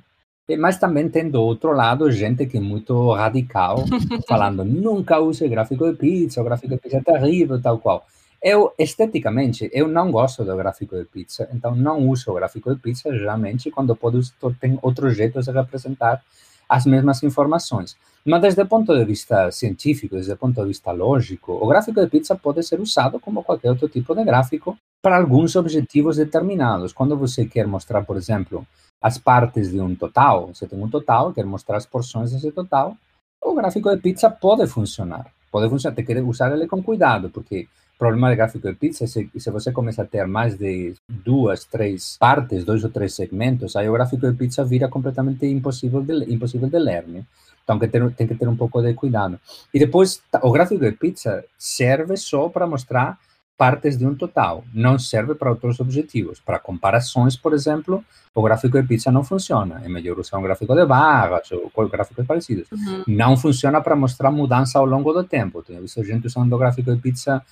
mas 0.58 0.78
também 0.78 1.08
tem 1.08 1.30
do 1.30 1.40
outro 1.40 1.72
lado 1.72 2.10
gente 2.10 2.46
que 2.46 2.58
é 2.58 2.60
muito 2.60 3.12
radical, 3.12 3.84
falando 4.28 4.64
nunca 4.64 5.18
use 5.18 5.48
gráfico 5.48 5.90
de 5.90 5.96
pizza, 5.96 6.40
o 6.40 6.44
gráfico 6.44 6.74
de 6.74 6.80
pizza 6.80 6.98
é 6.98 7.00
terrível, 7.00 7.60
tal 7.60 7.78
qual. 7.78 8.06
Eu, 8.42 8.72
esteticamente, 8.78 9.68
eu 9.70 9.86
não 9.86 10.10
gosto 10.10 10.42
do 10.44 10.56
gráfico 10.56 10.96
de 10.96 11.04
pizza, 11.04 11.46
então 11.52 11.74
não 11.76 12.08
uso 12.08 12.30
o 12.30 12.34
gráfico 12.34 12.74
de 12.74 12.80
pizza 12.80 13.12
geralmente 13.12 13.70
quando 13.70 13.94
podo, 13.94 14.20
tem 14.58 14.78
outros 14.80 15.14
jeitos 15.14 15.44
de 15.44 15.52
representar 15.52 16.22
as 16.66 16.86
mesmas 16.86 17.22
informações. 17.22 17.96
Mas 18.24 18.40
desde 18.40 18.62
o 18.62 18.66
ponto 18.66 18.96
de 18.96 19.04
vista 19.04 19.50
científico, 19.50 20.14
desde 20.14 20.32
o 20.32 20.36
ponto 20.38 20.58
de 20.58 20.68
vista 20.68 20.90
lógico, 20.90 21.52
o 21.52 21.66
gráfico 21.66 22.00
de 22.00 22.06
pizza 22.06 22.34
pode 22.34 22.62
ser 22.62 22.80
usado 22.80 23.20
como 23.20 23.44
qualquer 23.44 23.70
outro 23.70 23.88
tipo 23.88 24.14
de 24.14 24.24
gráfico 24.24 24.76
para 25.02 25.18
alguns 25.18 25.54
objetivos 25.54 26.16
determinados. 26.16 26.94
Quando 26.94 27.18
você 27.18 27.44
quer 27.44 27.66
mostrar, 27.66 28.04
por 28.04 28.16
exemplo, 28.16 28.66
as 29.02 29.18
partes 29.18 29.70
de 29.70 29.80
um 29.80 29.94
total, 29.94 30.48
você 30.48 30.66
tem 30.66 30.82
um 30.82 30.88
total, 30.88 31.32
quer 31.34 31.44
mostrar 31.44 31.76
as 31.76 31.86
porções 31.86 32.32
desse 32.32 32.52
total, 32.52 32.96
o 33.42 33.54
gráfico 33.54 33.90
de 33.94 34.00
pizza 34.00 34.30
pode 34.30 34.66
funcionar. 34.66 35.26
Pode 35.50 35.68
funcionar, 35.68 35.94
tem 35.94 36.04
que 36.04 36.20
usar 36.20 36.52
ele 36.52 36.66
com 36.66 36.82
cuidado, 36.82 37.28
porque 37.30 37.68
problema 38.00 38.30
de 38.30 38.36
gráfico 38.36 38.66
de 38.66 38.74
pizza, 38.74 39.06
se, 39.06 39.30
se 39.36 39.50
você 39.50 39.70
começa 39.70 40.00
a 40.02 40.06
ter 40.06 40.26
mais 40.26 40.56
de 40.56 40.94
duas, 41.06 41.66
três 41.66 42.16
partes, 42.18 42.64
dois 42.64 42.82
ou 42.82 42.88
três 42.88 43.14
segmentos, 43.14 43.76
aí 43.76 43.86
o 43.88 43.92
gráfico 43.92 44.26
de 44.26 44.36
pizza 44.36 44.64
vira 44.64 44.88
completamente 44.88 45.44
impossível 45.46 46.00
de, 46.00 46.32
impossível 46.32 46.68
de 46.68 46.78
ler, 46.78 47.06
né? 47.06 47.24
Então 47.62 47.78
que 47.78 47.86
ter, 47.86 48.10
tem 48.14 48.26
que 48.26 48.34
ter 48.34 48.48
um 48.48 48.56
pouco 48.56 48.80
de 48.80 48.94
cuidado. 48.94 49.38
E 49.72 49.78
depois, 49.78 50.22
o 50.42 50.50
gráfico 50.50 50.80
de 50.80 50.92
pizza 50.92 51.44
serve 51.58 52.16
só 52.16 52.48
para 52.48 52.66
mostrar 52.66 53.18
partes 53.60 53.98
de 53.98 54.06
um 54.06 54.14
total, 54.14 54.64
não 54.72 54.98
serve 54.98 55.34
para 55.34 55.50
outros 55.50 55.78
objetivos. 55.78 56.40
Para 56.40 56.58
comparações, 56.58 57.36
por 57.36 57.52
exemplo, 57.52 58.02
o 58.34 58.42
gráfico 58.42 58.80
de 58.80 58.88
pizza 58.88 59.12
não 59.12 59.22
funciona. 59.22 59.82
É 59.84 59.88
melhor 59.90 60.18
usar 60.18 60.38
um 60.38 60.42
gráfico 60.42 60.74
de 60.74 60.86
barras 60.86 61.52
ou 61.52 61.88
gráficos 61.90 62.26
parecidos. 62.26 62.66
Uhum. 62.72 63.04
Não 63.06 63.36
funciona 63.36 63.82
para 63.82 63.94
mostrar 63.94 64.30
mudança 64.30 64.78
ao 64.78 64.86
longo 64.86 65.12
do 65.12 65.22
tempo. 65.22 65.62
Tenho 65.62 65.82
visto 65.82 66.02
gente 66.02 66.26
usando 66.26 66.50
o 66.54 66.58
gráfico 66.58 66.90
de 66.90 67.02
pizza 67.02 67.44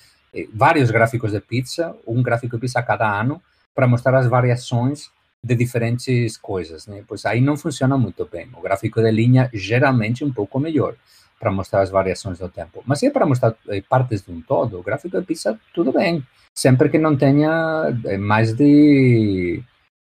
vários 0.53 0.91
gráficos 0.91 1.31
de 1.31 1.39
pizza, 1.39 1.95
um 2.05 2.21
gráfico 2.21 2.55
de 2.55 2.61
pizza 2.61 2.79
a 2.79 2.83
cada 2.83 3.19
ano, 3.19 3.41
para 3.73 3.87
mostrar 3.87 4.17
as 4.17 4.27
variações 4.27 5.11
de 5.43 5.55
diferentes 5.55 6.37
coisas, 6.37 6.85
né? 6.85 7.03
Pois 7.07 7.25
aí 7.25 7.39
não 7.39 7.55
funciona 7.55 7.97
muito 7.97 8.27
bem. 8.29 8.49
O 8.53 8.61
gráfico 8.61 9.01
de 9.01 9.11
linha 9.11 9.49
geralmente 9.53 10.23
um 10.23 10.31
pouco 10.33 10.59
melhor 10.59 10.95
para 11.39 11.51
mostrar 11.51 11.81
as 11.81 11.89
variações 11.89 12.39
do 12.39 12.49
tempo. 12.49 12.83
Mas 12.85 12.99
se 12.99 13.07
é 13.07 13.11
para 13.11 13.25
mostrar 13.25 13.55
eh, 13.69 13.81
partes 13.87 14.21
de 14.23 14.31
um 14.31 14.41
todo, 14.41 14.77
o 14.77 14.83
gráfico 14.83 15.17
de 15.17 15.25
pizza 15.25 15.57
tudo 15.73 15.93
bem, 15.93 16.21
sempre 16.53 16.89
que 16.89 16.97
não 16.97 17.15
tenha 17.15 17.97
eh, 18.05 18.17
mais 18.17 18.53
de 18.53 19.63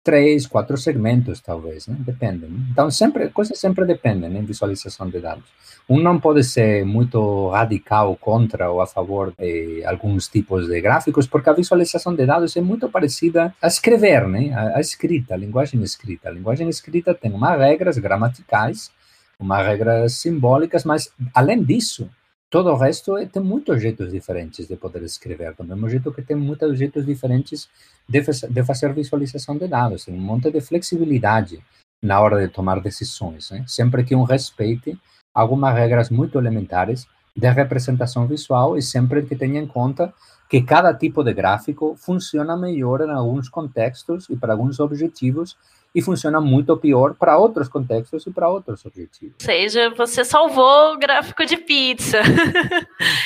três, 0.03 0.47
quatro 0.47 0.77
segmentos, 0.77 1.41
talvez, 1.41 1.87
né? 1.87 1.97
Depende. 2.01 2.47
Né? 2.47 2.59
Então, 2.71 2.91
sempre, 2.91 3.29
coisas 3.29 3.59
sempre 3.59 3.85
dependem, 3.85 4.29
né? 4.29 4.43
Visualização 4.43 5.09
de 5.09 5.21
dados. 5.21 5.45
Um 5.89 6.01
não 6.01 6.19
pode 6.19 6.45
ser 6.45 6.85
muito 6.85 7.49
radical 7.49 8.17
contra 8.17 8.71
ou 8.71 8.81
a 8.81 8.87
favor 8.87 9.33
de 9.39 9.85
alguns 9.85 10.29
tipos 10.29 10.69
de 10.69 10.81
gráficos, 10.81 11.27
porque 11.27 11.51
a 11.51 11.53
visualização 11.53 12.15
de 12.15 12.25
dados 12.27 12.57
é 12.57 12.61
muito 12.61 12.89
parecida 12.89 13.55
a 13.61 13.67
escrever, 13.67 14.27
né? 14.29 14.53
A, 14.53 14.79
a 14.79 14.81
escrita, 14.81 15.35
a 15.35 15.37
linguagem 15.37 15.83
escrita. 15.83 16.29
A 16.29 16.33
linguagem 16.33 16.69
escrita 16.69 17.15
tem 17.15 17.33
umas 17.33 17.59
regras 17.59 17.99
gramaticais, 17.99 18.91
umas 19.39 19.65
regras 19.67 20.15
simbólicas, 20.15 20.85
mas, 20.85 21.13
além 21.35 21.63
disso, 21.63 22.09
Todo 22.53 22.69
o 22.71 22.77
resto 22.77 23.17
é, 23.17 23.25
tem 23.25 23.43
muitos 23.43 23.81
jeitos 23.81 24.13
diferentes 24.13 24.69
de 24.69 24.77
poder 24.77 25.03
escrever, 25.05 25.55
do 25.55 25.65
mesmo 25.65 25.89
jeito 25.89 26.13
que 26.13 26.21
tem 26.21 26.37
muitos 26.37 26.79
jeitos 26.79 27.07
diferentes 27.07 27.67
de, 28.07 28.21
de 28.21 28.63
fazer 28.63 28.93
visualização 28.93 29.57
de 29.57 29.67
dados, 29.67 30.05
tem 30.05 30.15
um 30.15 30.21
monte 30.21 30.51
de 30.51 30.61
flexibilidade 30.61 31.65
na 32.03 32.21
hora 32.21 32.47
de 32.47 32.53
tomar 32.53 32.79
decisões, 32.83 33.51
né? 33.51 33.65
sempre 33.67 34.05
que 34.05 34.15
um 34.15 34.25
respeite 34.25 34.99
algumas 35.33 35.75
regras 35.75 36.11
muito 36.11 36.39
elementares 36.39 37.07
de 37.35 37.49
representação 37.49 38.27
visual 38.27 38.77
e 38.77 38.83
sempre 38.83 39.23
que 39.23 39.35
tenha 39.35 39.59
em 39.59 39.67
conta 39.67 40.13
que 40.47 40.61
cada 40.61 40.93
tipo 40.93 41.25
de 41.25 41.33
gráfico 41.33 41.97
funciona 41.97 42.55
melhor 42.55 43.01
em 43.01 43.11
alguns 43.11 43.49
contextos 43.49 44.29
e 44.29 44.37
para 44.37 44.53
alguns 44.53 44.79
objetivos 44.79 45.57
e 45.95 46.01
funciona 46.01 46.41
muito 46.41 46.77
pior 46.77 47.15
para 47.15 47.37
outros 47.37 47.69
contextos 47.69 48.27
e 48.27 48.31
para 48.31 48.49
outros 48.49 48.85
objetivos. 48.85 49.35
Ou 49.41 49.45
seja, 49.45 49.91
você 49.91 50.25
salvou 50.25 50.95
o 50.95 50.99
gráfico 50.99 51.45
de 51.45 51.57
pizza. 51.57 52.19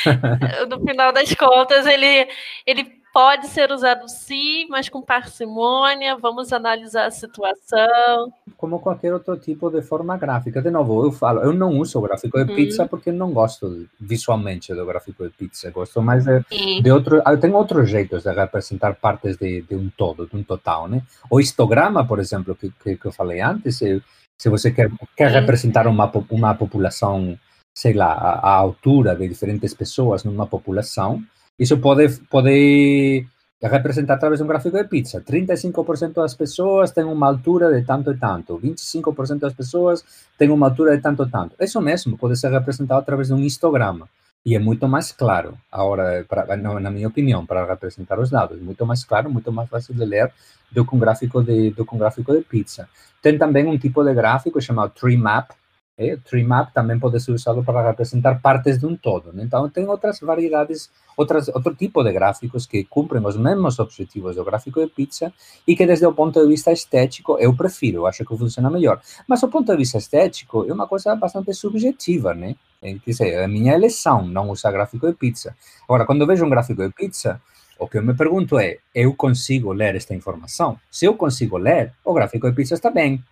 no 0.69 0.81
final 0.85 1.13
das 1.13 1.33
contas, 1.35 1.87
ele, 1.87 2.29
ele 2.67 2.85
pode 3.17 3.47
ser 3.49 3.73
usado 3.73 4.07
sim, 4.11 4.67
mas 4.69 4.91
com 4.91 5.01
parcimônia, 5.01 6.19
vamos 6.19 6.53
analisar 6.53 7.07
a 7.07 7.11
situação. 7.11 8.31
Como 8.59 8.79
qualquer 8.79 9.15
outro 9.15 9.39
tipo 9.39 9.71
de 9.71 9.81
forma 9.81 10.19
gráfica. 10.19 10.61
De 10.61 10.71
novo, 10.71 11.07
eu 11.07 11.11
falo, 11.11 11.41
eu 11.41 11.55
não 11.55 11.79
uso 11.79 11.99
gráfico 12.03 12.45
de 12.45 12.55
pizza 12.55 12.83
uhum. 12.83 12.89
porque 12.89 13.11
não 13.11 13.33
gosto 13.33 13.89
visualmente 13.99 14.75
do 14.75 14.85
gráfico 14.85 15.25
de 15.25 15.31
pizza, 15.31 15.71
gosto 15.71 16.03
mais 16.03 16.27
de, 16.27 16.83
de 16.83 16.91
outro, 16.93 17.23
eu 17.27 17.41
tenho 17.41 17.57
outros 17.57 17.89
jeitos 17.89 18.25
de 18.25 18.33
representar 18.35 18.95
partes 18.97 19.39
de, 19.39 19.63
de 19.63 19.75
um 19.75 19.89
todo, 19.97 20.27
de 20.27 20.37
um 20.37 20.43
total, 20.43 20.87
né? 20.87 21.01
O 21.31 21.41
histograma, 21.41 22.07
por 22.07 22.19
exemplo, 22.19 22.55
que, 22.55 22.71
que, 22.85 22.99
que 22.99 23.07
eu 23.07 23.13
falei 23.13 23.41
antes, 23.41 23.79
se, 23.79 24.03
se 24.37 24.51
você 24.51 24.71
quer, 24.71 24.91
quer 25.17 25.31
representar 25.31 25.87
uma, 25.87 26.13
uma 26.29 26.55
população, 26.55 27.39
sei 27.73 27.95
lá, 27.95 28.13
a, 28.13 28.41
a 28.41 28.55
altura 28.57 29.17
de 29.17 29.27
diferentes 29.27 29.73
pessoas 29.73 30.23
numa 30.23 30.47
população, 30.47 31.25
isso 31.59 31.79
pode, 31.79 32.09
pode 32.31 33.27
representar 33.63 34.15
através 34.15 34.39
de 34.39 34.45
um 34.45 34.49
gráfico 34.49 34.77
de 34.77 34.85
pizza. 34.85 35.21
35% 35.21 36.13
das 36.15 36.35
pessoas 36.35 36.91
têm 36.91 37.05
uma 37.05 37.27
altura 37.27 37.73
de 37.73 37.87
tanto 37.87 38.11
e 38.13 38.17
tanto, 38.17 38.59
25% 38.59 39.39
das 39.39 39.55
pessoas 39.55 40.05
têm 40.39 40.51
uma 40.51 40.67
altura 40.69 40.97
de 40.97 41.03
tanto 41.03 41.23
e 41.23 41.31
tanto. 41.31 41.57
Isso 41.61 41.81
mesmo 41.81 42.19
pode 42.19 42.39
ser 42.39 42.51
representado 42.51 43.01
através 43.01 43.29
de 43.29 43.35
um 43.35 43.39
histograma. 43.39 44.09
E 44.45 44.55
é 44.55 44.61
muito 44.61 44.87
mais 44.87 45.11
claro, 45.11 45.59
agora, 45.73 46.25
pra, 46.29 46.57
na 46.57 46.89
minha 46.89 47.09
opinião, 47.09 47.45
para 47.45 47.67
representar 47.67 48.21
os 48.21 48.31
dados. 48.31 48.61
Muito 48.61 48.87
mais 48.87 49.05
claro, 49.05 49.29
muito 49.29 49.51
mais 49.51 49.69
fácil 49.69 49.93
de 49.93 50.05
ler 50.05 50.33
do 50.71 50.87
que 50.87 50.95
um 50.95 51.01
gráfico 51.01 51.43
de, 51.43 51.71
do 51.71 51.85
que 51.85 51.95
um 51.95 51.99
gráfico 51.99 52.33
de 52.33 52.43
pizza. 52.43 52.89
Tem 53.21 53.37
também 53.37 53.67
um 53.67 53.77
tipo 53.77 54.05
de 54.05 54.15
gráfico 54.15 54.61
chamado 54.61 54.93
tree 54.93 55.17
map, 55.17 55.51
É, 55.99 56.15
Trimap 56.17 56.75
também 56.75 56.99
pode 56.99 57.19
ser 57.21 57.33
usado 57.33 57.65
para 57.65 57.83
representar 57.89 58.39
partes 58.43 58.79
de 58.79 58.85
um 58.85 58.95
todo. 58.95 59.33
Né? 59.33 59.45
Então, 59.45 59.69
tem 59.71 59.89
outras 59.89 60.21
variedades, 60.21 60.91
outras, 61.17 61.49
outro 61.49 61.75
tipo 61.75 62.05
de 62.05 62.13
gráficos 62.13 62.67
que 62.67 62.85
cumprem 62.85 63.25
os 63.25 63.37
mesmos 63.37 63.79
objetivos 63.79 64.37
do 64.37 64.45
gráfico 64.45 64.79
de 64.81 64.89
pizza 64.89 65.33
e 65.67 65.75
que, 65.75 65.87
desde 65.87 66.05
o 66.05 66.13
ponto 66.13 66.39
de 66.39 66.47
vista 66.47 66.71
estético, 66.71 67.39
eu 67.39 67.57
prefiro, 67.57 67.99
eu 67.99 68.07
acho 68.07 68.27
que 68.27 68.37
funciona 68.37 68.71
melhor. 68.71 69.01
Mas, 69.27 69.41
do 69.41 69.49
ponto 69.49 69.73
de 69.73 69.79
vista 69.79 69.97
estético, 69.97 70.67
é 70.69 70.73
uma 70.73 70.87
coisa 70.87 71.17
bastante 71.17 71.55
subjetiva, 71.55 72.35
né? 72.35 72.57
É, 72.83 72.93
quer 72.93 73.11
dizer, 73.11 73.29
é 73.33 73.45
a 73.45 73.49
minha 73.49 73.73
eleição 73.73 74.27
não 74.27 74.51
usar 74.51 74.73
gráfico 74.73 75.07
de 75.07 75.15
pizza. 75.15 75.57
Agora, 75.85 76.05
quando 76.05 76.21
eu 76.21 76.27
vejo 76.27 76.45
um 76.45 76.51
gráfico 76.51 76.83
de 76.83 76.93
pizza, 76.93 77.41
o 77.79 77.89
que 77.89 77.97
eu 77.97 78.03
me 78.03 78.15
pergunto 78.15 78.59
é: 78.59 78.79
eu 78.95 79.15
consigo 79.15 79.73
ler 79.73 79.97
esta 79.97 80.15
informação? 80.15 80.79
Se 80.91 81.07
eu 81.07 81.15
consigo 81.15 81.57
ler, 81.57 81.95
o 82.05 82.13
gráfico 82.13 82.49
de 82.51 82.55
pizza 82.55 82.75
está 82.75 82.91
bem. 82.91 83.25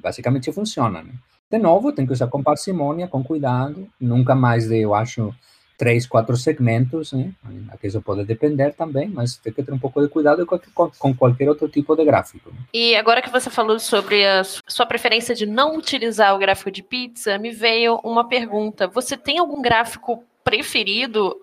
Basicamente 0.00 0.52
funciona, 0.52 1.02
né? 1.02 1.12
De 1.52 1.58
novo, 1.58 1.92
tem 1.92 2.06
que 2.06 2.14
usar 2.14 2.28
com 2.28 2.42
parcimônia, 2.42 3.06
com 3.06 3.22
cuidado, 3.22 3.86
nunca 4.00 4.34
mais 4.34 4.68
de, 4.68 4.78
eu 4.78 4.94
acho, 4.94 5.34
três, 5.76 6.06
quatro 6.06 6.34
segmentos, 6.34 7.12
né? 7.12 7.30
Aqui 7.70 7.88
isso 7.88 8.00
pode 8.00 8.24
depender 8.24 8.72
também, 8.72 9.06
mas 9.10 9.36
tem 9.36 9.52
que 9.52 9.62
ter 9.62 9.70
um 9.70 9.78
pouco 9.78 10.00
de 10.00 10.08
cuidado 10.08 10.46
com, 10.46 10.58
com 10.98 11.14
qualquer 11.14 11.50
outro 11.50 11.68
tipo 11.68 11.94
de 11.94 12.06
gráfico. 12.06 12.50
E 12.72 12.96
agora 12.96 13.20
que 13.20 13.28
você 13.28 13.50
falou 13.50 13.78
sobre 13.78 14.26
a 14.26 14.42
sua 14.66 14.86
preferência 14.86 15.34
de 15.34 15.44
não 15.44 15.76
utilizar 15.76 16.34
o 16.34 16.38
gráfico 16.38 16.70
de 16.70 16.82
pizza, 16.82 17.36
me 17.36 17.50
veio 17.50 18.00
uma 18.02 18.26
pergunta. 18.26 18.88
Você 18.88 19.14
tem 19.14 19.38
algum 19.38 19.60
gráfico 19.60 20.24
preferido? 20.42 21.36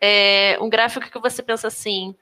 É, 0.00 0.56
um 0.60 0.70
gráfico 0.70 1.10
que 1.10 1.18
você 1.18 1.42
pensa 1.42 1.66
assim, 1.66 2.14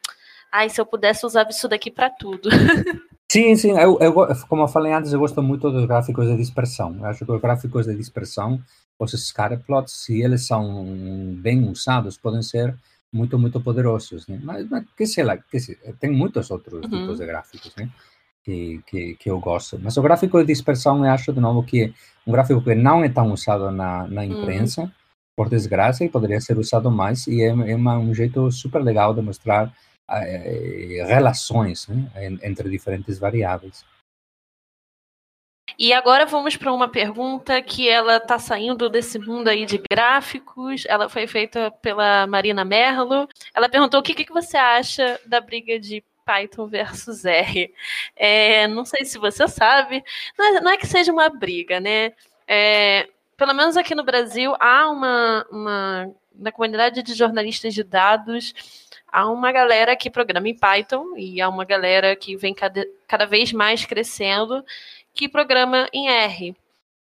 ai, 0.50 0.70
se 0.70 0.80
eu 0.80 0.86
pudesse 0.86 1.26
usar 1.26 1.46
isso 1.50 1.68
daqui 1.68 1.90
para 1.90 2.08
tudo. 2.08 2.48
Sim, 3.30 3.56
sim, 3.56 3.70
eu, 3.72 3.98
eu, 4.00 4.12
como 4.48 4.62
eu 4.62 4.68
falei 4.68 4.92
antes, 4.92 5.12
eu 5.12 5.18
gosto 5.18 5.42
muito 5.42 5.70
dos 5.70 5.84
gráficos 5.84 6.26
de 6.26 6.36
dispersão. 6.36 6.96
Eu 6.98 7.06
acho 7.06 7.24
que 7.24 7.32
os 7.32 7.40
gráficos 7.40 7.86
de 7.86 7.96
dispersão, 7.96 8.62
os 8.98 9.12
scatterplots, 9.12 10.04
se 10.04 10.22
eles 10.22 10.46
são 10.46 11.34
bem 11.38 11.68
usados, 11.68 12.16
podem 12.16 12.40
ser 12.40 12.76
muito, 13.12 13.36
muito 13.38 13.60
poderosos. 13.60 14.26
Né? 14.28 14.40
Mas, 14.42 14.68
mas 14.70 14.84
que 14.96 15.06
sei 15.06 15.24
lá, 15.24 15.36
que 15.36 15.58
sei, 15.58 15.76
tem 15.98 16.10
muitos 16.10 16.50
outros 16.50 16.84
uhum. 16.84 16.90
tipos 16.90 17.18
de 17.18 17.26
gráficos 17.26 17.74
né? 17.76 17.90
que, 18.44 18.80
que, 18.86 19.14
que 19.16 19.30
eu 19.30 19.40
gosto. 19.40 19.78
Mas 19.82 19.96
o 19.96 20.02
gráfico 20.02 20.38
de 20.38 20.46
dispersão, 20.46 21.04
eu 21.04 21.10
acho, 21.10 21.32
de 21.32 21.40
novo, 21.40 21.64
que 21.64 21.84
é 21.84 21.92
um 22.24 22.32
gráfico 22.32 22.62
que 22.62 22.76
não 22.76 23.02
é 23.02 23.08
tão 23.08 23.32
usado 23.32 23.72
na, 23.72 24.06
na 24.06 24.22
uhum. 24.22 24.40
imprensa, 24.42 24.82
uhum. 24.82 24.90
por 25.34 25.48
desgraça, 25.48 26.04
e 26.04 26.08
poderia 26.08 26.40
ser 26.40 26.58
usado 26.58 26.92
mais, 26.92 27.26
e 27.26 27.42
é, 27.42 27.48
é 27.48 27.74
uma, 27.74 27.98
um 27.98 28.14
jeito 28.14 28.52
super 28.52 28.82
legal 28.82 29.12
de 29.12 29.20
mostrar 29.20 29.72
relações 31.06 31.88
né, 31.88 32.10
entre 32.42 32.68
diferentes 32.70 33.18
variáveis. 33.18 33.84
E 35.78 35.92
agora 35.92 36.24
vamos 36.24 36.56
para 36.56 36.72
uma 36.72 36.88
pergunta 36.88 37.60
que 37.60 37.88
ela 37.88 38.16
está 38.16 38.38
saindo 38.38 38.88
desse 38.88 39.18
mundo 39.18 39.48
aí 39.48 39.66
de 39.66 39.82
gráficos. 39.90 40.84
Ela 40.86 41.08
foi 41.08 41.26
feita 41.26 41.70
pela 41.82 42.26
Marina 42.26 42.64
Merlo. 42.64 43.28
Ela 43.54 43.68
perguntou 43.68 44.00
o 44.00 44.02
que, 44.02 44.14
que 44.14 44.32
você 44.32 44.56
acha 44.56 45.20
da 45.26 45.40
briga 45.40 45.78
de 45.78 46.02
Python 46.24 46.66
versus 46.66 47.24
R. 47.24 47.72
É, 48.16 48.66
não 48.68 48.84
sei 48.84 49.04
se 49.04 49.18
você 49.18 49.46
sabe, 49.46 50.02
não 50.38 50.44
é, 50.44 50.60
não 50.60 50.70
é, 50.72 50.76
que 50.76 50.86
seja 50.86 51.12
uma 51.12 51.28
briga, 51.28 51.78
né? 51.78 52.12
É, 52.48 53.08
pelo 53.36 53.52
menos 53.52 53.76
aqui 53.76 53.94
no 53.94 54.04
Brasil 54.04 54.54
há 54.58 54.88
uma, 54.88 55.46
uma 55.50 56.14
na 56.34 56.50
comunidade 56.50 57.02
de 57.02 57.14
jornalistas 57.14 57.74
de 57.74 57.82
dados 57.82 58.54
há 59.16 59.30
uma 59.30 59.50
galera 59.50 59.96
que 59.96 60.10
programa 60.10 60.46
em 60.46 60.54
Python 60.54 61.16
e 61.16 61.40
há 61.40 61.48
uma 61.48 61.64
galera 61.64 62.14
que 62.14 62.36
vem 62.36 62.52
cada, 62.52 62.86
cada 63.08 63.24
vez 63.24 63.50
mais 63.50 63.82
crescendo 63.86 64.62
que 65.14 65.26
programa 65.26 65.88
em 65.90 66.10
R. 66.10 66.54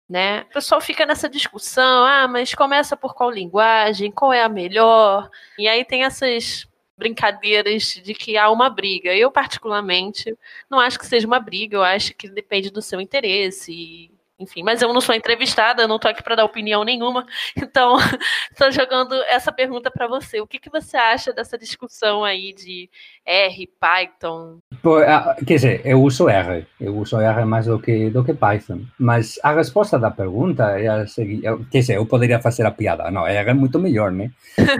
Né? 0.09 0.43
O 0.43 0.55
pessoal 0.55 0.81
fica 0.81 1.05
nessa 1.05 1.29
discussão, 1.29 2.05
ah, 2.05 2.29
mas 2.29 2.55
começa 2.55 2.97
por 2.97 3.15
qual 3.15 3.31
linguagem, 3.31 4.12
qual 4.12 4.33
é 4.33 4.45
a 4.45 4.49
melhor? 4.49 5.29
E 5.59 5.67
aí 5.67 5.85
tem 5.85 6.05
essas 6.05 6.69
brincadeiras 6.97 7.83
de 7.83 8.15
que 8.15 8.37
há 8.37 8.49
uma 8.49 8.71
briga. 8.71 9.12
Eu, 9.12 9.33
particularmente, 9.33 10.39
não 10.71 10.79
acho 10.79 11.01
que 11.01 11.07
seja 11.07 11.27
uma 11.27 11.41
briga, 11.41 11.79
eu 11.79 11.83
acho 11.83 12.15
que 12.15 12.29
depende 12.29 12.71
do 12.71 12.81
seu 12.81 13.01
interesse 13.01 14.09
enfim, 14.39 14.62
mas 14.62 14.82
eu 14.82 14.93
não 14.93 15.01
sou 15.01 15.14
entrevistada, 15.14 15.87
não 15.87 15.97
estou 15.97 16.11
aqui 16.11 16.22
para 16.22 16.35
dar 16.35 16.45
opinião 16.45 16.82
nenhuma, 16.85 17.24
então 17.57 17.97
estou 18.51 18.70
jogando 18.72 19.14
essa 19.24 19.53
pergunta 19.53 19.91
para 19.91 20.09
você. 20.09 20.41
O 20.41 20.47
que, 20.47 20.59
que 20.59 20.70
você 20.70 20.97
acha 20.97 21.32
dessa 21.32 21.57
discussão 21.57 22.24
aí 22.24 22.53
de 22.53 22.91
R, 23.24 23.68
Python? 23.80 24.59
Ah, 25.07 25.37
quer 25.47 25.55
dizer, 25.55 25.82
eu 25.85 26.03
uso 26.03 26.28
R, 26.28 26.66
eu 26.80 26.97
uso 26.97 27.20
R 27.20 27.45
mais 27.45 27.66
do 27.66 27.78
que, 27.78 28.11
do 28.11 28.24
que 28.24 28.35
Python, 28.35 28.80
mas 28.99 29.39
a 29.43 29.53
resposta 29.53 29.99
da 29.99 30.11
pergunta 30.11 30.78
é 30.78 30.89
a 30.89 31.07
seguinte, 31.07 31.43
quer 31.70 31.78
dizer, 31.78 31.97
eu 31.97 32.07
poderia 32.07 32.41
fazer 32.41 32.66
a 32.66 32.70
piada, 32.70 33.11
não, 33.11 33.26
R 33.26 33.51
é 33.51 33.55
muito 33.55 33.78
melhor, 33.78 34.11
né? 34.11 34.30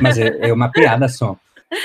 Mas 0.01 0.19
é, 0.19 0.49
é 0.49 0.53
uma 0.53 0.71
piada 0.71 1.09
só. 1.09 1.37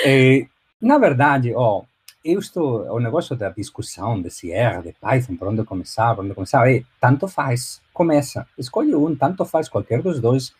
É, 0.04 0.44
na 0.80 0.98
verdade, 0.98 1.52
ó, 1.54 1.82
eu 2.24 2.38
estou, 2.38 2.82
o 2.92 3.00
negócio 3.00 3.34
da 3.34 3.48
discussão 3.50 4.20
de 4.20 4.30
se 4.30 4.48
de 4.82 4.92
Python, 5.00 5.36
por 5.36 5.48
onde 5.48 5.64
começar, 5.64 6.14
por 6.14 6.24
onde 6.24 6.34
começar, 6.34 6.70
é, 6.70 6.84
tanto 7.00 7.26
faz, 7.26 7.80
começa, 7.92 8.46
escolhe 8.58 8.94
um, 8.94 9.16
tanto 9.16 9.44
faz, 9.44 9.68
qualquer 9.68 10.02
dos 10.02 10.20
dois, 10.20 10.52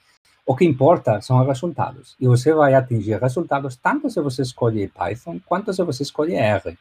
o 0.46 0.56
que 0.56 0.64
importa 0.64 1.20
são 1.20 1.40
os 1.40 1.46
resultados, 1.46 2.16
e 2.18 2.26
você 2.26 2.54
vai 2.54 2.74
atingir 2.74 3.20
resultados 3.20 3.76
tanto 3.76 4.08
se 4.08 4.20
você 4.20 4.42
escolhe 4.42 4.88
Python, 4.88 5.38
quanto 5.44 5.72
se 5.72 5.82
você 5.82 6.02
escolhe 6.02 6.34
R. 6.34 6.70
A 6.70 6.76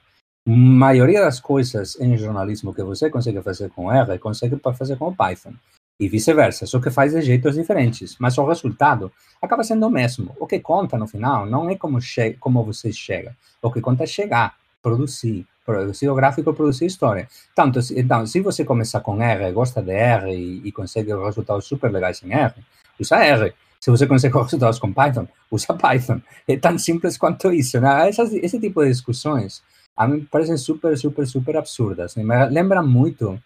maioria 0.49 1.21
das 1.21 1.39
coisas 1.41 1.99
em 1.99 2.17
jornalismo 2.17 2.73
que 2.73 2.81
você 2.81 3.09
consegue 3.09 3.41
fazer 3.41 3.69
com 3.71 3.91
R, 3.91 4.17
consegue 4.17 4.57
fazer 4.73 4.97
com 4.97 5.13
Python. 5.13 5.53
E 5.99 6.07
vice-versa, 6.07 6.65
só 6.65 6.79
que 6.79 6.89
faz 6.89 7.11
de 7.11 7.21
jeitos 7.21 7.55
diferentes, 7.55 8.15
mas 8.17 8.37
o 8.37 8.45
resultado 8.45 9.11
acaba 9.41 9.65
sendo 9.65 9.85
o 9.85 9.89
mesmo. 9.91 10.33
O 10.39 10.47
que 10.47 10.61
conta 10.61 10.97
no 10.97 11.05
final 11.05 11.45
não 11.45 11.69
é 11.69 11.75
como, 11.75 11.99
como 12.39 12.63
você 12.63 12.93
chega, 12.93 13.35
o 13.61 13.69
que 13.69 13.81
conta 13.81 14.03
é 14.03 14.07
chegar 14.07 14.55
produzir, 14.81 15.45
produzir 15.65 16.09
o 16.09 16.15
gráfico, 16.15 16.53
produzir 16.53 16.85
história. 16.85 17.27
Tanto, 17.55 17.79
então, 17.95 18.25
se 18.25 18.41
você 18.41 18.63
começar 18.63 19.01
com 19.01 19.21
R, 19.21 19.51
gosta 19.51 19.81
de 19.81 19.91
R 19.91 20.31
e, 20.33 20.67
e 20.67 20.71
consegue 20.71 21.13
resultados 21.13 21.65
super 21.65 21.91
legais 21.91 22.21
em 22.23 22.33
R, 22.33 22.53
usa 22.99 23.17
R. 23.17 23.53
Se 23.79 23.89
você 23.89 24.05
consegue 24.05 24.37
resultados 24.37 24.77
com 24.77 24.91
Python, 24.91 25.27
usa 25.49 25.73
Python. 25.77 26.21
É 26.47 26.57
tão 26.57 26.77
simples 26.77 27.17
quanto 27.17 27.51
isso. 27.51 27.79
Né? 27.79 28.09
Essas, 28.09 28.33
esse 28.33 28.59
tipo 28.59 28.83
de 28.83 28.89
discussões 28.89 29.63
a 29.99 30.07
mim 30.07 30.25
parecem 30.31 30.55
super, 30.55 30.97
super, 30.97 31.27
super 31.27 31.57
absurdas. 31.57 32.15
Né? 32.15 32.23
Me 32.23 32.45
lembra 32.49 32.81
muito 32.81 33.37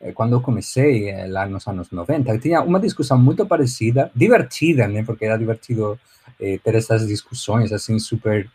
eh, 0.00 0.10
quando 0.12 0.32
eu 0.32 0.40
comecei 0.40 1.08
eh, 1.08 1.28
lá 1.28 1.46
nos 1.46 1.66
anos 1.68 1.90
90, 1.92 2.36
tinha 2.38 2.62
uma 2.62 2.80
discussão 2.80 3.16
muito 3.16 3.46
parecida, 3.46 4.10
divertida, 4.12 4.88
né? 4.88 5.04
Porque 5.04 5.24
era 5.24 5.36
divertido 5.36 5.98
eh, 6.40 6.58
ter 6.64 6.74
essas 6.74 7.06
discussões 7.06 7.72
assim 7.72 7.96
super 8.00 8.50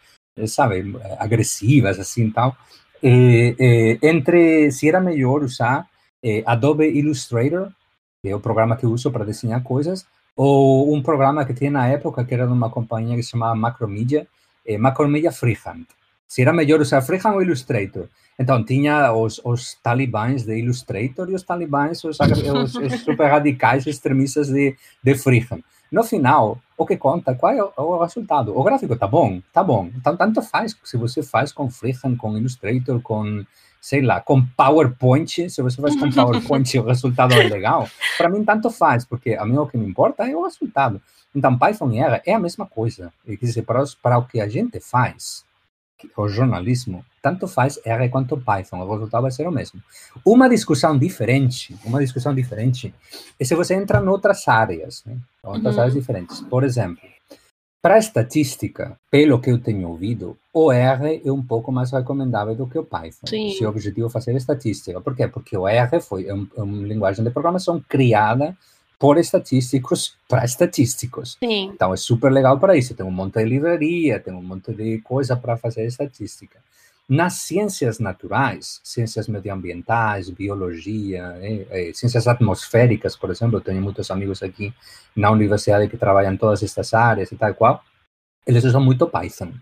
sabe, 0.47 0.95
agressivas, 1.17 1.99
assim, 1.99 2.29
tal, 2.29 2.55
eh, 3.01 3.55
eh, 3.59 3.99
entre 4.01 4.71
se 4.71 4.89
era 4.89 4.99
melhor 4.99 5.43
usar 5.43 5.88
eh, 6.23 6.43
Adobe 6.45 6.86
Illustrator, 6.88 7.71
que 8.21 8.29
é 8.29 8.36
o 8.36 8.39
programa 8.39 8.75
que 8.75 8.86
eu 8.86 8.91
uso 8.91 9.11
para 9.11 9.25
desenhar 9.25 9.63
coisas, 9.63 10.05
ou 10.36 10.93
um 10.93 11.01
programa 11.01 11.45
que 11.45 11.53
tinha 11.53 11.71
na 11.71 11.88
época, 11.88 12.25
que 12.25 12.33
era 12.33 12.45
de 12.45 12.53
uma 12.53 12.69
companhia 12.69 13.15
que 13.15 13.23
se 13.23 13.31
chamava 13.31 13.55
Macromedia, 13.55 14.27
eh, 14.65 14.77
Macromedia 14.77 15.31
Freehand. 15.31 15.86
Se 16.27 16.41
era 16.41 16.51
melhor 16.51 16.81
usar 16.81 17.01
Freehand 17.01 17.36
ou 17.36 17.41
Illustrator. 17.41 18.07
Então, 18.38 18.65
tinha 18.65 19.13
os, 19.13 19.39
os 19.45 19.75
talibãs 19.75 20.43
de 20.43 20.57
Illustrator 20.57 21.29
e 21.29 21.36
os 21.36 21.43
talibãs, 21.43 22.03
os, 22.03 22.17
os, 22.19 22.75
os 22.75 23.01
super 23.01 23.27
radicais 23.27 23.86
extremistas 23.86 24.47
de, 24.49 24.75
de 25.01 25.15
Freehand. 25.15 25.61
No 25.95 26.03
final, 26.03 26.59
o 26.77 26.85
que 26.85 26.97
conta, 26.97 27.33
qual 27.33 27.53
é 27.53 27.63
o, 27.81 27.97
resultado? 27.99 28.51
O 28.53 28.61
gráfico 28.65 28.97
tá 28.97 29.07
bom, 29.07 29.41
tá 29.53 29.63
bom. 29.63 29.89
Então, 29.95 30.17
tanto 30.17 30.41
faz 30.41 30.75
se 30.83 30.97
você 30.97 31.23
faz 31.23 31.53
com 31.53 31.69
Freehand, 31.69 32.17
com 32.17 32.37
Illustrator, 32.37 33.01
com, 33.01 33.45
sei 33.79 34.01
lá, 34.01 34.19
com 34.19 34.45
PowerPoint. 34.45 35.49
Se 35.49 35.61
você 35.61 35.81
faz 35.81 35.95
com 35.97 36.11
PowerPoint 36.11 36.79
o 36.79 36.83
resultado 36.83 37.33
é 37.35 37.43
legal. 37.43 37.87
Para 38.17 38.27
mim, 38.27 38.43
tanto 38.43 38.69
faz, 38.69 39.05
porque 39.05 39.35
a 39.35 39.45
mim 39.45 39.55
o 39.55 39.67
que 39.67 39.77
me 39.77 39.87
importa 39.87 40.29
é 40.29 40.35
o 40.35 40.43
resultado. 40.43 41.01
Então, 41.33 41.57
Python 41.57 41.89
e 41.91 41.99
R 41.99 42.21
é 42.25 42.33
a 42.33 42.39
mesma 42.41 42.65
coisa. 42.65 43.13
Quer 43.25 43.37
dizer, 43.37 43.61
para, 43.61 43.81
os, 43.81 43.95
para 43.95 44.17
o 44.17 44.25
que 44.25 44.41
a 44.41 44.49
gente 44.49 44.81
faz, 44.81 45.44
o 46.15 46.27
jornalismo, 46.27 47.05
tanto 47.21 47.47
faz 47.47 47.79
R 47.85 48.09
quanto 48.09 48.37
Python, 48.37 48.79
o 48.79 48.91
resultado 48.91 49.23
vai 49.23 49.31
ser 49.31 49.47
o 49.47 49.51
mesmo. 49.51 49.81
Uma 50.25 50.49
discussão 50.49 50.97
diferente, 50.97 51.75
uma 51.83 51.99
discussão 51.99 52.33
diferente, 52.33 52.93
é 53.39 53.43
se 53.45 53.55
você 53.55 53.75
entra 53.75 53.99
em 53.99 54.07
outras 54.07 54.47
áreas, 54.47 55.03
né? 55.05 55.17
outras 55.43 55.75
uhum. 55.75 55.81
áreas 55.81 55.95
diferentes. 55.95 56.41
Por 56.41 56.63
exemplo, 56.63 57.01
para 57.85 57.99
estatística, 57.99 58.97
pelo 59.11 59.39
que 59.39 59.51
eu 59.51 59.59
tenho 59.59 59.87
ouvido, 59.87 60.35
o 60.51 60.71
R 60.71 61.21
é 61.23 61.31
um 61.31 61.43
pouco 61.43 61.71
mais 61.71 61.91
recomendável 61.91 62.55
do 62.55 62.65
que 62.65 62.79
o 62.79 62.83
Python. 62.83 63.27
Sim. 63.27 63.51
Se 63.51 63.63
o 63.63 63.69
objetivo 63.69 64.07
é 64.07 64.09
fazer 64.09 64.35
estatística. 64.35 64.99
Por 64.99 65.15
quê? 65.15 65.27
Porque 65.27 65.55
o 65.55 65.67
R 65.67 66.01
foi 66.01 66.25
é 66.25 66.33
um, 66.33 66.47
é 66.57 66.63
uma 66.63 66.87
linguagem 66.87 67.23
de 67.23 67.29
programação 67.29 67.79
criada 67.87 68.57
por 68.99 69.17
estatísticos 69.17 70.15
para 70.27 70.45
estatísticos. 70.45 71.37
Sim. 71.39 71.71
Então 71.73 71.93
é 71.93 71.97
super 71.97 72.31
legal 72.31 72.59
para 72.59 72.77
isso. 72.77 72.95
Tem 72.95 73.05
um 73.05 73.11
monte 73.11 73.35
de 73.35 73.45
livraria, 73.45 74.19
tem 74.19 74.33
um 74.33 74.41
monte 74.41 74.73
de 74.73 74.99
coisa 75.01 75.35
para 75.35 75.57
fazer 75.57 75.85
estatística. 75.85 76.59
nas 77.07 77.33
ciências 77.33 77.99
naturais, 77.99 78.81
ciências 78.83 79.27
medioambientais, 79.27 80.27
biologia, 80.31 81.37
eh, 81.39 81.67
eh, 81.69 81.91
ciências 81.93 82.27
atmosféricas, 82.27 83.15
por 83.15 83.29
exemplo, 83.29 83.61
tenho 83.61 83.79
muitos 83.79 84.09
amigos 84.09 84.41
aqui 84.41 84.73
na 85.15 85.29
universidade 85.29 85.87
que 85.87 85.97
trabalham 85.97 86.33
em 86.33 86.37
todas 86.37 86.63
estas 86.63 86.95
áreas 86.95 87.31
e 87.31 87.35
tal 87.35 87.53
qual, 87.53 87.83
eles 88.47 88.63
usam 88.63 88.81
muito 88.81 89.07
Python 89.07 89.53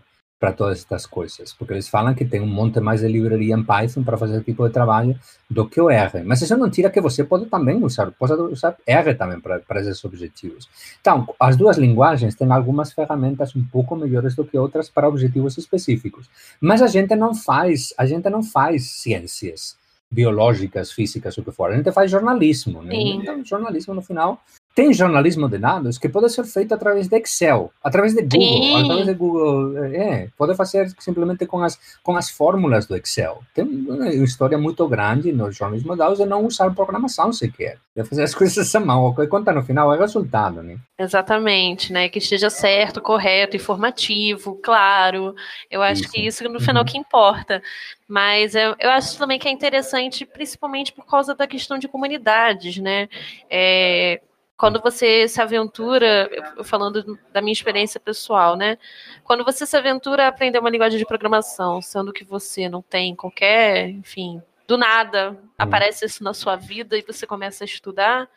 para 0.44 0.52
todas 0.52 0.80
estas 0.80 1.06
coisas, 1.06 1.54
porque 1.54 1.72
eles 1.72 1.88
falam 1.88 2.14
que 2.14 2.22
tem 2.22 2.38
um 2.38 2.46
monte 2.46 2.78
mais 2.78 3.00
de 3.00 3.08
livraria 3.08 3.54
em 3.54 3.64
Python 3.64 4.04
para 4.04 4.18
fazer 4.18 4.34
esse 4.34 4.44
tipo 4.44 4.66
de 4.66 4.74
trabalho 4.74 5.18
do 5.48 5.66
que 5.66 5.80
o 5.80 5.88
R. 5.88 6.22
Mas 6.22 6.42
isso 6.42 6.54
não 6.54 6.68
tira 6.68 6.90
que 6.90 7.00
você 7.00 7.24
pode 7.24 7.46
também 7.46 7.82
usar, 7.82 8.10
pode 8.10 8.34
usar 8.34 8.76
R 8.86 9.14
também 9.14 9.40
para, 9.40 9.60
para 9.60 9.80
esses 9.80 10.04
objetivos. 10.04 10.68
Então, 11.00 11.26
as 11.40 11.56
duas 11.56 11.78
linguagens 11.78 12.34
têm 12.34 12.52
algumas 12.52 12.92
ferramentas 12.92 13.56
um 13.56 13.64
pouco 13.64 13.96
melhores 13.96 14.34
do 14.34 14.44
que 14.44 14.58
outras 14.58 14.90
para 14.90 15.08
objetivos 15.08 15.56
específicos. 15.56 16.28
Mas 16.60 16.82
a 16.82 16.88
gente 16.88 17.16
não 17.16 17.34
faz, 17.34 17.94
a 17.96 18.04
gente 18.04 18.28
não 18.28 18.42
faz 18.42 18.90
ciências 18.90 19.78
biológicas, 20.10 20.92
físicas, 20.92 21.38
o 21.38 21.42
que 21.42 21.52
for. 21.52 21.72
A 21.72 21.76
gente 21.76 21.90
faz 21.90 22.10
jornalismo, 22.10 22.82
né? 22.82 22.94
Então, 22.94 23.42
jornalismo, 23.42 23.94
no 23.94 24.02
final, 24.02 24.42
tem 24.74 24.92
jornalismo 24.92 25.48
de 25.48 25.56
dados 25.56 25.98
que 25.98 26.08
pode 26.08 26.28
ser 26.30 26.44
feito 26.44 26.74
através 26.74 27.06
de 27.06 27.16
Excel, 27.16 27.72
através 27.82 28.12
de 28.12 28.22
Google, 28.22 28.62
Sim. 28.62 28.82
através 28.82 29.06
de 29.06 29.14
Google, 29.14 29.84
é, 29.84 30.28
pode 30.36 30.56
fazer 30.56 30.90
simplesmente 30.98 31.46
com 31.46 31.62
as 31.62 31.78
com 32.02 32.16
as 32.16 32.28
fórmulas 32.28 32.84
do 32.86 32.96
Excel. 32.96 33.40
Tem 33.54 33.64
uma 33.64 34.08
história 34.08 34.58
muito 34.58 34.86
grande 34.88 35.30
no 35.30 35.52
jornalismo 35.52 35.92
de 35.92 35.98
dados 35.98 36.18
de 36.18 36.26
não 36.26 36.44
usar 36.44 36.74
programação 36.74 37.32
sequer, 37.32 37.78
de 37.96 38.04
fazer 38.04 38.24
as 38.24 38.34
coisas 38.34 38.74
à 38.74 38.80
mão. 38.80 39.04
O 39.06 39.14
que 39.14 39.26
conta 39.28 39.52
no 39.52 39.62
final 39.62 39.92
é 39.94 39.96
o 39.96 40.00
resultado, 40.00 40.60
né? 40.60 40.76
Exatamente, 40.98 41.92
né? 41.92 42.08
Que 42.08 42.18
esteja 42.18 42.50
certo, 42.50 43.00
correto, 43.00 43.56
informativo, 43.56 44.58
claro. 44.62 45.36
Eu 45.70 45.82
acho 45.82 46.02
isso. 46.02 46.12
que 46.12 46.20
isso 46.20 46.48
no 46.48 46.60
final 46.60 46.82
uhum. 46.82 46.88
que 46.88 46.98
importa. 46.98 47.62
Mas 48.08 48.54
eu, 48.54 48.74
eu 48.78 48.90
acho 48.90 49.16
também 49.16 49.38
que 49.38 49.48
é 49.48 49.50
interessante, 49.50 50.26
principalmente 50.26 50.92
por 50.92 51.06
causa 51.06 51.34
da 51.34 51.46
questão 51.46 51.78
de 51.78 51.88
comunidades, 51.88 52.76
né? 52.78 53.08
É, 53.48 54.20
quando 54.56 54.80
você 54.80 55.26
se 55.26 55.40
aventura, 55.40 56.30
falando 56.64 57.18
da 57.32 57.40
minha 57.40 57.52
experiência 57.52 57.98
pessoal, 57.98 58.56
né? 58.56 58.78
Quando 59.24 59.44
você 59.44 59.66
se 59.66 59.76
aventura 59.76 60.24
a 60.24 60.28
aprender 60.28 60.58
uma 60.58 60.70
linguagem 60.70 60.98
de 60.98 61.06
programação, 61.06 61.82
sendo 61.82 62.12
que 62.12 62.24
você 62.24 62.68
não 62.68 62.80
tem 62.80 63.16
qualquer, 63.16 63.88
enfim, 63.88 64.40
do 64.66 64.78
nada 64.78 65.32
hum. 65.32 65.48
aparece 65.58 66.04
isso 66.04 66.22
na 66.22 66.32
sua 66.32 66.56
vida 66.56 66.96
e 66.96 67.02
você 67.02 67.26
começa 67.26 67.64
a 67.64 67.66
estudar, 67.66 68.28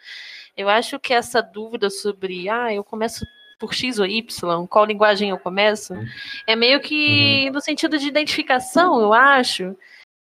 eu 0.55 0.68
acho 0.70 0.99
que 0.99 1.13
essa 1.13 1.41
dúvida 1.41 1.89
sobre, 1.89 2.49
ah, 2.49 2.74
eu 2.74 2.84
começo 2.84 3.26
por 3.59 3.74
X 3.74 3.99
ou 3.99 4.05
Y, 4.05 4.68
qual 4.68 4.86
linguagem 4.86 5.30
eu 5.30 5.38
começo, 5.38 5.93
hum. 5.93 6.05
é 6.47 6.55
meio 6.55 6.80
que 6.80 7.45
uhum. 7.47 7.53
no 7.53 7.61
sentido 7.61 7.97
de 7.97 8.07
identificação, 8.07 8.99
eu 9.01 9.13
acho, 9.13 9.76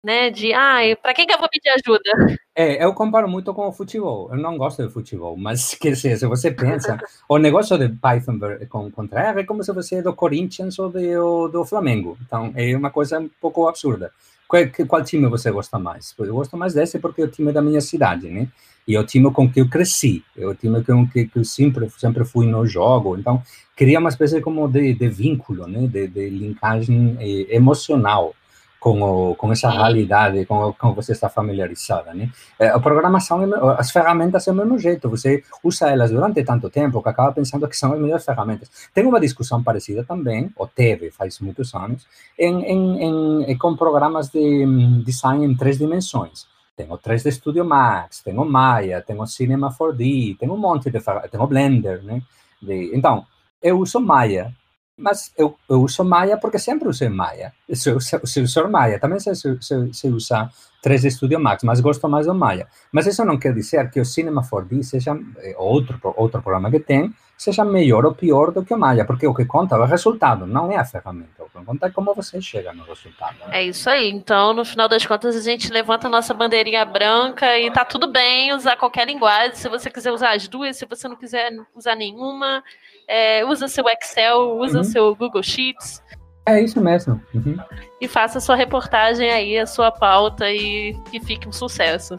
né? 0.03 0.29
De, 0.29 0.53
ah, 0.53 0.79
para 1.01 1.13
quem 1.13 1.25
que 1.25 1.33
eu 1.33 1.39
vou 1.39 1.49
pedir 1.49 1.69
ajuda? 1.69 2.37
É, 2.55 2.83
eu 2.83 2.93
comparo 2.93 3.27
muito 3.29 3.53
com 3.53 3.67
o 3.67 3.71
futebol. 3.71 4.29
Eu 4.31 4.37
não 4.37 4.57
gosto 4.57 4.85
de 4.85 4.91
futebol, 4.91 5.37
mas 5.37 5.75
quer 5.79 5.91
dizer, 5.91 6.17
se 6.17 6.25
você 6.25 6.51
pensa, 6.51 6.99
o 7.29 7.37
negócio 7.37 7.77
de 7.77 7.89
Python 7.89 8.39
com, 8.69 8.91
contra 8.91 9.39
é 9.39 9.43
como 9.43 9.63
se 9.63 9.71
você 9.71 9.95
é 9.95 10.01
do 10.01 10.13
Corinthians 10.13 10.77
ou 10.79 10.89
do, 10.89 11.47
do 11.47 11.65
Flamengo. 11.65 12.17
Então, 12.25 12.51
é 12.55 12.75
uma 12.75 12.89
coisa 12.89 13.19
um 13.19 13.29
pouco 13.39 13.67
absurda. 13.67 14.11
Qual, 14.47 14.61
qual 14.87 15.03
time 15.03 15.27
você 15.27 15.49
gosta 15.49 15.79
mais? 15.79 16.13
Eu 16.19 16.33
gosto 16.33 16.57
mais 16.57 16.73
desse 16.73 16.99
porque 16.99 17.21
é 17.21 17.25
o 17.25 17.31
time 17.31 17.53
da 17.53 17.61
minha 17.61 17.79
cidade, 17.79 18.29
né? 18.29 18.47
E 18.87 18.95
é 18.95 18.99
o 18.99 19.05
time 19.05 19.31
com 19.31 19.49
que 19.49 19.61
eu 19.61 19.69
cresci, 19.69 20.25
é 20.35 20.45
o 20.45 20.55
time 20.55 20.83
com 20.83 21.07
que, 21.07 21.27
que 21.27 21.37
eu 21.39 21.45
sempre, 21.45 21.87
sempre 21.91 22.25
fui 22.25 22.47
no 22.47 22.65
jogo. 22.65 23.15
Então, 23.15 23.41
cria 23.75 23.99
uma 23.99 24.09
espécie 24.09 24.41
como 24.41 24.67
de, 24.67 24.93
de 24.93 25.07
vínculo, 25.07 25.67
né? 25.67 25.87
De, 25.87 26.07
de 26.07 26.29
linkagem 26.29 27.15
eh, 27.19 27.55
emocional 27.55 28.35
com, 28.81 28.99
o, 28.99 29.35
com 29.35 29.51
essa 29.51 29.69
realidade, 29.69 30.43
com, 30.47 30.73
com 30.73 30.91
você 30.95 31.11
está 31.11 31.29
familiarizada, 31.29 32.15
né? 32.15 32.31
A 32.59 32.79
programação, 32.79 33.39
as 33.77 33.91
ferramentas 33.91 34.47
é 34.47 34.51
o 34.51 34.55
mesmo 34.55 34.79
jeito, 34.79 35.07
você 35.07 35.43
usa 35.63 35.87
elas 35.87 36.09
durante 36.09 36.43
tanto 36.43 36.67
tempo 36.67 36.99
que 36.99 37.07
acaba 37.07 37.31
pensando 37.31 37.67
que 37.67 37.77
são 37.77 37.93
as 37.93 37.99
melhores 37.99 38.25
ferramentas. 38.25 38.71
Tem 38.91 39.05
uma 39.05 39.19
discussão 39.19 39.61
parecida 39.61 40.03
também, 40.03 40.49
ou 40.55 40.65
teve 40.65 41.11
faz 41.11 41.39
muitos 41.39 41.75
anos, 41.75 42.07
em, 42.39 42.63
em, 42.63 43.43
em, 43.51 43.57
com 43.59 43.75
programas 43.75 44.29
de 44.29 44.65
design 45.05 45.45
em 45.45 45.55
três 45.55 45.77
dimensões. 45.77 46.47
Tem 46.75 46.91
o 46.91 46.97
3D 46.97 47.31
Studio 47.33 47.63
Max, 47.63 48.21
tem 48.21 48.35
o 48.35 48.43
Maya, 48.43 48.99
tem 48.99 49.15
o 49.21 49.27
Cinema 49.27 49.71
4D, 49.71 50.39
tem 50.39 50.49
um 50.49 50.57
monte 50.57 50.89
de 50.89 50.99
tem 51.29 51.39
o 51.39 51.45
Blender, 51.45 52.01
né? 52.03 52.19
De, 52.59 52.95
então, 52.95 53.27
eu 53.61 53.77
uso 53.77 53.99
Maya 53.99 54.51
mas 54.97 55.33
eu, 55.37 55.57
eu 55.69 55.81
uso 55.81 56.03
Maya 56.03 56.37
porque 56.37 56.59
sempre 56.59 56.87
usei 56.87 57.09
Maya. 57.09 57.53
Se, 57.73 57.95
se 58.23 58.41
usar 58.41 58.67
Maya, 58.67 58.99
também 58.99 59.19
se, 59.19 59.33
se, 59.35 59.93
se 59.93 60.07
usa 60.07 60.49
3D 60.83 61.11
Studio 61.11 61.39
Max, 61.39 61.63
mas 61.63 61.79
gosto 61.79 62.07
mais 62.09 62.25
do 62.25 62.33
Maya. 62.33 62.67
Mas 62.91 63.07
isso 63.07 63.23
não 63.23 63.37
quer 63.37 63.53
dizer 63.53 63.89
que 63.91 63.99
o 63.99 64.05
Cinema 64.05 64.41
4D 64.41 64.83
seja 64.83 65.17
eh, 65.37 65.55
outro, 65.57 65.99
outro 66.17 66.41
programa 66.41 66.71
que 66.71 66.79
tem, 66.79 67.13
seja 67.37 67.63
melhor 67.63 68.05
ou 68.05 68.13
pior 68.13 68.51
do 68.51 68.63
que 68.63 68.73
o 68.73 68.77
Maya, 68.77 69.05
porque 69.05 69.25
o 69.25 69.33
que 69.33 69.45
conta 69.45 69.75
é 69.75 69.79
o 69.79 69.85
resultado, 69.85 70.45
não 70.45 70.71
é 70.71 70.77
a 70.77 70.85
ferramenta. 70.85 71.43
O 71.43 71.49
que 71.49 71.65
conta 71.65 71.87
é 71.87 71.91
como 71.91 72.13
você 72.13 72.41
chega 72.41 72.73
no 72.73 72.83
resultado. 72.83 73.35
Né? 73.39 73.59
É 73.59 73.63
isso 73.63 73.89
aí. 73.89 74.09
Então, 74.09 74.53
no 74.53 74.65
final 74.65 74.87
das 74.87 75.05
contas, 75.05 75.35
a 75.35 75.41
gente 75.41 75.71
levanta 75.71 76.07
a 76.07 76.09
nossa 76.09 76.33
bandeirinha 76.33 76.85
branca 76.85 77.57
e 77.57 77.71
tá 77.71 77.85
tudo 77.85 78.07
bem 78.11 78.53
usar 78.53 78.75
qualquer 78.75 79.07
linguagem. 79.07 79.55
Se 79.55 79.69
você 79.69 79.89
quiser 79.89 80.11
usar 80.11 80.35
as 80.35 80.47
duas, 80.47 80.77
se 80.77 80.85
você 80.85 81.07
não 81.07 81.15
quiser 81.15 81.51
usar 81.75 81.95
nenhuma, 81.95 82.63
é, 83.11 83.43
usa 83.43 83.67
seu 83.67 83.83
Excel, 83.89 84.57
usa 84.57 84.77
uhum. 84.77 84.83
seu 84.85 85.13
Google 85.13 85.43
Sheets. 85.43 86.01
É 86.45 86.61
isso 86.61 86.79
mesmo. 86.79 87.21
Uhum. 87.35 87.57
E 87.99 88.07
faça 88.07 88.37
a 88.37 88.41
sua 88.41 88.55
reportagem 88.55 89.29
aí, 89.29 89.57
a 89.57 89.65
sua 89.65 89.91
pauta 89.91 90.49
e 90.49 90.97
que 91.11 91.19
fique 91.19 91.45
um 91.45 91.51
sucesso. 91.51 92.17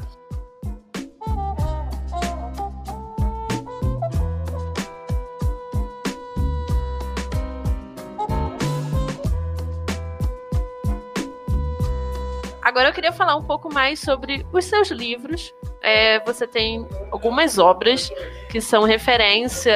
Agora 12.61 12.91
eu 12.91 12.93
queria 12.93 13.13
falar 13.13 13.37
um 13.37 13.43
pouco 13.43 13.73
mais 13.73 13.99
sobre 13.99 14.47
os 14.53 14.67
seus 14.67 14.91
livros. 14.91 15.55
É, 15.83 16.21
você 16.21 16.47
tem 16.47 16.87
algumas 17.11 17.59
obras 17.59 18.11
que 18.51 18.61
são 18.61 18.85
referência 18.85 19.75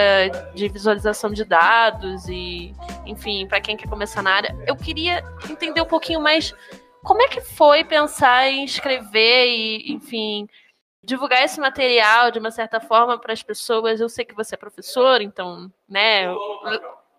de 0.55 0.69
visualização 0.69 1.31
de 1.31 1.45
dados 1.45 2.29
e, 2.29 2.75
enfim, 3.05 3.47
para 3.47 3.61
quem 3.61 3.77
quer 3.77 3.89
começar 3.89 4.23
na 4.23 4.33
área. 4.33 4.57
Eu 4.67 4.77
queria 4.77 5.25
entender 5.51 5.81
um 5.81 5.87
pouquinho 5.87 6.21
mais 6.21 6.55
como 7.03 7.23
é 7.23 7.29
que 7.29 7.41
foi 7.41 7.85
pensar 7.85 8.49
em 8.49 8.65
escrever 8.65 9.49
e, 9.49 9.93
enfim, 9.93 10.49
divulgar 11.03 11.43
esse 11.45 11.61
material 11.61 12.31
de 12.31 12.39
uma 12.39 12.51
certa 12.51 12.81
forma 12.81 13.19
para 13.19 13.33
as 13.33 13.43
pessoas. 13.43 14.01
Eu 14.01 14.09
sei 14.09 14.25
que 14.25 14.35
você 14.35 14.55
é 14.55 14.59
professor, 14.59 15.21
então, 15.21 15.73
né, 15.89 16.31
o, 16.31 16.37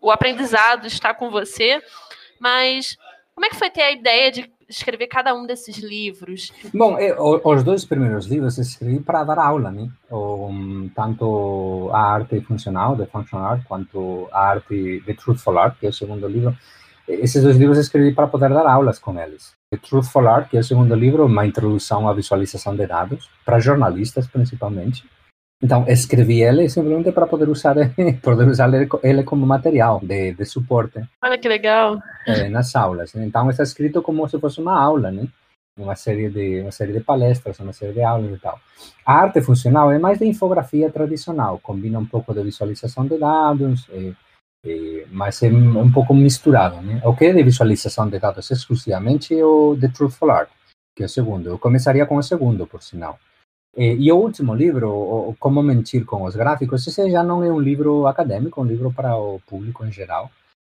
o 0.01 0.11
aprendizado 0.11 0.85
está 0.87 1.13
com 1.13 1.29
você, 1.29 1.81
mas 2.39 2.97
como 3.33 3.45
é 3.45 3.49
que 3.49 3.55
foi 3.55 3.69
ter 3.69 3.81
a 3.81 3.91
ideia 3.91 4.31
de 4.31 4.51
escrever 4.69 5.07
cada 5.07 5.33
um 5.33 5.45
desses 5.45 5.77
livros? 5.77 6.51
Bom, 6.73 6.97
eu, 6.99 7.41
os 7.43 7.63
dois 7.63 7.85
primeiros 7.85 8.25
livros 8.27 8.57
escrevi 8.57 8.99
para 8.99 9.23
dar 9.23 9.39
aula, 9.39 9.71
né? 9.71 9.89
Um, 10.11 10.89
tanto 10.95 11.89
a 11.93 12.13
arte 12.13 12.41
funcional, 12.41 12.95
de 12.95 13.05
functional 13.05 13.51
art, 13.51 13.63
quanto 13.65 14.27
a 14.31 14.49
arte 14.49 15.01
de 15.05 15.13
truthful 15.13 15.57
art, 15.57 15.77
que 15.79 15.85
é 15.85 15.89
o 15.89 15.93
segundo 15.93 16.27
livro. 16.27 16.55
Esses 17.07 17.41
dois 17.41 17.55
livros 17.55 17.77
escrevi 17.77 18.13
para 18.13 18.27
poder 18.27 18.49
dar 18.49 18.67
aulas 18.67 18.99
com 18.99 19.17
eles. 19.17 19.55
The 19.71 19.77
Truthful 19.77 20.27
Art, 20.27 20.49
que 20.49 20.57
é 20.57 20.59
o 20.59 20.63
segundo 20.63 20.93
livro, 20.93 21.25
uma 21.25 21.45
introdução 21.45 22.07
à 22.07 22.13
visualização 22.13 22.75
de 22.75 22.85
dados, 22.85 23.29
para 23.45 23.59
jornalistas 23.59 24.27
principalmente. 24.27 25.05
Então, 25.61 25.85
escrevi 25.87 26.43
ele 26.43 26.69
simplesmente 26.69 27.11
para 27.11 27.25
poder 27.25 27.49
usar 27.49 27.75
poder 28.21 28.47
usar 28.47 28.69
ele 29.03 29.23
como 29.23 29.45
material 29.45 29.99
de, 30.03 30.33
de 30.33 30.45
suporte. 30.45 31.01
Olha 31.23 31.37
que 31.37 31.49
legal. 31.49 31.99
É, 32.27 32.47
nas 32.47 32.75
aulas. 32.75 33.15
Então, 33.15 33.49
está 33.49 33.63
escrito 33.63 34.01
como 34.01 34.27
se 34.29 34.39
fosse 34.39 34.61
uma 34.61 34.79
aula, 34.79 35.11
né? 35.11 35.27
Uma 35.79 35.95
série 35.95 36.29
de 36.29 36.61
uma 36.61 36.71
série 36.71 36.93
de 36.93 37.01
palestras, 37.01 37.59
uma 37.59 37.73
série 37.73 37.93
de 37.93 38.03
aulas 38.03 38.31
e 38.31 38.39
tal. 38.39 38.59
A 39.05 39.13
arte 39.13 39.41
funcional 39.41 39.91
é 39.91 39.97
mais 39.97 40.19
de 40.19 40.25
infografia 40.25 40.91
tradicional, 40.91 41.59
combina 41.59 41.99
um 41.99 42.05
pouco 42.05 42.33
de 42.33 42.43
visualização 42.43 43.05
de 43.07 43.17
dados, 43.17 43.87
e, 43.89 44.15
e, 44.65 45.07
mas 45.11 45.41
é 45.43 45.49
um 45.49 45.91
pouco 45.91 46.13
misturado, 46.13 46.81
né? 46.81 47.01
O 47.03 47.15
que 47.15 47.25
é 47.25 47.33
de 47.33 47.43
visualização 47.43 48.09
de 48.09 48.19
dados 48.19 48.49
exclusivamente 48.49 49.37
é 49.37 49.45
o 49.45 49.77
The 49.79 49.87
Truthful 49.89 50.31
Art, 50.31 50.49
que 50.95 51.03
é 51.03 51.05
o 51.05 51.09
segundo. 51.09 51.49
Eu 51.49 51.59
começaria 51.59 52.05
com 52.05 52.17
o 52.17 52.23
segundo, 52.23 52.65
por 52.65 52.81
sinal. 52.81 53.19
E 53.77 54.11
o 54.11 54.17
último 54.17 54.55
livro, 54.55 55.35
Como 55.39 55.61
Mentir 55.61 56.03
com 56.03 56.23
os 56.23 56.35
Gráficos, 56.35 56.87
esse 56.87 57.11
já 57.11 57.23
não 57.23 57.43
é 57.43 57.51
um 57.51 57.59
livro 57.59 58.07
acadêmico, 58.07 58.59
é 58.59 58.63
um 58.63 58.67
livro 58.67 58.91
para 58.91 59.15
o 59.15 59.39
público 59.47 59.85
em 59.85 59.91
geral. 59.91 60.31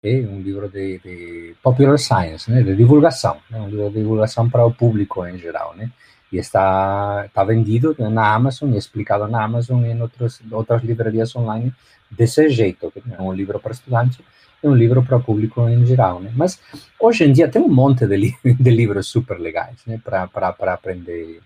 É 0.03 0.17
um 0.19 0.41
livro 0.41 0.67
de, 0.69 0.99
de 0.99 1.55
popular 1.63 1.97
science, 1.97 2.51
né, 2.51 2.61
de 2.61 2.75
divulgação, 2.75 3.37
né, 3.49 3.59
um 3.59 3.69
livro 3.69 3.89
de 3.89 3.99
divulgação 3.99 4.49
para 4.49 4.65
o 4.65 4.73
público 4.73 5.25
em 5.25 5.37
geral, 5.37 5.73
né. 5.75 5.89
E 6.31 6.37
está, 6.37 7.23
está 7.25 7.43
vendido 7.43 7.95
na 7.97 8.33
Amazon 8.33 8.73
e 8.73 8.77
explicado 8.77 9.27
na 9.27 9.43
Amazon 9.43 9.83
e 9.85 9.91
em 9.91 10.01
outros, 10.01 10.41
outras 10.51 10.83
livrarias 10.83 11.33
online 11.35 11.73
desse 12.11 12.49
jeito, 12.49 12.91
é 13.17 13.21
um 13.21 13.33
livro 13.33 13.59
para 13.59 13.71
estudante 13.71 14.23
é 14.61 14.67
um 14.67 14.75
livro 14.75 15.01
para 15.03 15.17
o 15.17 15.23
público 15.23 15.67
em 15.69 15.85
geral, 15.85 16.19
né? 16.19 16.31
Mas 16.35 16.59
hoje 16.99 17.23
em 17.23 17.31
dia 17.31 17.47
tem 17.47 17.61
um 17.61 17.69
monte 17.69 18.05
de, 18.05 18.17
li 18.17 18.35
de 18.43 18.69
livros 18.69 19.07
super 19.07 19.39
legais, 19.39 19.77
né? 19.87 19.99
Para 20.03 20.73
aprender 20.73 21.41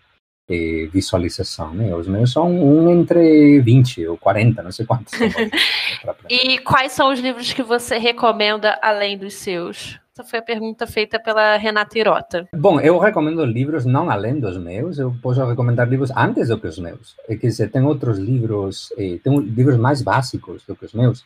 eh, 0.49 0.89
visualização, 0.91 1.73
né? 1.73 1.95
Os 1.95 2.07
meus 2.07 2.31
são 2.31 2.51
um 2.51 2.89
entre 2.89 3.61
20 3.61 4.07
ou 4.07 4.17
40, 4.17 4.61
não 4.61 4.71
sei 4.71 4.85
quantos. 4.85 5.13
né, 5.19 6.15
e 6.29 6.57
quais 6.59 6.91
são 6.91 7.11
os 7.11 7.19
livros 7.19 7.53
que 7.53 7.63
você 7.63 7.97
recomenda 7.97 8.77
além 8.81 9.17
dos 9.17 9.35
seus? 9.35 9.99
Essa 10.15 10.29
foi 10.29 10.39
a 10.39 10.43
pergunta 10.43 10.85
feita 10.85 11.19
pela 11.19 11.57
Renata 11.57 11.97
Irota. 11.97 12.47
Bom, 12.53 12.79
eu 12.79 12.99
recomendo 12.99 13.43
livros 13.43 13.83
não 13.83 14.11
além 14.11 14.39
dos 14.39 14.57
meus, 14.57 14.99
eu 14.99 15.15
posso 15.23 15.43
recomendar 15.43 15.89
livros 15.89 16.11
antes 16.15 16.49
do 16.49 16.59
que 16.59 16.67
os 16.67 16.77
meus. 16.77 17.15
É 17.27 17.35
que 17.35 17.49
se 17.49 17.67
tem 17.67 17.83
outros 17.83 18.19
livros, 18.19 18.93
eh, 18.95 19.17
tem 19.23 19.35
livros 19.39 19.77
mais 19.77 20.03
básicos 20.03 20.63
do 20.67 20.75
que 20.75 20.85
os 20.85 20.93
meus. 20.93 21.25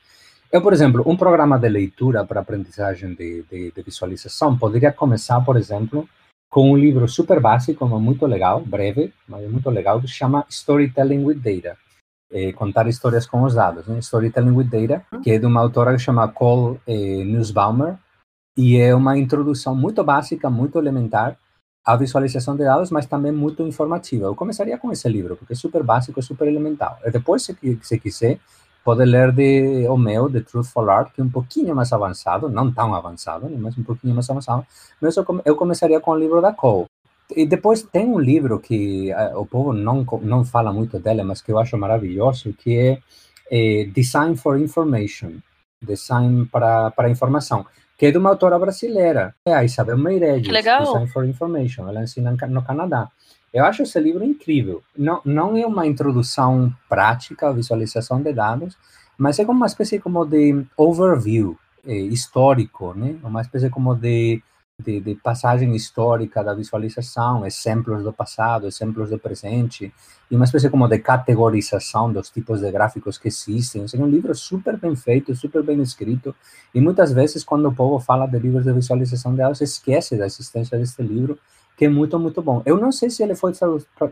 Eu, 0.50 0.62
por 0.62 0.72
exemplo, 0.72 1.04
um 1.06 1.18
programa 1.18 1.60
de 1.60 1.68
leitura 1.68 2.24
para 2.24 2.40
aprendizagem 2.40 3.14
de, 3.14 3.44
de, 3.52 3.72
de 3.72 3.82
visualização 3.82 4.58
poderia 4.58 4.94
começar, 4.94 5.42
por 5.42 5.58
exemplo, 5.58 6.08
com 6.50 6.72
um 6.72 6.78
livro 6.78 7.08
super 7.08 7.40
básico, 7.40 7.88
mas 7.88 8.02
muito 8.02 8.26
legal, 8.26 8.62
breve, 8.62 9.14
mas 9.28 9.50
muito 9.50 9.70
legal, 9.70 10.00
que 10.00 10.08
se 10.08 10.14
chama 10.14 10.46
Storytelling 10.50 11.24
with 11.24 11.40
Data. 11.40 11.78
É, 12.32 12.52
contar 12.52 12.88
histórias 12.88 13.26
com 13.26 13.44
os 13.44 13.54
dados, 13.54 13.88
né? 13.88 14.00
Storytelling 14.00 14.52
with 14.52 14.66
Data, 14.66 15.06
que 15.24 15.32
é 15.32 15.40
de 15.40 15.46
uma 15.46 15.62
autora 15.62 15.94
que 15.94 16.00
chama 16.00 16.28
Cole 16.28 16.78
eh, 16.86 17.24
Nussbaumer, 17.24 17.98
e 18.58 18.78
é 18.78 18.94
uma 18.94 19.18
introdução 19.18 19.76
muito 19.76 20.04
básica, 20.04 20.50
muito 20.50 20.78
elementar 20.78 21.38
à 21.86 21.96
visualização 21.96 22.58
de 22.58 22.66
dados, 22.66 22.92
mas 22.92 23.06
também 23.06 23.32
muito 23.32 23.64
informativa. 23.64 24.26
Eu 24.26 24.36
começaria 24.36 24.78
com 24.78 24.92
esse 24.92 25.08
livro, 25.08 25.38
porque 25.38 25.54
é 25.54 25.56
super 25.56 25.84
básico, 25.84 26.22
super 26.22 26.48
elementar. 26.48 27.00
E 27.06 27.12
depois, 27.12 27.44
se, 27.44 27.56
se 27.82 28.00
quiser, 28.00 28.40
pode 28.88 29.04
ler 29.04 29.34
de 29.34 29.86
o 29.90 29.98
meu, 29.98 30.32
The 30.32 30.40
Truthful 30.40 30.90
Art, 30.90 31.12
que 31.14 31.20
é 31.20 31.24
um 31.26 31.30
pouquinho 31.30 31.76
mais 31.76 31.92
avançado, 31.92 32.48
não 32.48 32.72
tão 32.72 32.96
avançado, 32.96 33.50
né, 33.50 33.58
mas 33.60 33.78
um 33.78 33.84
pouquinho 33.84 34.16
mais 34.16 34.30
avançado. 34.30 34.66
Mas 35.02 35.18
eu, 35.18 35.26
eu 35.44 35.58
começaria 35.58 36.00
com 36.00 36.12
o 36.12 36.18
livro 36.18 36.42
da 36.42 36.54
Cole. 36.54 36.86
E 37.36 37.46
depois 37.46 37.82
tem 37.82 38.06
um 38.06 38.18
livro 38.18 38.62
que 38.62 39.12
uh, 39.12 39.42
o 39.42 39.46
povo 39.46 39.74
não, 39.74 40.06
não 40.22 40.46
fala 40.46 40.72
muito 40.72 40.98
dele, 41.00 41.22
mas 41.24 41.42
que 41.42 41.52
eu 41.52 41.60
acho 41.60 41.78
maravilhoso, 41.78 42.54
que 42.54 42.78
é, 42.78 43.00
é 43.52 43.84
Design 43.94 44.38
for 44.38 44.58
Information, 44.58 45.32
Design 45.82 46.46
para, 46.46 46.90
para 46.92 47.10
Informação 47.10 47.66
que 47.98 48.06
é 48.06 48.12
de 48.12 48.18
uma 48.20 48.30
autora 48.30 48.60
brasileira, 48.60 49.34
é 49.44 49.54
a 49.56 49.64
Isabel 49.64 49.98
Meirelles, 49.98 50.48
Legal. 50.48 50.84
Design 50.84 51.08
for 51.08 51.26
Information, 51.26 51.90
ela 51.90 52.04
ensina 52.04 52.38
no 52.48 52.62
Canadá. 52.62 53.10
Eu 53.54 53.66
acho 53.66 53.84
esse 53.84 54.00
livro 54.00 54.24
incrível. 54.24 54.84
Não, 54.96 55.22
não 55.24 55.58
é 55.58 55.66
uma 55.66 55.88
introdução 55.88 56.74
prática 56.90 57.50
à 57.50 57.52
visualização 57.52 58.22
de 58.22 58.34
dados, 58.34 58.78
mas 59.18 59.40
é 59.40 59.46
como 59.46 59.60
uma 59.60 59.68
espécie 59.68 60.00
como 60.00 60.26
de 60.26 60.66
overview 60.76 61.58
eh, 61.86 61.96
histórico, 61.96 62.94
né? 62.94 63.16
Uma 63.24 63.42
espécie 63.42 63.70
como 63.70 63.96
de 63.96 64.42
de, 64.80 65.00
de, 65.00 65.16
passagem 65.16 65.76
histórica 65.76 66.44
da 66.44 66.54
visualização, 66.54 67.44
exemplos 67.46 68.04
do 68.04 68.14
passado, 68.14 68.68
exemplos 68.68 69.10
do 69.10 69.18
presente, 69.18 69.92
e 70.30 70.36
uma 70.36 70.46
espécie 70.46 70.70
como 70.70 70.88
de 70.88 71.00
categorização 71.00 72.14
dos 72.14 72.30
tipos 72.30 72.62
de 72.62 72.72
gráficos 72.72 73.18
que 73.18 73.28
existem. 73.28 73.84
É 73.92 73.98
um 73.98 74.06
livro 74.06 74.36
super 74.36 74.78
bem 74.78 74.96
feito, 74.96 75.36
super 75.36 75.64
bem 75.64 75.82
escrito, 75.82 76.36
e 76.76 76.80
muitas 76.80 77.12
vezes 77.12 77.44
quando 77.44 77.68
o 77.68 77.74
povo 77.74 78.00
fala 78.00 78.28
de 78.28 78.38
livros 78.38 78.66
de 78.66 78.72
visualização 78.72 79.32
de 79.32 79.40
dados, 79.40 79.62
esquece 79.62 80.16
da 80.16 80.28
existência 80.28 80.78
deste 80.78 81.02
livro, 81.02 81.40
que 81.78 81.86
é 81.86 81.90
muito, 81.90 82.20
muito 82.20 82.42
bom. 82.42 82.64
Eu 82.66 82.78
não 82.78 82.92
sei 82.92 83.10
se 83.10 83.22
ele 83.22 83.36
foi, 83.36 83.54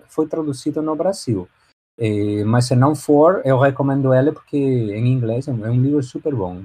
foi 0.07 0.27
traduzido 0.27 0.81
no 0.83 0.95
Brasil, 0.95 1.49
eh, 1.97 2.43
mas 2.45 2.67
se 2.67 2.75
não 2.75 2.95
for, 2.95 3.41
eu 3.43 3.57
recomendo 3.57 4.13
ele 4.13 4.31
porque 4.31 4.57
em 4.57 5.07
inglês 5.11 5.47
é 5.47 5.51
um 5.51 5.81
livro 5.81 6.03
super 6.03 6.33
bom, 6.35 6.61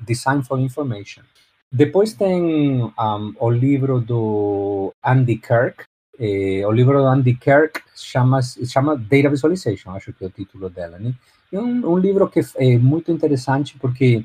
Design 0.00 0.42
for 0.42 0.58
Information. 0.58 1.22
Depois 1.70 2.12
tem 2.12 2.82
um, 2.82 3.34
o 3.38 3.50
livro 3.50 4.00
do 4.00 4.92
Andy 5.02 5.36
Kirk. 5.36 5.84
Eh, 6.18 6.66
o 6.66 6.72
livro 6.72 6.98
do 6.98 7.06
Andy 7.06 7.34
Kirk 7.34 7.80
chama, 7.94 8.42
chama 8.42 8.96
Data 8.96 9.30
Visualization, 9.30 9.92
acho 9.92 10.12
que 10.12 10.24
é 10.24 10.26
o 10.26 10.30
título 10.30 10.68
dela. 10.68 10.98
Né? 10.98 11.14
É 11.52 11.58
um, 11.58 11.92
um 11.92 11.96
livro 11.96 12.28
que 12.28 12.40
é 12.56 12.76
muito 12.76 13.10
interessante 13.12 13.78
porque 13.78 14.24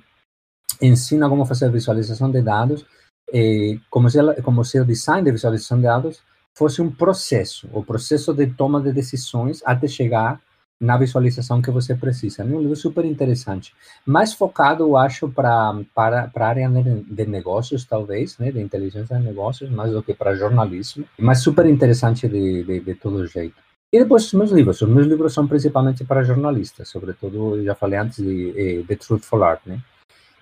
ensina 0.81 1.29
como 1.29 1.45
fazer 1.45 1.71
visualização 1.71 2.29
de 2.29 2.41
dados, 2.41 2.85
eh, 3.33 3.77
como, 3.89 4.09
se 4.09 4.19
ela, 4.19 4.33
como 4.41 4.63
se 4.63 4.79
o 4.79 4.85
design 4.85 5.23
de 5.23 5.31
visualização 5.31 5.77
de 5.77 5.83
dados 5.83 6.21
fosse 6.53 6.81
um 6.81 6.89
processo, 6.89 7.69
o 7.71 7.83
processo 7.83 8.33
de 8.33 8.47
toma 8.47 8.81
de 8.81 8.91
decisões 8.91 9.61
até 9.65 9.87
chegar 9.87 10.41
na 10.79 10.97
visualização 10.97 11.61
que 11.61 11.71
você 11.71 11.95
precisa. 11.95 12.43
É 12.43 12.45
um 12.45 12.59
livro 12.59 12.75
super 12.75 13.03
interessante, 13.03 13.73
mais 14.05 14.33
focado, 14.33 14.83
eu 14.83 14.95
acho, 14.95 15.27
para 15.29 15.73
para 15.93 16.31
a 16.33 16.47
área 16.47 16.69
de 16.69 17.25
negócios, 17.25 17.85
talvez, 17.85 18.37
né, 18.37 18.51
de 18.51 18.61
inteligência 18.61 19.17
de 19.17 19.23
negócios, 19.23 19.69
mais 19.69 19.91
do 19.91 20.03
que 20.03 20.13
para 20.13 20.35
jornalismo, 20.35 21.05
mas 21.17 21.41
super 21.41 21.65
interessante 21.65 22.27
de, 22.27 22.63
de, 22.63 22.79
de 22.79 22.95
todo 22.95 23.25
jeito. 23.25 23.55
E 23.91 23.99
depois 23.99 24.25
os 24.25 24.33
meus 24.33 24.51
livros. 24.51 24.81
Os 24.81 24.89
meus 24.89 25.07
livros 25.07 25.33
são 25.33 25.47
principalmente 25.47 26.03
para 26.03 26.23
jornalistas, 26.23 26.89
sobretudo, 26.89 27.63
já 27.63 27.73
falei 27.73 27.99
antes, 27.99 28.17
de, 28.17 28.83
de 28.83 28.95
Truthful 28.97 29.43
Art, 29.43 29.61
né? 29.65 29.79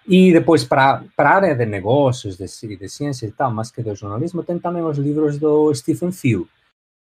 E 0.08 0.32
depois, 0.32 0.64
para 0.64 1.04
a 1.18 1.28
área 1.28 1.56
de 1.56 1.66
negócios, 1.66 2.38
de, 2.38 2.78
de 2.78 2.90
ciência 2.90 3.26
e 3.26 3.32
tal, 3.32 3.52
mais 3.52 3.72
que 3.72 3.82
do 3.82 3.96
jornalismo, 3.96 4.44
tem 4.44 4.60
também 4.60 4.84
os 4.84 4.98
livros 4.98 5.40
do 5.40 5.74
Stephen 5.74 6.12
Field, 6.12 6.48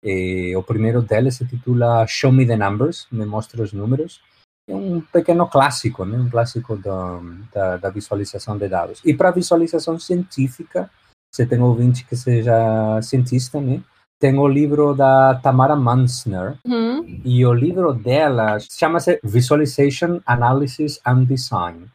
eh, 0.04 0.52
o 0.56 0.62
primeiro 0.62 1.00
deles 1.00 1.36
se 1.36 1.46
titula 1.46 2.06
Show 2.06 2.30
Me 2.30 2.46
the 2.46 2.56
Numbers, 2.56 3.06
Me 3.10 3.24
Mostre 3.24 3.62
os 3.62 3.72
Números. 3.72 4.20
É 4.68 4.74
um 4.74 5.00
pequeno 5.00 5.46
clássico, 5.48 6.04
né? 6.04 6.18
um 6.18 6.28
clássico 6.28 6.76
da, 6.76 7.20
da, 7.52 7.76
da 7.78 7.90
visualização 7.90 8.56
de 8.56 8.68
dados. 8.68 9.00
E 9.04 9.14
para 9.14 9.30
visualização 9.30 9.98
científica, 9.98 10.90
você 11.30 11.46
tem 11.46 11.60
ouvinte 11.60 12.04
que 12.04 12.16
seja 12.16 13.00
cientista, 13.02 13.60
né? 13.60 13.82
Tem 14.20 14.38
o 14.38 14.46
livro 14.46 14.94
da 14.94 15.34
Tamara 15.34 15.74
Mansner, 15.74 16.56
uhum. 16.64 17.20
e 17.24 17.44
o 17.44 17.52
livro 17.52 17.92
dela 17.92 18.58
chama-se 18.60 19.20
Visualization, 19.22 20.20
Analysis 20.24 21.00
and 21.04 21.24
Design. 21.24 21.86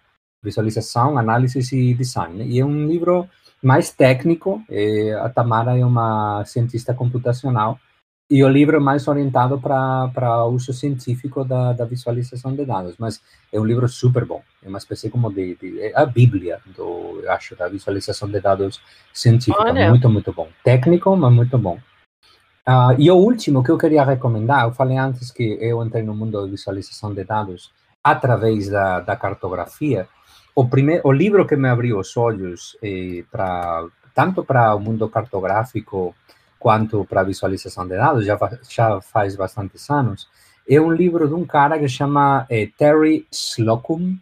Visualização, 0.43 1.17
análise 1.17 1.59
e 1.75 1.93
design. 1.93 2.45
E 2.45 2.59
é 2.59 2.65
um 2.65 2.87
livro 2.87 3.27
mais 3.61 3.91
técnico. 3.91 4.63
Eh, 4.69 5.13
a 5.21 5.29
Tamara 5.29 5.77
é 5.77 5.85
uma 5.85 6.43
cientista 6.45 6.93
computacional 6.93 7.79
e 8.31 8.43
o 8.43 8.47
livro 8.47 8.77
é 8.77 8.79
mais 8.79 9.07
orientado 9.07 9.59
para 9.59 10.45
uso 10.45 10.71
científico 10.71 11.43
da, 11.43 11.73
da, 11.73 11.83
visualização 11.83 12.55
de 12.55 12.63
dados, 12.63 12.95
mas 12.99 13.19
é 13.51 13.59
um 13.59 13.65
livro 13.65 13.87
super 13.89 14.23
bom. 14.23 14.43
É 14.63 14.69
uma 14.69 14.77
espécie 14.77 15.09
como 15.09 15.33
de, 15.33 15.55
de 15.55 15.81
é 15.81 15.91
a 15.95 16.05
Bíblia, 16.05 16.59
do, 16.77 17.23
acho, 17.27 17.55
da 17.55 17.67
visualização 17.67 18.29
de 18.29 18.39
dados 18.39 18.79
científica. 19.11 19.63
Olha. 19.63 19.89
Muito, 19.89 20.07
muito 20.07 20.31
bom. 20.31 20.47
Técnico, 20.63 21.15
mas 21.17 21.33
muito 21.33 21.57
bom. 21.57 21.79
Uh, 22.67 22.93
e 22.99 23.09
o 23.09 23.15
último 23.15 23.63
que 23.63 23.71
eu 23.71 23.79
queria 23.79 24.03
recomendar, 24.03 24.65
eu 24.65 24.73
falei 24.73 24.95
antes 24.95 25.31
que 25.31 25.57
eu 25.59 25.83
entrei 25.83 26.03
no 26.03 26.13
mundo 26.13 26.45
de 26.45 26.51
visualização 26.51 27.11
de 27.11 27.23
dados 27.23 27.71
através 28.03 28.69
da, 28.69 28.99
da 28.99 29.15
cartografia. 29.15 30.07
O, 30.59 30.67
primeiro, 30.67 31.07
o 31.07 31.13
livro 31.13 31.47
que 31.47 31.55
me 31.55 31.69
abriu 31.69 31.97
os 31.97 32.17
olhos 32.17 32.77
eh, 32.83 33.23
para 33.31 33.87
tanto 34.13 34.43
para 34.43 34.75
o 34.75 34.79
mundo 34.81 35.07
cartográfico 35.07 36.13
quanto 36.59 37.05
para 37.05 37.23
visualização 37.23 37.87
de 37.87 37.95
dados, 37.95 38.25
já, 38.25 38.37
já 38.69 38.99
faz 38.99 39.37
bastantes 39.37 39.89
anos, 39.89 40.27
é 40.67 40.77
um 40.81 40.91
livro 40.91 41.29
de 41.29 41.33
um 41.33 41.45
cara 41.45 41.79
que 41.79 41.87
chama 41.87 42.45
é, 42.49 42.67
Terry 42.77 43.25
Slocum, 43.31 44.17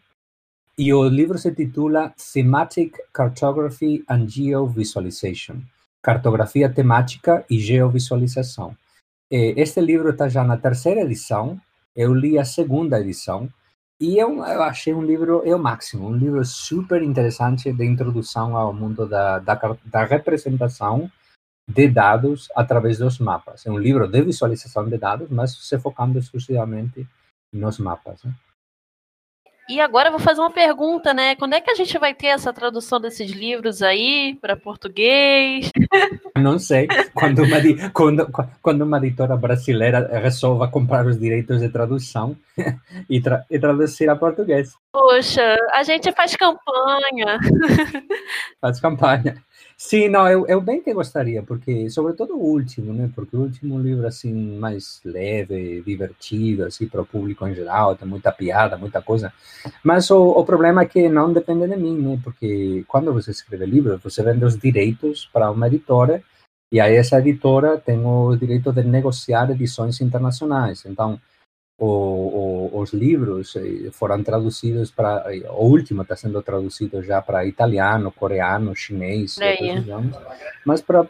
e 0.77 0.93
o 0.93 1.09
livro 1.09 1.39
se 1.39 1.51
titula 1.55 2.13
Thematic 2.31 2.95
Cartography 3.11 4.05
and 4.07 4.27
Geovisualization, 4.29 5.55
Cartografia 6.03 6.69
Temática 6.69 7.43
e 7.49 7.57
Geovisualização. 7.57 8.77
Este 9.31 9.81
livro 9.81 10.11
está 10.11 10.29
já 10.29 10.43
na 10.43 10.55
terceira 10.55 11.01
edição, 11.01 11.59
eu 11.95 12.13
li 12.13 12.37
a 12.37 12.45
segunda 12.45 12.99
edição, 12.99 13.49
e 13.99 14.17
eu, 14.17 14.43
eu 14.45 14.61
achei 14.61 14.93
um 14.93 15.01
livro, 15.01 15.41
é 15.43 15.55
o 15.55 15.59
máximo, 15.59 16.07
um 16.07 16.15
livro 16.15 16.43
super 16.45 17.01
interessante 17.01 17.73
de 17.73 17.85
introdução 17.85 18.55
ao 18.55 18.71
mundo 18.71 19.07
da, 19.07 19.39
da, 19.39 19.55
da 19.85 20.03
representação 20.03 21.11
de 21.67 21.87
dados 21.87 22.47
através 22.55 22.99
dos 22.99 23.19
mapas. 23.19 23.65
É 23.65 23.71
um 23.71 23.77
livro 23.77 24.07
de 24.07 24.21
visualização 24.21 24.87
de 24.87 24.97
dados, 24.97 25.29
mas 25.29 25.51
se 25.57 25.77
focando 25.79 26.19
exclusivamente 26.19 27.07
nos 27.51 27.79
mapas. 27.79 28.23
Né? 28.23 28.33
E 29.69 29.81
agora 29.81 30.07
eu 30.07 30.11
vou 30.11 30.19
fazer 30.21 30.39
uma 30.39 30.49
pergunta, 30.49 31.13
né? 31.13 31.35
Quando 31.35 31.53
é 31.53 31.61
que 31.61 31.69
a 31.69 31.75
gente 31.75 31.97
vai 31.97 32.13
ter 32.13 32.27
essa 32.27 32.53
tradução 32.53 33.01
desses 33.01 33.29
livros 33.31 33.81
aí 33.81 34.37
para 34.41 34.55
português? 34.55 35.69
Não 36.37 36.57
sei. 36.57 36.87
Quando 37.13 37.43
uma, 37.43 37.57
quando, 37.91 38.31
quando 38.61 38.81
uma 38.83 38.97
editora 38.99 39.35
brasileira 39.35 40.07
resolva 40.19 40.69
comprar 40.69 41.05
os 41.05 41.19
direitos 41.19 41.59
de 41.59 41.67
tradução 41.67 42.37
e, 43.09 43.19
tra 43.19 43.43
e 43.49 43.59
traduzir 43.59 44.09
a 44.09 44.15
português. 44.15 44.73
Poxa, 44.91 45.57
a 45.73 45.83
gente 45.83 46.11
faz 46.13 46.35
campanha. 46.35 47.37
Faz 48.61 48.79
campanha. 48.79 49.43
Sim, 49.79 50.09
não, 50.09 50.27
eu, 50.27 50.47
eu 50.47 50.59
bem 50.59 50.81
que 50.81 50.91
gostaria, 50.91 51.43
porque, 51.43 51.87
sobretudo 51.91 52.35
o 52.35 52.41
último, 52.41 52.91
né? 52.91 53.11
Porque 53.13 53.37
o 53.37 53.41
último 53.41 53.79
livro, 53.79 54.07
assim, 54.07 54.33
mais 54.57 54.99
leve, 55.05 55.83
divertido, 55.83 56.65
assim, 56.65 56.87
para 56.87 57.01
o 57.03 57.05
público 57.05 57.47
em 57.47 57.53
geral, 57.53 57.95
tem 57.95 58.07
muita 58.07 58.31
piada, 58.31 58.75
muita 58.75 59.03
coisa. 59.03 59.31
Mas 59.83 60.09
o, 60.09 60.31
o 60.31 60.43
problema 60.43 60.81
é 60.81 60.85
que 60.87 61.07
não 61.07 61.31
depende 61.31 61.67
de 61.67 61.77
mim, 61.77 61.95
né? 61.95 62.19
Porque 62.23 62.83
quando 62.87 63.13
você 63.13 63.29
escreve 63.29 63.67
livro, 63.67 63.99
você 64.03 64.23
vende 64.23 64.43
os 64.45 64.57
direitos 64.57 65.29
para 65.31 65.51
uma 65.51 65.67
editora, 65.67 66.23
e 66.71 66.79
aí 66.79 66.95
essa 66.95 67.19
editora 67.19 67.77
tem 67.77 68.03
o 68.03 68.35
direito 68.35 68.73
de 68.73 68.83
negociar 68.83 69.51
edições 69.51 70.01
internacionais. 70.01 70.85
Então, 70.87 71.19
o, 71.79 71.85
o, 72.73 72.79
os 72.79 72.91
livros 72.91 73.55
eh, 73.55 73.89
foram 73.91 74.23
traduzidos 74.23 74.89
para 74.89 75.25
eh, 75.27 75.47
o 75.49 75.65
último 75.65 76.01
está 76.01 76.15
sendo 76.15 76.41
traduzido 76.41 77.03
já 77.03 77.21
para 77.21 77.45
italiano, 77.45 78.11
coreano, 78.11 78.75
chinês, 78.75 79.37
idiomas, 79.37 80.15
mas 80.65 80.81
para 80.81 81.03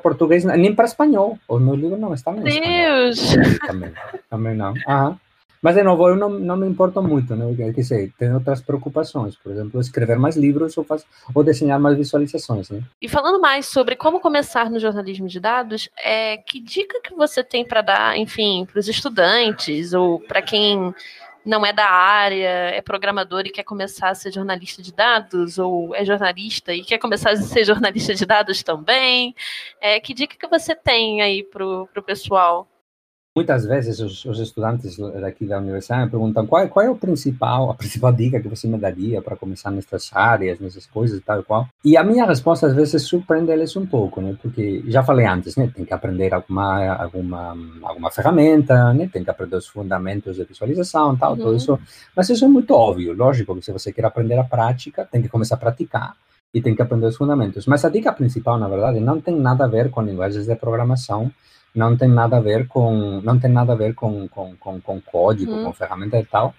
português 0.00 0.44
nem 0.44 0.74
para 0.74 0.84
espanhol. 0.84 1.38
Os 1.48 1.60
meus 1.60 1.78
livros 1.78 1.98
não 2.00 2.14
estão 2.14 2.36
em 2.36 2.48
espanhol 2.48 3.10
Deus! 3.10 3.36
também, 3.66 3.92
também 4.30 4.54
não. 4.54 4.74
Aham. 4.86 5.18
Mas 5.66 5.74
de 5.74 5.82
novo, 5.82 6.08
eu 6.08 6.14
não, 6.14 6.28
não 6.28 6.56
me 6.56 6.64
importo 6.64 7.02
muito, 7.02 7.34
né? 7.34 7.44
Porque, 7.44 7.64
quer 7.64 7.80
dizer, 7.80 8.12
tem 8.16 8.32
outras 8.32 8.60
preocupações, 8.60 9.34
por 9.34 9.50
exemplo, 9.50 9.80
escrever 9.80 10.16
mais 10.16 10.36
livros 10.36 10.78
ou, 10.78 10.84
faz, 10.84 11.04
ou 11.34 11.42
desenhar 11.42 11.80
mais 11.80 11.96
visualizações, 11.96 12.70
né? 12.70 12.80
E 13.02 13.08
falando 13.08 13.40
mais 13.40 13.66
sobre 13.66 13.96
como 13.96 14.20
começar 14.20 14.70
no 14.70 14.78
jornalismo 14.78 15.26
de 15.26 15.40
dados, 15.40 15.90
é, 15.98 16.36
que 16.36 16.60
dica 16.60 17.00
que 17.02 17.12
você 17.16 17.42
tem 17.42 17.66
para 17.66 17.82
dar, 17.82 18.16
enfim, 18.16 18.64
para 18.64 18.78
os 18.78 18.86
estudantes 18.86 19.92
ou 19.92 20.20
para 20.20 20.40
quem 20.40 20.94
não 21.44 21.66
é 21.66 21.72
da 21.72 21.90
área, 21.90 22.70
é 22.70 22.80
programador 22.80 23.42
e 23.44 23.50
quer 23.50 23.64
começar 23.64 24.10
a 24.10 24.14
ser 24.14 24.32
jornalista 24.32 24.80
de 24.80 24.92
dados, 24.92 25.58
ou 25.58 25.92
é 25.96 26.04
jornalista 26.04 26.72
e 26.72 26.84
quer 26.84 26.98
começar 26.98 27.30
a 27.30 27.36
ser 27.38 27.64
jornalista 27.64 28.14
de 28.14 28.24
dados 28.24 28.62
também? 28.62 29.34
É, 29.80 29.98
que 29.98 30.14
dica 30.14 30.36
que 30.38 30.46
você 30.46 30.76
tem 30.76 31.22
aí 31.22 31.42
para 31.42 31.66
o 31.66 32.02
pessoal? 32.06 32.68
Muitas 33.36 33.66
vezes 33.66 34.00
os, 34.00 34.24
os, 34.24 34.40
estudantes 34.40 34.96
daqui 34.96 35.44
da 35.44 35.58
universidade 35.58 36.06
me 36.06 36.10
perguntam 36.10 36.46
qual, 36.46 36.66
qual 36.70 36.86
é 36.86 36.88
o 36.88 36.96
principal, 36.96 37.70
a 37.70 37.74
principal 37.74 38.10
dica 38.10 38.40
que 38.40 38.48
você 38.48 38.66
me 38.66 38.78
daria 38.78 39.20
para 39.20 39.36
começar 39.36 39.70
nessas 39.70 40.10
áreas, 40.14 40.58
nessas 40.58 40.86
coisas 40.86 41.18
e 41.18 41.20
tal 41.20 41.40
e 41.40 41.42
qual. 41.42 41.68
E 41.84 41.98
a 41.98 42.02
minha 42.02 42.24
resposta 42.24 42.66
às 42.66 42.74
vezes 42.74 43.02
surpreende 43.02 43.52
eles 43.52 43.76
um 43.76 43.84
pouco, 43.84 44.22
né? 44.22 44.34
Porque 44.40 44.82
já 44.86 45.02
falei 45.02 45.26
antes, 45.26 45.54
né? 45.54 45.70
Tem 45.76 45.84
que 45.84 45.92
aprender 45.92 46.32
alguma 46.32 46.94
alguma 46.94 47.54
alguma 47.82 48.10
ferramenta, 48.10 48.94
né? 48.94 49.06
Tem 49.12 49.22
que 49.22 49.28
aprender 49.28 49.56
os 49.56 49.66
fundamentos 49.66 50.36
de 50.36 50.44
visualização, 50.44 51.14
tal, 51.14 51.32
uhum. 51.32 51.36
tudo 51.36 51.56
isso. 51.56 51.78
Mas 52.16 52.30
isso 52.30 52.42
é 52.42 52.48
muito 52.48 52.72
óbvio, 52.72 53.12
lógico 53.12 53.54
que 53.54 53.66
se 53.66 53.70
você 53.70 53.92
quer 53.92 54.06
aprender 54.06 54.38
a 54.38 54.44
prática, 54.44 55.04
tem 55.04 55.20
que 55.20 55.28
começar 55.28 55.56
a 55.56 55.58
praticar 55.58 56.16
e 56.54 56.62
tem 56.62 56.74
que 56.74 56.80
aprender 56.80 57.08
os 57.08 57.16
fundamentos. 57.18 57.66
Mas 57.66 57.84
a 57.84 57.90
dica 57.90 58.14
principal, 58.14 58.58
na 58.58 58.66
verdade, 58.66 58.98
não 58.98 59.20
tem 59.20 59.36
nada 59.38 59.66
a 59.66 59.68
ver 59.68 59.90
com 59.90 60.00
linguagens 60.00 60.46
de 60.46 60.56
programação 60.56 61.30
não 61.76 61.96
tem 61.96 62.08
nada 62.08 62.38
a 62.38 62.40
ver 62.40 62.66
com 62.66 63.20
não 63.22 63.38
tem 63.38 63.50
nada 63.50 63.74
a 63.74 63.76
ver 63.76 63.94
com, 63.94 64.26
com, 64.28 64.56
com, 64.56 64.80
com 64.80 65.00
código, 65.00 65.52
uhum. 65.52 65.64
com 65.64 65.72
ferramenta 65.72 66.18
e 66.18 66.24
tal, 66.24 66.54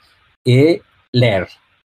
e 0.45 0.81
ler, 1.13 1.47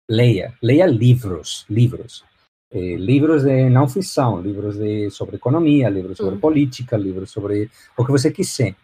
leia, 0.08 0.54
leia 0.62 0.86
livros, 0.86 1.66
livros, 1.68 2.24
eh, 2.72 2.96
livros 2.96 3.44
de 3.44 3.68
não 3.68 3.88
ficção, 3.88 4.40
livros 4.40 4.76
de, 4.78 5.10
sobre 5.10 5.36
economia, 5.36 5.88
livros 5.88 6.16
sobre 6.16 6.34
uhum. 6.34 6.40
política, 6.40 6.96
livros 6.96 7.30
sobre 7.30 7.70
o 7.96 8.04
que 8.04 8.10
você 8.10 8.30
quiser. 8.30 8.74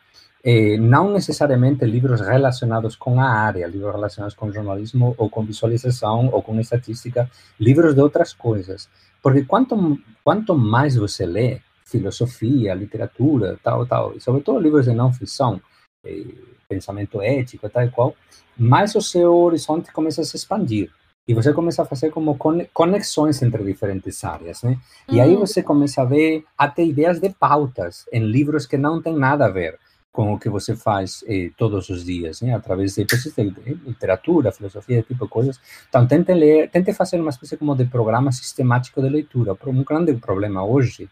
Eh, 0.46 0.76
não 0.76 1.10
necessariamente 1.10 1.86
livros 1.86 2.20
relacionados 2.20 2.96
com 2.96 3.18
a 3.18 3.30
área, 3.30 3.66
livros 3.66 3.94
relacionados 3.94 4.34
com 4.34 4.52
jornalismo 4.52 5.14
ou 5.16 5.30
com 5.30 5.42
visualização 5.42 6.28
ou 6.30 6.42
com 6.42 6.60
estatística, 6.60 7.30
livros 7.58 7.94
de 7.94 8.02
outras 8.02 8.34
coisas. 8.34 8.90
Porque 9.22 9.44
quanto, 9.46 9.98
quanto 10.22 10.54
mais 10.54 10.96
você 10.96 11.24
lê, 11.24 11.60
filosofia, 11.84 12.74
literatura, 12.74 13.58
tal, 13.62 13.86
tal, 13.86 14.16
e 14.16 14.20
sobretudo 14.20 14.58
livros 14.58 14.86
de 14.86 14.94
não 14.94 15.12
ficção, 15.12 15.60
eh, 16.04 16.24
pensamento 16.68 17.20
ético, 17.20 17.68
tal 17.68 17.84
e 17.84 17.90
qual, 17.90 18.16
mais 18.56 18.94
o 18.94 19.00
seu 19.00 19.34
horizonte 19.34 19.92
começa 19.92 20.22
a 20.22 20.24
se 20.24 20.36
expandir. 20.36 20.90
E 21.26 21.32
você 21.32 21.54
começa 21.54 21.82
a 21.82 21.86
fazer 21.86 22.10
como 22.10 22.36
conexões 22.72 23.40
entre 23.42 23.64
diferentes 23.64 24.22
áreas, 24.24 24.62
né? 24.62 24.78
E 25.08 25.22
aí 25.22 25.34
você 25.36 25.62
começa 25.62 26.02
a 26.02 26.04
ver 26.04 26.44
até 26.56 26.84
ideias 26.84 27.18
de 27.18 27.30
pautas 27.30 28.04
em 28.12 28.20
livros 28.20 28.66
que 28.66 28.76
não 28.76 29.00
tem 29.00 29.16
nada 29.16 29.46
a 29.46 29.50
ver 29.50 29.78
com 30.12 30.34
o 30.34 30.38
que 30.38 30.50
você 30.50 30.76
faz 30.76 31.24
eh, 31.26 31.50
todos 31.56 31.88
os 31.88 32.04
dias, 32.04 32.42
né? 32.42 32.54
Através 32.54 32.94
de, 32.94 33.04
de 33.04 33.54
literatura, 33.86 34.52
filosofia, 34.52 35.02
tipo 35.02 35.24
de 35.24 35.30
coisas. 35.30 35.58
Então, 35.88 36.06
tente 36.06 36.34
ler, 36.34 36.68
tente 36.70 36.92
fazer 36.92 37.18
uma 37.18 37.30
espécie 37.30 37.56
como 37.56 37.74
de 37.74 37.86
programa 37.86 38.30
sistemático 38.30 39.00
de 39.00 39.08
leitura. 39.08 39.56
Um 39.66 39.82
grande 39.82 40.12
problema 40.14 40.62
hoje 40.62 41.08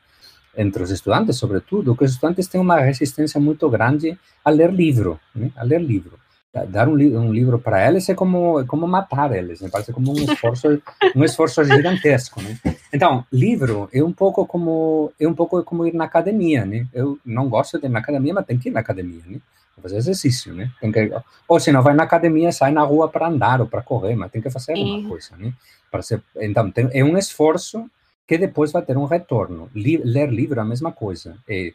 entre 0.56 0.82
os 0.82 0.90
estudantes, 0.90 1.36
sobretudo, 1.36 1.96
que 1.96 2.04
os 2.04 2.12
estudantes 2.12 2.46
têm 2.46 2.60
uma 2.60 2.78
resistência 2.78 3.40
muito 3.40 3.68
grande 3.68 4.18
a 4.44 4.50
ler 4.50 4.72
livro, 4.72 5.18
né? 5.34 5.50
a 5.56 5.62
ler 5.62 5.80
livro. 5.80 6.18
Dar 6.68 6.86
um, 6.86 6.94
li 6.94 7.16
um 7.16 7.32
livro 7.32 7.58
para 7.58 7.88
eles 7.88 8.06
é 8.10 8.14
como 8.14 8.60
é 8.60 8.66
como 8.66 8.86
matar 8.86 9.34
eles, 9.34 9.62
né? 9.62 9.70
parece 9.72 9.90
como 9.90 10.12
um 10.12 10.16
esforço 10.16 10.68
um 11.16 11.24
esforço 11.24 11.64
gigantesco, 11.64 12.42
né? 12.42 12.58
Então, 12.92 13.24
livro 13.32 13.88
é 13.90 14.04
um 14.04 14.12
pouco 14.12 14.44
como 14.46 15.10
é 15.18 15.26
um 15.26 15.32
pouco 15.32 15.64
como 15.64 15.86
ir 15.86 15.94
na 15.94 16.04
academia, 16.04 16.66
né? 16.66 16.86
Eu 16.92 17.18
não 17.24 17.48
gosto 17.48 17.78
de 17.78 17.86
ir 17.86 17.88
na 17.88 18.00
academia, 18.00 18.34
mas 18.34 18.44
tem 18.44 18.58
que 18.58 18.68
ir 18.68 18.72
na 18.72 18.80
academia, 18.80 19.22
né? 19.26 19.40
fazer 19.82 19.96
exercício, 19.96 20.54
né? 20.54 20.70
Tem 20.80 20.92
que, 20.92 21.10
ou 21.48 21.58
se 21.58 21.72
não 21.72 21.82
vai 21.82 21.94
na 21.94 22.04
academia, 22.04 22.52
sai 22.52 22.70
na 22.70 22.82
rua 22.82 23.08
para 23.08 23.28
andar 23.28 23.60
ou 23.60 23.66
para 23.66 23.82
correr, 23.82 24.14
mas 24.14 24.30
tem 24.30 24.40
que 24.40 24.50
fazer 24.50 24.72
alguma 24.72 25.08
coisa, 25.08 25.36
né? 25.36 25.52
Para 25.90 26.02
ser, 26.02 26.22
então, 26.36 26.70
tem, 26.70 26.88
é 26.92 27.04
um 27.04 27.18
esforço 27.18 27.90
que 28.26 28.38
depois 28.38 28.72
vai 28.72 28.82
ter 28.82 28.96
um 28.96 29.04
retorno. 29.04 29.70
ler 29.74 30.30
livro 30.30 30.58
é 30.58 30.62
a 30.62 30.66
mesma 30.66 30.92
coisa. 30.92 31.36
É, 31.48 31.72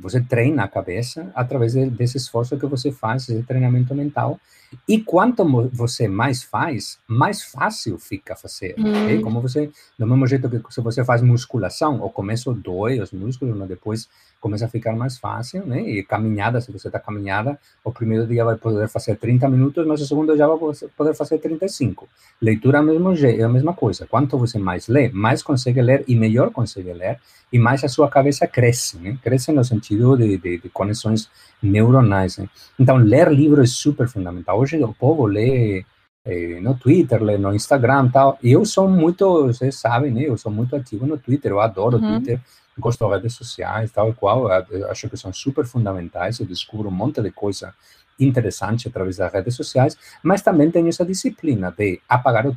você 0.00 0.20
treina 0.20 0.62
a 0.62 0.68
cabeça 0.68 1.30
através 1.34 1.72
de, 1.72 1.90
desse 1.90 2.16
esforço 2.16 2.56
que 2.56 2.66
você 2.66 2.92
faz, 2.92 3.28
esse 3.28 3.42
treinamento 3.42 3.94
mental. 3.94 4.40
E 4.86 5.00
quanto 5.00 5.44
você 5.72 6.06
mais 6.06 6.42
faz, 6.42 6.98
mais 7.06 7.42
fácil 7.42 7.98
fica 7.98 8.36
fazer. 8.36 8.74
Hum. 8.78 9.08
É 9.08 9.20
como 9.20 9.40
você, 9.40 9.70
do 9.98 10.06
mesmo 10.06 10.26
jeito 10.26 10.48
que 10.48 10.72
se 10.72 10.80
você 10.80 11.04
faz 11.04 11.22
musculação, 11.22 12.02
o 12.02 12.10
começo 12.10 12.52
dói 12.52 13.00
os 13.00 13.10
músculos, 13.10 13.56
mas 13.56 13.68
depois 13.68 14.08
começa 14.40 14.66
a 14.66 14.68
ficar 14.68 14.94
mais 14.94 15.18
fácil, 15.18 15.66
né? 15.66 15.80
E 15.82 16.02
caminhada, 16.02 16.60
se 16.60 16.70
você 16.70 16.88
está 16.88 16.98
caminhada, 16.98 17.58
o 17.84 17.92
primeiro 17.92 18.26
dia 18.26 18.44
vai 18.44 18.56
poder 18.56 18.88
fazer 18.88 19.16
30 19.16 19.48
minutos, 19.48 19.86
mas 19.86 20.00
o 20.00 20.06
segundo 20.06 20.36
já 20.36 20.46
vai 20.46 20.58
poder 20.96 21.14
fazer 21.14 21.38
35. 21.38 22.08
Leitura 22.40 22.78
é 22.78 22.80
a 22.80 22.82
mesma, 22.82 23.14
é 23.14 23.42
a 23.42 23.48
mesma 23.48 23.74
coisa. 23.74 24.06
Quanto 24.06 24.38
você 24.38 24.58
mais 24.58 24.88
lê, 24.88 25.08
mais 25.08 25.42
consegue 25.42 25.82
ler 25.82 26.04
e 26.06 26.14
melhor 26.14 26.50
consegue 26.50 26.92
ler, 26.92 27.18
e 27.52 27.58
mais 27.58 27.82
a 27.82 27.88
sua 27.88 28.08
cabeça 28.08 28.46
cresce, 28.46 28.98
né? 28.98 29.18
Cresce 29.22 29.50
no 29.52 29.64
sentido 29.64 30.16
de, 30.16 30.36
de, 30.36 30.58
de 30.58 30.68
conexões 30.68 31.28
neuronais. 31.62 32.38
Né? 32.38 32.48
Então, 32.78 32.96
ler 32.96 33.30
livros 33.32 33.70
é 33.70 33.72
super 33.72 34.08
fundamental. 34.08 34.58
Hoje 34.58 34.82
o 34.82 34.94
povo 34.94 35.26
lê 35.26 35.84
eh, 36.24 36.60
no 36.60 36.74
Twitter, 36.74 37.22
lê 37.22 37.38
no 37.38 37.54
Instagram 37.54 38.08
tal. 38.10 38.38
Eu 38.42 38.64
sou 38.64 38.88
muito, 38.88 39.46
vocês 39.46 39.76
sabem, 39.76 40.12
né? 40.12 40.22
Eu 40.22 40.36
sou 40.36 40.52
muito 40.52 40.76
ativo 40.76 41.06
no 41.06 41.16
Twitter, 41.18 41.50
eu 41.50 41.60
adoro 41.60 41.96
o 41.96 42.00
uhum. 42.00 42.16
Twitter 42.16 42.40
de 42.80 43.04
redes 43.06 43.34
sociais, 43.34 43.90
tal 43.90 44.10
e 44.10 44.14
qual, 44.14 44.48
eu 44.70 44.90
acho 44.90 45.08
que 45.08 45.16
são 45.16 45.32
super 45.32 45.66
fundamentais, 45.66 46.38
eu 46.38 46.46
descubro 46.46 46.88
um 46.88 46.92
monte 46.92 47.20
de 47.20 47.30
coisa 47.30 47.74
interessante 48.18 48.88
através 48.88 49.16
das 49.16 49.32
redes 49.32 49.54
sociais, 49.54 49.96
mas 50.22 50.42
também 50.42 50.70
tenho 50.70 50.88
essa 50.88 51.04
disciplina 51.04 51.72
de 51.76 52.00
apagar, 52.08 52.46
o, 52.46 52.56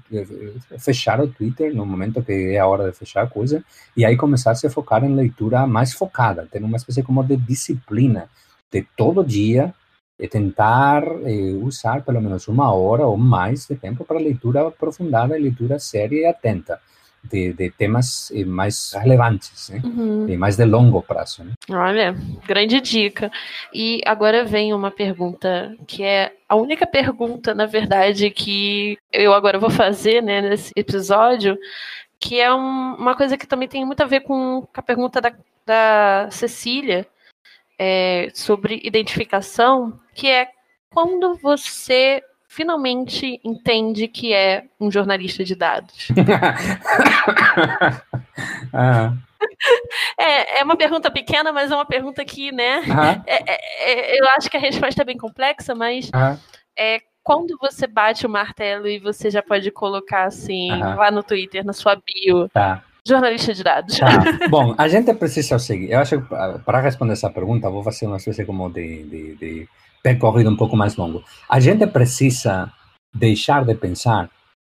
fechar 0.80 1.19
o 1.22 1.28
Twitter 1.28 1.76
no 1.76 1.86
momento 1.86 2.24
que 2.24 2.55
é 2.55 2.59
a 2.59 2.67
hora 2.67 2.89
de 2.89 2.97
fechar 2.97 3.24
a 3.24 3.28
coisa, 3.28 3.63
e 3.95 4.03
aí 4.03 4.17
começar 4.17 4.51
a 4.51 4.55
se 4.55 4.69
focar 4.69 5.03
em 5.03 5.13
leitura 5.13 5.67
mais 5.67 5.93
focada, 5.93 6.47
ter 6.51 6.63
uma 6.63 6.78
espécie 6.78 7.03
como 7.03 7.24
de 7.24 7.38
disciplina, 7.38 8.30
de 8.72 8.82
todo 8.95 9.24
dia 9.24 9.74
e 10.17 10.28
tentar 10.28 11.03
eh, 11.03 11.57
usar 11.61 12.03
pelo 12.03 12.22
menos 12.22 12.47
uma 12.47 12.72
hora 12.72 13.05
ou 13.05 13.17
mais 13.17 13.65
de 13.67 13.76
tempo 13.76 14.05
para 14.05 14.19
leitura 14.19 14.67
aprofundada, 14.67 15.36
leitura 15.36 15.80
séria 15.80 16.22
e 16.22 16.26
atenta 16.26 16.80
de, 17.24 17.53
de 17.53 17.69
temas 17.72 18.32
eh, 18.32 18.43
mais 18.43 18.93
relevantes, 18.93 19.69
né? 19.69 19.82
Uhum. 19.84 20.28
E 20.28 20.38
mais 20.38 20.57
de 20.57 20.65
longo 20.65 21.01
prazo. 21.01 21.43
Né? 21.43 21.53
Olha, 21.69 22.15
grande 22.47 22.82
dica. 22.82 23.32
E 23.74 24.01
agora 24.05 24.43
vem 24.43 24.74
uma 24.74 24.91
pergunta 24.91 25.76
que 25.88 26.03
é 26.03 26.34
a 26.47 26.55
única 26.55 26.86
pergunta, 26.86 27.53
na 27.53 27.65
verdade, 27.65 28.30
que 28.32 28.97
eu 29.11 29.34
agora 29.34 29.59
vou 29.59 29.69
fazer 29.69 30.22
né, 30.22 30.41
nesse 30.41 30.72
episódio, 30.76 31.57
que 32.19 32.39
é 32.39 32.53
um, 32.53 32.95
uma 32.95 33.15
coisa 33.15 33.38
que 33.38 33.47
também 33.47 33.67
tem 33.67 33.86
muito 33.86 34.01
a 34.01 34.07
ver 34.07 34.22
com 34.22 34.67
a 34.74 34.82
pergunta 34.82 35.22
da, 35.22 35.34
da 35.65 36.28
Cecília 36.32 37.07
é, 37.80 38.30
sobre 38.34 38.80
identificação, 38.84 39.99
que 40.13 40.28
é 40.28 40.47
quando 40.93 41.36
você 41.36 42.22
finalmente 42.51 43.39
entende 43.45 44.09
que 44.09 44.33
é 44.33 44.65
um 44.77 44.91
jornalista 44.91 45.41
de 45.41 45.55
dados? 45.55 46.09
ah. 48.73 49.13
É, 50.19 50.59
é 50.59 50.63
uma 50.63 50.75
pergunta 50.75 51.09
pequena, 51.09 51.53
mas 51.53 51.71
é 51.71 51.75
uma 51.75 51.85
pergunta 51.85 52.25
que, 52.25 52.51
né? 52.51 52.81
É, 53.25 53.53
é, 53.53 53.91
é, 53.91 54.19
eu 54.19 54.27
acho 54.35 54.49
que 54.49 54.57
a 54.57 54.59
resposta 54.59 55.01
é 55.01 55.05
bem 55.05 55.17
complexa, 55.17 55.73
mas 55.73 56.11
é 56.77 56.99
quando 57.23 57.57
você 57.61 57.87
bate 57.87 58.25
o 58.25 58.29
martelo 58.29 58.85
e 58.85 58.99
você 58.99 59.31
já 59.31 59.41
pode 59.41 59.71
colocar 59.71 60.25
assim 60.25 60.71
lá 60.71 61.09
no 61.09 61.23
Twitter, 61.23 61.63
na 61.63 61.71
sua 61.71 61.95
bio. 61.95 62.49
Tá. 62.49 62.83
jornalista 63.07 63.53
de 63.53 63.63
dados. 63.63 63.97
Tá. 63.97 64.09
Bom, 64.51 64.75
a 64.77 64.89
gente 64.89 65.13
precisa 65.13 65.57
seguir. 65.57 65.91
Eu 65.91 65.99
acho 65.99 66.21
que 66.21 66.27
para 66.65 66.81
responder 66.81 67.13
essa 67.13 67.29
pergunta, 67.29 67.69
vou 67.69 67.81
fazer 67.81 68.07
uma 68.07 68.17
espécie 68.17 68.43
como 68.43 68.69
de, 68.69 69.03
de, 69.03 69.35
de 69.35 69.69
percorrido 70.01 70.49
um 70.49 70.57
pouco 70.57 70.75
mais 70.75 70.95
longo. 70.95 71.23
A 71.49 71.59
gente 71.59 71.85
precisa 71.87 72.71
deixar 73.13 73.65
de 73.65 73.75
pensar 73.75 74.29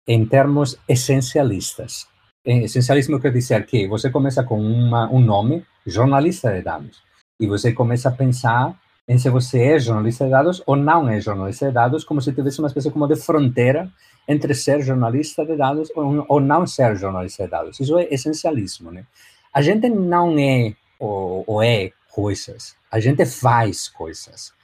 em 0.07 0.25
termos 0.25 0.77
essencialistas. 0.87 2.07
Essencialismo 2.45 3.19
quer 3.19 3.31
dizer 3.31 3.65
que 3.65 3.87
você 3.87 4.09
começa 4.09 4.43
com 4.43 4.61
uma, 4.61 5.09
um 5.11 5.19
nome, 5.19 5.65
jornalista 5.85 6.53
de 6.53 6.61
dados, 6.61 7.01
e 7.39 7.47
você 7.47 7.73
começa 7.73 8.09
a 8.09 8.11
pensar 8.11 8.79
em 9.07 9.17
se 9.17 9.29
você 9.29 9.61
é 9.61 9.79
jornalista 9.79 10.25
de 10.25 10.31
dados 10.31 10.63
ou 10.65 10.75
não 10.75 11.07
é 11.09 11.19
jornalista 11.19 11.67
de 11.67 11.73
dados, 11.73 12.03
como 12.03 12.21
se 12.21 12.33
tivesse 12.33 12.59
uma 12.59 12.67
espécie 12.67 12.91
como 12.91 13.07
de 13.07 13.15
fronteira 13.15 13.91
entre 14.27 14.53
ser 14.55 14.81
jornalista 14.81 15.45
de 15.45 15.55
dados 15.55 15.91
ou, 15.95 16.25
ou 16.27 16.39
não 16.39 16.65
ser 16.65 16.95
jornalista 16.95 17.43
de 17.43 17.49
dados. 17.49 17.79
Isso 17.79 17.97
é 17.97 18.07
essencialismo, 18.11 18.91
né? 18.91 19.05
A 19.53 19.61
gente 19.61 19.89
não 19.89 20.37
é 20.39 20.73
ou, 20.99 21.43
ou 21.45 21.61
é 21.61 21.91
coisas, 22.11 22.75
a 22.91 22.99
gente 22.99 23.25
faz 23.25 23.87
coisas. 23.87 24.54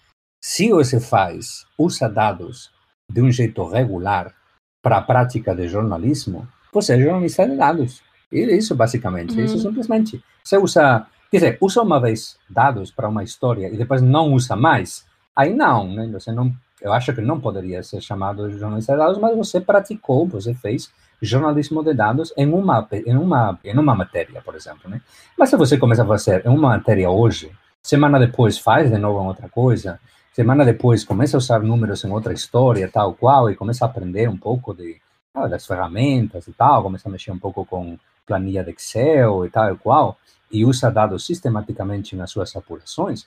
Se 0.43 0.71
você 0.71 0.99
faz, 0.99 1.65
usa 1.77 2.09
dados 2.09 2.71
de 3.09 3.21
um 3.21 3.31
jeito 3.31 3.63
regular 3.65 4.33
para 4.81 4.97
a 4.97 5.01
prática 5.01 5.55
de 5.55 5.67
jornalismo, 5.67 6.47
você 6.73 6.95
é 6.95 6.99
jornalista 6.99 7.47
de 7.47 7.55
dados. 7.55 8.01
É 8.33 8.39
isso, 8.39 8.73
basicamente. 8.75 9.35
Uhum. 9.35 9.43
Isso 9.45 9.59
simplesmente. 9.59 10.23
Você 10.43 10.57
usa 10.57 11.05
Quer 11.31 11.37
dizer, 11.37 11.57
usa 11.61 11.81
uma 11.81 11.97
vez 11.97 12.37
dados 12.49 12.91
para 12.91 13.07
uma 13.07 13.23
história 13.23 13.69
e 13.69 13.77
depois 13.77 14.01
não 14.01 14.33
usa 14.33 14.53
mais, 14.53 15.05
aí 15.33 15.53
não, 15.53 15.87
né? 15.87 16.05
Você 16.11 16.29
não, 16.29 16.51
eu 16.81 16.91
acho 16.91 17.13
que 17.13 17.21
não 17.21 17.39
poderia 17.39 17.81
ser 17.83 18.01
chamado 18.01 18.49
de 18.49 18.59
jornalista 18.59 18.91
de 18.91 18.99
dados, 18.99 19.17
mas 19.17 19.37
você 19.37 19.61
praticou, 19.61 20.27
você 20.27 20.53
fez 20.53 20.91
jornalismo 21.21 21.81
de 21.85 21.93
dados 21.93 22.33
em 22.35 22.51
uma 22.51 22.85
em 22.91 23.15
uma 23.15 23.57
em 23.63 23.77
uma 23.77 23.95
matéria, 23.95 24.41
por 24.41 24.55
exemplo, 24.55 24.89
né? 24.89 24.99
Mas 25.37 25.49
se 25.49 25.55
você 25.55 25.77
começa 25.77 26.03
a 26.03 26.05
fazer 26.05 26.45
uma 26.45 26.71
matéria 26.71 27.09
hoje, 27.09 27.49
semana 27.81 28.19
depois 28.19 28.57
faz 28.57 28.91
de 28.91 28.97
novo 28.97 29.25
outra 29.25 29.47
coisa, 29.47 30.01
semana 30.31 30.65
depois 30.65 31.03
começa 31.03 31.37
a 31.37 31.39
usar 31.39 31.61
números 31.61 32.03
em 32.03 32.11
outra 32.11 32.33
história, 32.33 32.89
tal 32.89 33.13
qual, 33.13 33.49
e 33.49 33.55
começa 33.55 33.85
a 33.85 33.87
aprender 33.87 34.29
um 34.29 34.37
pouco 34.37 34.73
de 34.73 34.99
ah, 35.33 35.47
das 35.47 35.65
ferramentas 35.65 36.47
e 36.47 36.53
tal, 36.53 36.83
começa 36.83 37.07
a 37.07 37.11
mexer 37.11 37.31
um 37.31 37.39
pouco 37.39 37.65
com 37.65 37.97
planilha 38.25 38.63
de 38.63 38.71
Excel 38.71 39.45
e 39.45 39.49
tal 39.49 39.73
e 39.73 39.77
qual, 39.77 40.17
e 40.51 40.65
usa 40.65 40.91
dados 40.91 41.25
sistematicamente 41.25 42.15
nas 42.15 42.31
suas 42.31 42.55
apurações, 42.55 43.25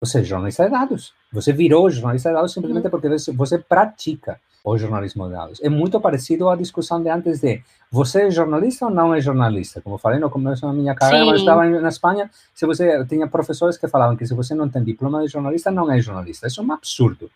você 0.00 0.20
é 0.20 0.24
jornalista 0.24 0.64
de 0.64 0.70
dados. 0.70 1.14
Você 1.32 1.52
virou 1.52 1.90
jornalista 1.90 2.28
de 2.28 2.34
dados 2.34 2.52
simplesmente 2.52 2.88
porque 2.90 3.08
você 3.32 3.58
pratica 3.58 4.38
o 4.72 4.78
jornalismo 4.78 5.26
de 5.26 5.32
dados. 5.32 5.60
É 5.62 5.68
muito 5.68 6.00
parecido 6.00 6.48
à 6.48 6.56
discussão 6.56 7.00
de 7.00 7.08
antes 7.08 7.40
de 7.40 7.62
você 7.90 8.22
é 8.22 8.30
jornalista 8.30 8.86
ou 8.86 8.90
não 8.90 9.14
é 9.14 9.20
jornalista? 9.20 9.80
Como 9.80 9.96
falei 9.96 10.18
no 10.18 10.28
começo 10.28 10.62
da 10.62 10.72
minha 10.72 10.94
carreira, 10.94 11.24
mas 11.24 11.38
estava 11.38 11.64
na 11.64 11.88
Espanha, 11.88 12.28
se 12.52 12.66
você 12.66 13.04
tinha 13.06 13.28
professores 13.28 13.78
que 13.78 13.86
falavam 13.86 14.16
que 14.16 14.26
se 14.26 14.34
você 14.34 14.54
não 14.54 14.68
tem 14.68 14.82
diploma 14.82 15.22
de 15.22 15.28
jornalista, 15.28 15.70
não 15.70 15.90
é 15.90 16.00
jornalista. 16.00 16.48
Isso 16.48 16.60
é 16.60 16.64
um 16.64 16.72
absurdo. 16.72 17.30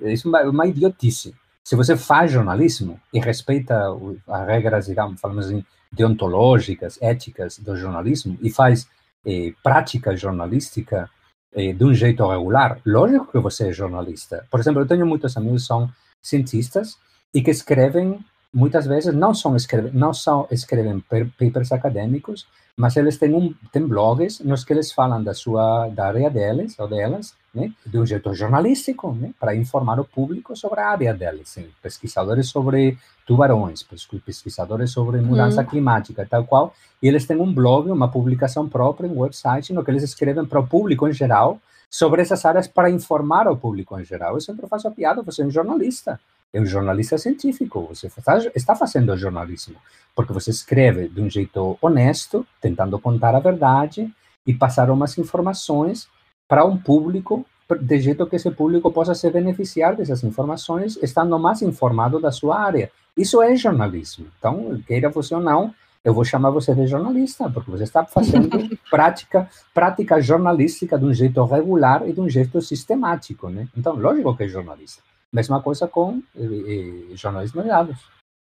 Isso 0.00 0.28
é 0.28 0.30
uma, 0.30 0.50
uma 0.50 0.66
idiotice. 0.66 1.34
Se 1.64 1.74
você 1.74 1.96
faz 1.96 2.30
jornalismo 2.30 3.00
e 3.12 3.18
respeita 3.18 3.82
as 4.28 4.46
regras, 4.46 4.86
digamos, 4.86 5.20
falamos 5.20 5.46
assim, 5.46 5.64
deontológicas, 5.90 6.98
éticas 7.02 7.58
do 7.58 7.76
jornalismo 7.76 8.38
e 8.40 8.48
faz 8.48 8.88
eh, 9.26 9.52
prática 9.60 10.16
jornalística 10.16 11.10
eh, 11.52 11.72
de 11.72 11.84
um 11.84 11.92
jeito 11.92 12.24
regular, 12.24 12.78
lógico 12.86 13.32
que 13.32 13.38
você 13.40 13.70
é 13.70 13.72
jornalista. 13.72 14.46
Por 14.48 14.60
exemplo, 14.60 14.82
eu 14.82 14.86
tenho 14.86 15.04
muitos 15.04 15.36
amigos 15.36 15.62
que 15.62 15.66
são 15.66 15.90
cientistas 16.26 16.96
e 17.32 17.42
que 17.42 17.50
escrevem 17.50 18.18
muitas 18.52 18.86
vezes 18.86 19.14
não 19.14 19.34
são 19.34 19.54
escrevem, 19.54 19.92
não 19.92 20.14
são 20.14 20.46
escrevem 20.50 21.00
papers 21.38 21.72
acadêmicos, 21.72 22.46
mas 22.74 22.96
eles 22.96 23.18
têm 23.18 23.34
um 23.34 23.54
têm 23.70 23.86
blogs 23.86 24.40
nos 24.40 24.64
que 24.64 24.72
eles 24.72 24.92
falam 24.92 25.22
da 25.22 25.34
sua 25.34 25.88
da 25.88 26.06
área 26.08 26.30
deles 26.30 26.78
ou 26.78 26.88
delas, 26.88 27.34
né, 27.54 27.72
de 27.84 27.98
um 27.98 28.06
jeito 28.06 28.34
jornalístico, 28.34 29.12
né, 29.12 29.32
para 29.38 29.54
informar 29.54 30.00
o 30.00 30.04
público 30.04 30.56
sobre 30.56 30.80
a 30.80 30.88
área 30.88 31.12
deles, 31.12 31.50
sim. 31.50 31.66
pesquisadores 31.82 32.48
sobre 32.48 32.98
tubarões, 33.26 33.82
pesquisadores 34.24 34.90
sobre 34.90 35.20
mudança 35.20 35.60
hum. 35.60 35.66
climática, 35.66 36.26
tal 36.28 36.44
qual, 36.44 36.74
e 37.02 37.08
eles 37.08 37.26
têm 37.26 37.38
um 37.38 37.52
blog, 37.52 37.90
uma 37.90 38.08
publicação 38.08 38.68
própria, 38.68 39.08
um 39.08 39.20
website, 39.20 39.72
no 39.72 39.84
que 39.84 39.90
eles 39.90 40.02
escrevem 40.02 40.46
para 40.46 40.60
o 40.60 40.66
público 40.66 41.06
em 41.08 41.12
geral 41.12 41.60
sobre 41.90 42.22
essas 42.22 42.44
áreas 42.44 42.66
para 42.66 42.90
informar 42.90 43.48
o 43.48 43.56
público 43.56 43.98
em 43.98 44.04
geral. 44.04 44.34
Eu 44.34 44.40
sempre 44.40 44.66
faço 44.66 44.88
a 44.88 44.90
piada, 44.90 45.22
você 45.22 45.42
é 45.42 45.46
um 45.46 45.50
jornalista, 45.50 46.20
é 46.52 46.60
um 46.60 46.66
jornalista 46.66 47.18
científico, 47.18 47.86
você 47.88 48.10
está 48.54 48.74
fazendo 48.74 49.16
jornalismo, 49.16 49.76
porque 50.14 50.32
você 50.32 50.50
escreve 50.50 51.08
de 51.08 51.20
um 51.20 51.28
jeito 51.28 51.78
honesto, 51.80 52.46
tentando 52.60 52.98
contar 52.98 53.34
a 53.34 53.40
verdade 53.40 54.12
e 54.46 54.54
passar 54.54 54.90
umas 54.90 55.16
informações 55.18 56.08
para 56.48 56.64
um 56.64 56.76
público, 56.76 57.44
de 57.80 58.00
jeito 58.00 58.26
que 58.26 58.36
esse 58.36 58.50
público 58.50 58.92
possa 58.92 59.14
se 59.14 59.28
beneficiar 59.28 59.96
dessas 59.96 60.22
informações, 60.22 60.96
estando 61.02 61.36
mais 61.38 61.62
informado 61.62 62.20
da 62.20 62.30
sua 62.30 62.60
área. 62.60 62.90
Isso 63.16 63.42
é 63.42 63.56
jornalismo. 63.56 64.26
Então, 64.38 64.80
queira 64.86 65.08
você 65.08 65.34
ou 65.34 65.40
não, 65.40 65.74
eu 66.06 66.14
vou 66.14 66.24
chamar 66.24 66.50
você 66.50 66.72
de 66.72 66.86
jornalista, 66.86 67.50
porque 67.50 67.68
você 67.68 67.82
está 67.82 68.04
fazendo 68.04 68.48
prática, 68.88 69.50
prática 69.74 70.20
jornalística 70.20 70.96
de 70.96 71.04
um 71.04 71.12
jeito 71.12 71.44
regular 71.44 72.08
e 72.08 72.12
de 72.12 72.20
um 72.20 72.30
jeito 72.30 72.62
sistemático, 72.62 73.48
né? 73.48 73.66
Então, 73.76 73.96
lógico 73.96 74.36
que 74.36 74.44
é 74.44 74.48
jornalista. 74.48 75.02
Mesma 75.32 75.60
coisa 75.60 75.88
com 75.88 76.22
eh, 76.36 77.08
eh, 77.10 77.16
jornalismo 77.16 77.60
de 77.60 77.68
dados. 77.68 77.96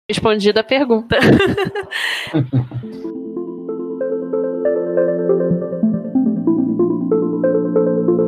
Respondida 0.10 0.62
a 0.62 0.64
pergunta. 0.64 1.18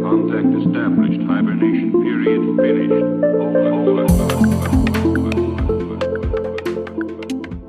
Contact 0.03 0.53
established. 0.57 1.21
Hibernation 1.21 1.91
period 2.03 2.57
finished. 2.57 3.23
Over. 3.23 3.92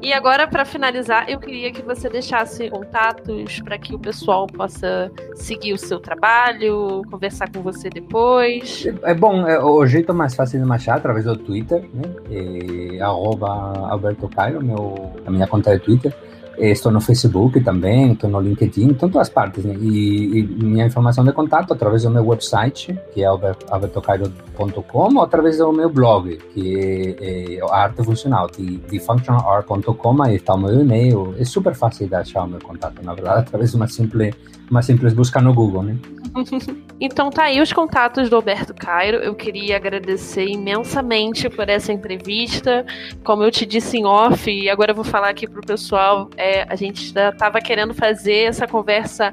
E 0.05 0.13
agora, 0.13 0.47
para 0.47 0.67
finalizar, 0.67 1.31
eu 1.31 1.41
queria 1.41 1.73
que 1.73 1.81
você 1.81 2.11
deixasse 2.11 2.69
contatos 2.69 3.59
para 3.61 3.79
que 3.79 3.95
o 3.95 3.99
pessoal 3.99 4.47
possa 4.47 5.11
seguir 5.35 5.73
o 5.73 5.79
seu 5.79 5.99
trabalho, 5.99 7.01
conversar 7.11 7.51
com 7.51 7.63
você 7.63 7.89
depois. 7.89 8.85
É, 8.85 9.13
é 9.13 9.15
bom, 9.15 9.49
é, 9.49 9.59
o 9.65 9.87
jeito 9.87 10.13
mais 10.13 10.35
fácil 10.35 10.61
de 10.61 10.67
me 10.67 10.75
achar 10.75 10.97
é 10.97 10.99
através 10.99 11.25
do 11.25 11.39
Twitter, 11.39 11.89
né? 11.95 12.03
É, 12.31 13.01
arroba 13.01 13.49
Alberto 13.89 14.29
Cairo, 14.29 14.63
meu, 14.63 15.11
a 15.25 15.31
minha 15.31 15.47
conta 15.47 15.73
de 15.73 15.83
Twitter. 15.83 16.15
Estou 16.59 16.93
no 16.93 17.01
Facebook 17.01 17.61
também, 17.61 18.13
estou 18.13 18.31
no 18.31 18.41
LinkedIn, 18.41 18.91
em 18.91 18.95
todas 18.95 19.29
partes. 19.29 19.65
Né? 19.65 19.75
E, 19.81 20.39
e, 20.39 20.43
minha 20.43 20.87
informação 20.87 21.25
de 21.25 21.33
contato 21.33 21.73
através 21.73 22.03
do 22.03 22.11
meu 22.11 22.27
website, 22.27 22.99
que 23.13 23.23
é 23.23 23.27
albertocairo.com, 23.27 25.17
ou 25.17 25.23
através 25.23 25.59
do 25.59 25.73
meu 25.73 25.89
blog, 25.89 26.37
que 26.53 27.17
é, 27.21 27.57
é 27.57 27.73
arte 27.73 28.03
funcional, 28.05 28.49
de, 28.49 28.77
de 28.77 28.99
functionalart.com, 29.01 30.23
aí 30.23 30.37
está 30.37 30.55
o 30.55 30.59
meu 30.59 30.81
e-mail. 30.81 31.35
É 31.39 31.45
super 31.45 31.75
fácil 31.75 32.07
de 32.09 32.15
achar 32.15 32.45
o 32.45 32.49
meu 32.49 32.61
contato, 32.61 33.03
na 33.03 33.15
verdade, 33.15 33.41
através 33.41 33.71
de 33.71 33.77
uma 33.77 33.89
simples, 33.89 34.35
uma 34.71 34.83
simples 34.83 35.13
busca 35.13 35.41
no 35.41 35.53
Google. 35.53 35.83
Né? 35.83 35.99
então 37.01 37.31
tá 37.31 37.45
aí 37.45 37.61
os 37.61 37.73
contatos 37.73 38.29
do 38.29 38.37
Alberto 38.37 38.75
Cairo. 38.75 39.19
Eu 39.19 39.35
queria 39.35 39.77
agradecer 39.77 40.47
imensamente 40.47 41.49
por 41.49 41.69
essa 41.69 41.93
entrevista. 41.93 42.85
Como 43.25 43.43
eu 43.43 43.51
te 43.51 43.65
disse 43.65 43.99
em 43.99 44.05
off, 44.05 44.51
e 44.51 44.69
agora 44.69 44.93
eu 44.93 44.95
vou 44.95 45.05
falar 45.05 45.29
aqui 45.29 45.49
pro 45.49 45.63
pessoal, 45.63 46.29
a 46.69 46.75
gente 46.77 47.13
já 47.13 47.31
estava 47.31 47.61
querendo 47.61 47.95
fazer 47.95 48.49
essa 48.49 48.67
conversa 48.67 49.33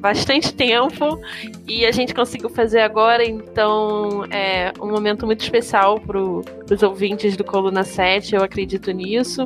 bastante 0.00 0.52
tempo 0.52 1.20
e 1.68 1.84
a 1.84 1.92
gente 1.92 2.14
conseguiu 2.14 2.48
fazer 2.48 2.80
agora, 2.80 3.24
então 3.24 4.24
é 4.30 4.72
um 4.80 4.90
momento 4.90 5.26
muito 5.26 5.42
especial 5.42 6.00
para 6.00 6.18
os 6.18 6.82
ouvintes 6.82 7.36
do 7.36 7.44
Coluna 7.44 7.84
7, 7.84 8.34
eu 8.34 8.42
acredito 8.42 8.90
nisso. 8.90 9.44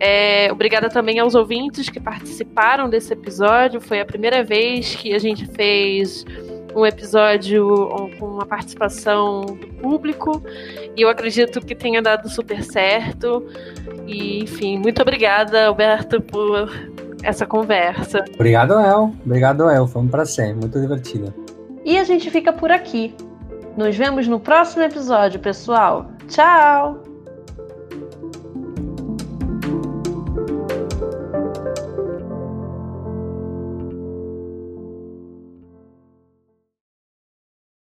É, 0.00 0.48
obrigada 0.50 0.90
também 0.90 1.18
aos 1.20 1.34
ouvintes 1.34 1.88
que 1.88 2.00
participaram 2.00 2.88
desse 2.88 3.12
episódio, 3.12 3.80
foi 3.80 4.00
a 4.00 4.04
primeira 4.04 4.42
vez 4.42 4.96
que 4.96 5.14
a 5.14 5.18
gente 5.18 5.46
fez 5.46 6.24
um 6.74 6.84
episódio 6.84 7.68
com 8.18 8.26
uma 8.26 8.46
participação 8.46 9.42
do 9.42 9.66
público 9.80 10.42
e 10.96 11.02
eu 11.02 11.08
acredito 11.08 11.60
que 11.60 11.74
tenha 11.74 12.02
dado 12.02 12.28
super 12.28 12.62
certo. 12.62 13.46
E, 14.06 14.42
enfim, 14.42 14.78
muito 14.78 15.00
obrigada, 15.00 15.66
Alberto, 15.66 16.20
por 16.20 16.70
essa 17.22 17.46
conversa. 17.46 18.24
Obrigado, 18.34 18.74
El. 18.74 19.12
Obrigado, 19.24 19.70
El. 19.70 19.86
Foi 19.86 20.02
um 20.02 20.08
prazer, 20.08 20.54
muito 20.54 20.80
divertido. 20.80 21.32
E 21.84 21.98
a 21.98 22.04
gente 22.04 22.30
fica 22.30 22.52
por 22.52 22.70
aqui. 22.70 23.14
Nos 23.76 23.96
vemos 23.96 24.28
no 24.28 24.38
próximo 24.38 24.82
episódio, 24.82 25.40
pessoal. 25.40 26.06
Tchau! 26.28 27.13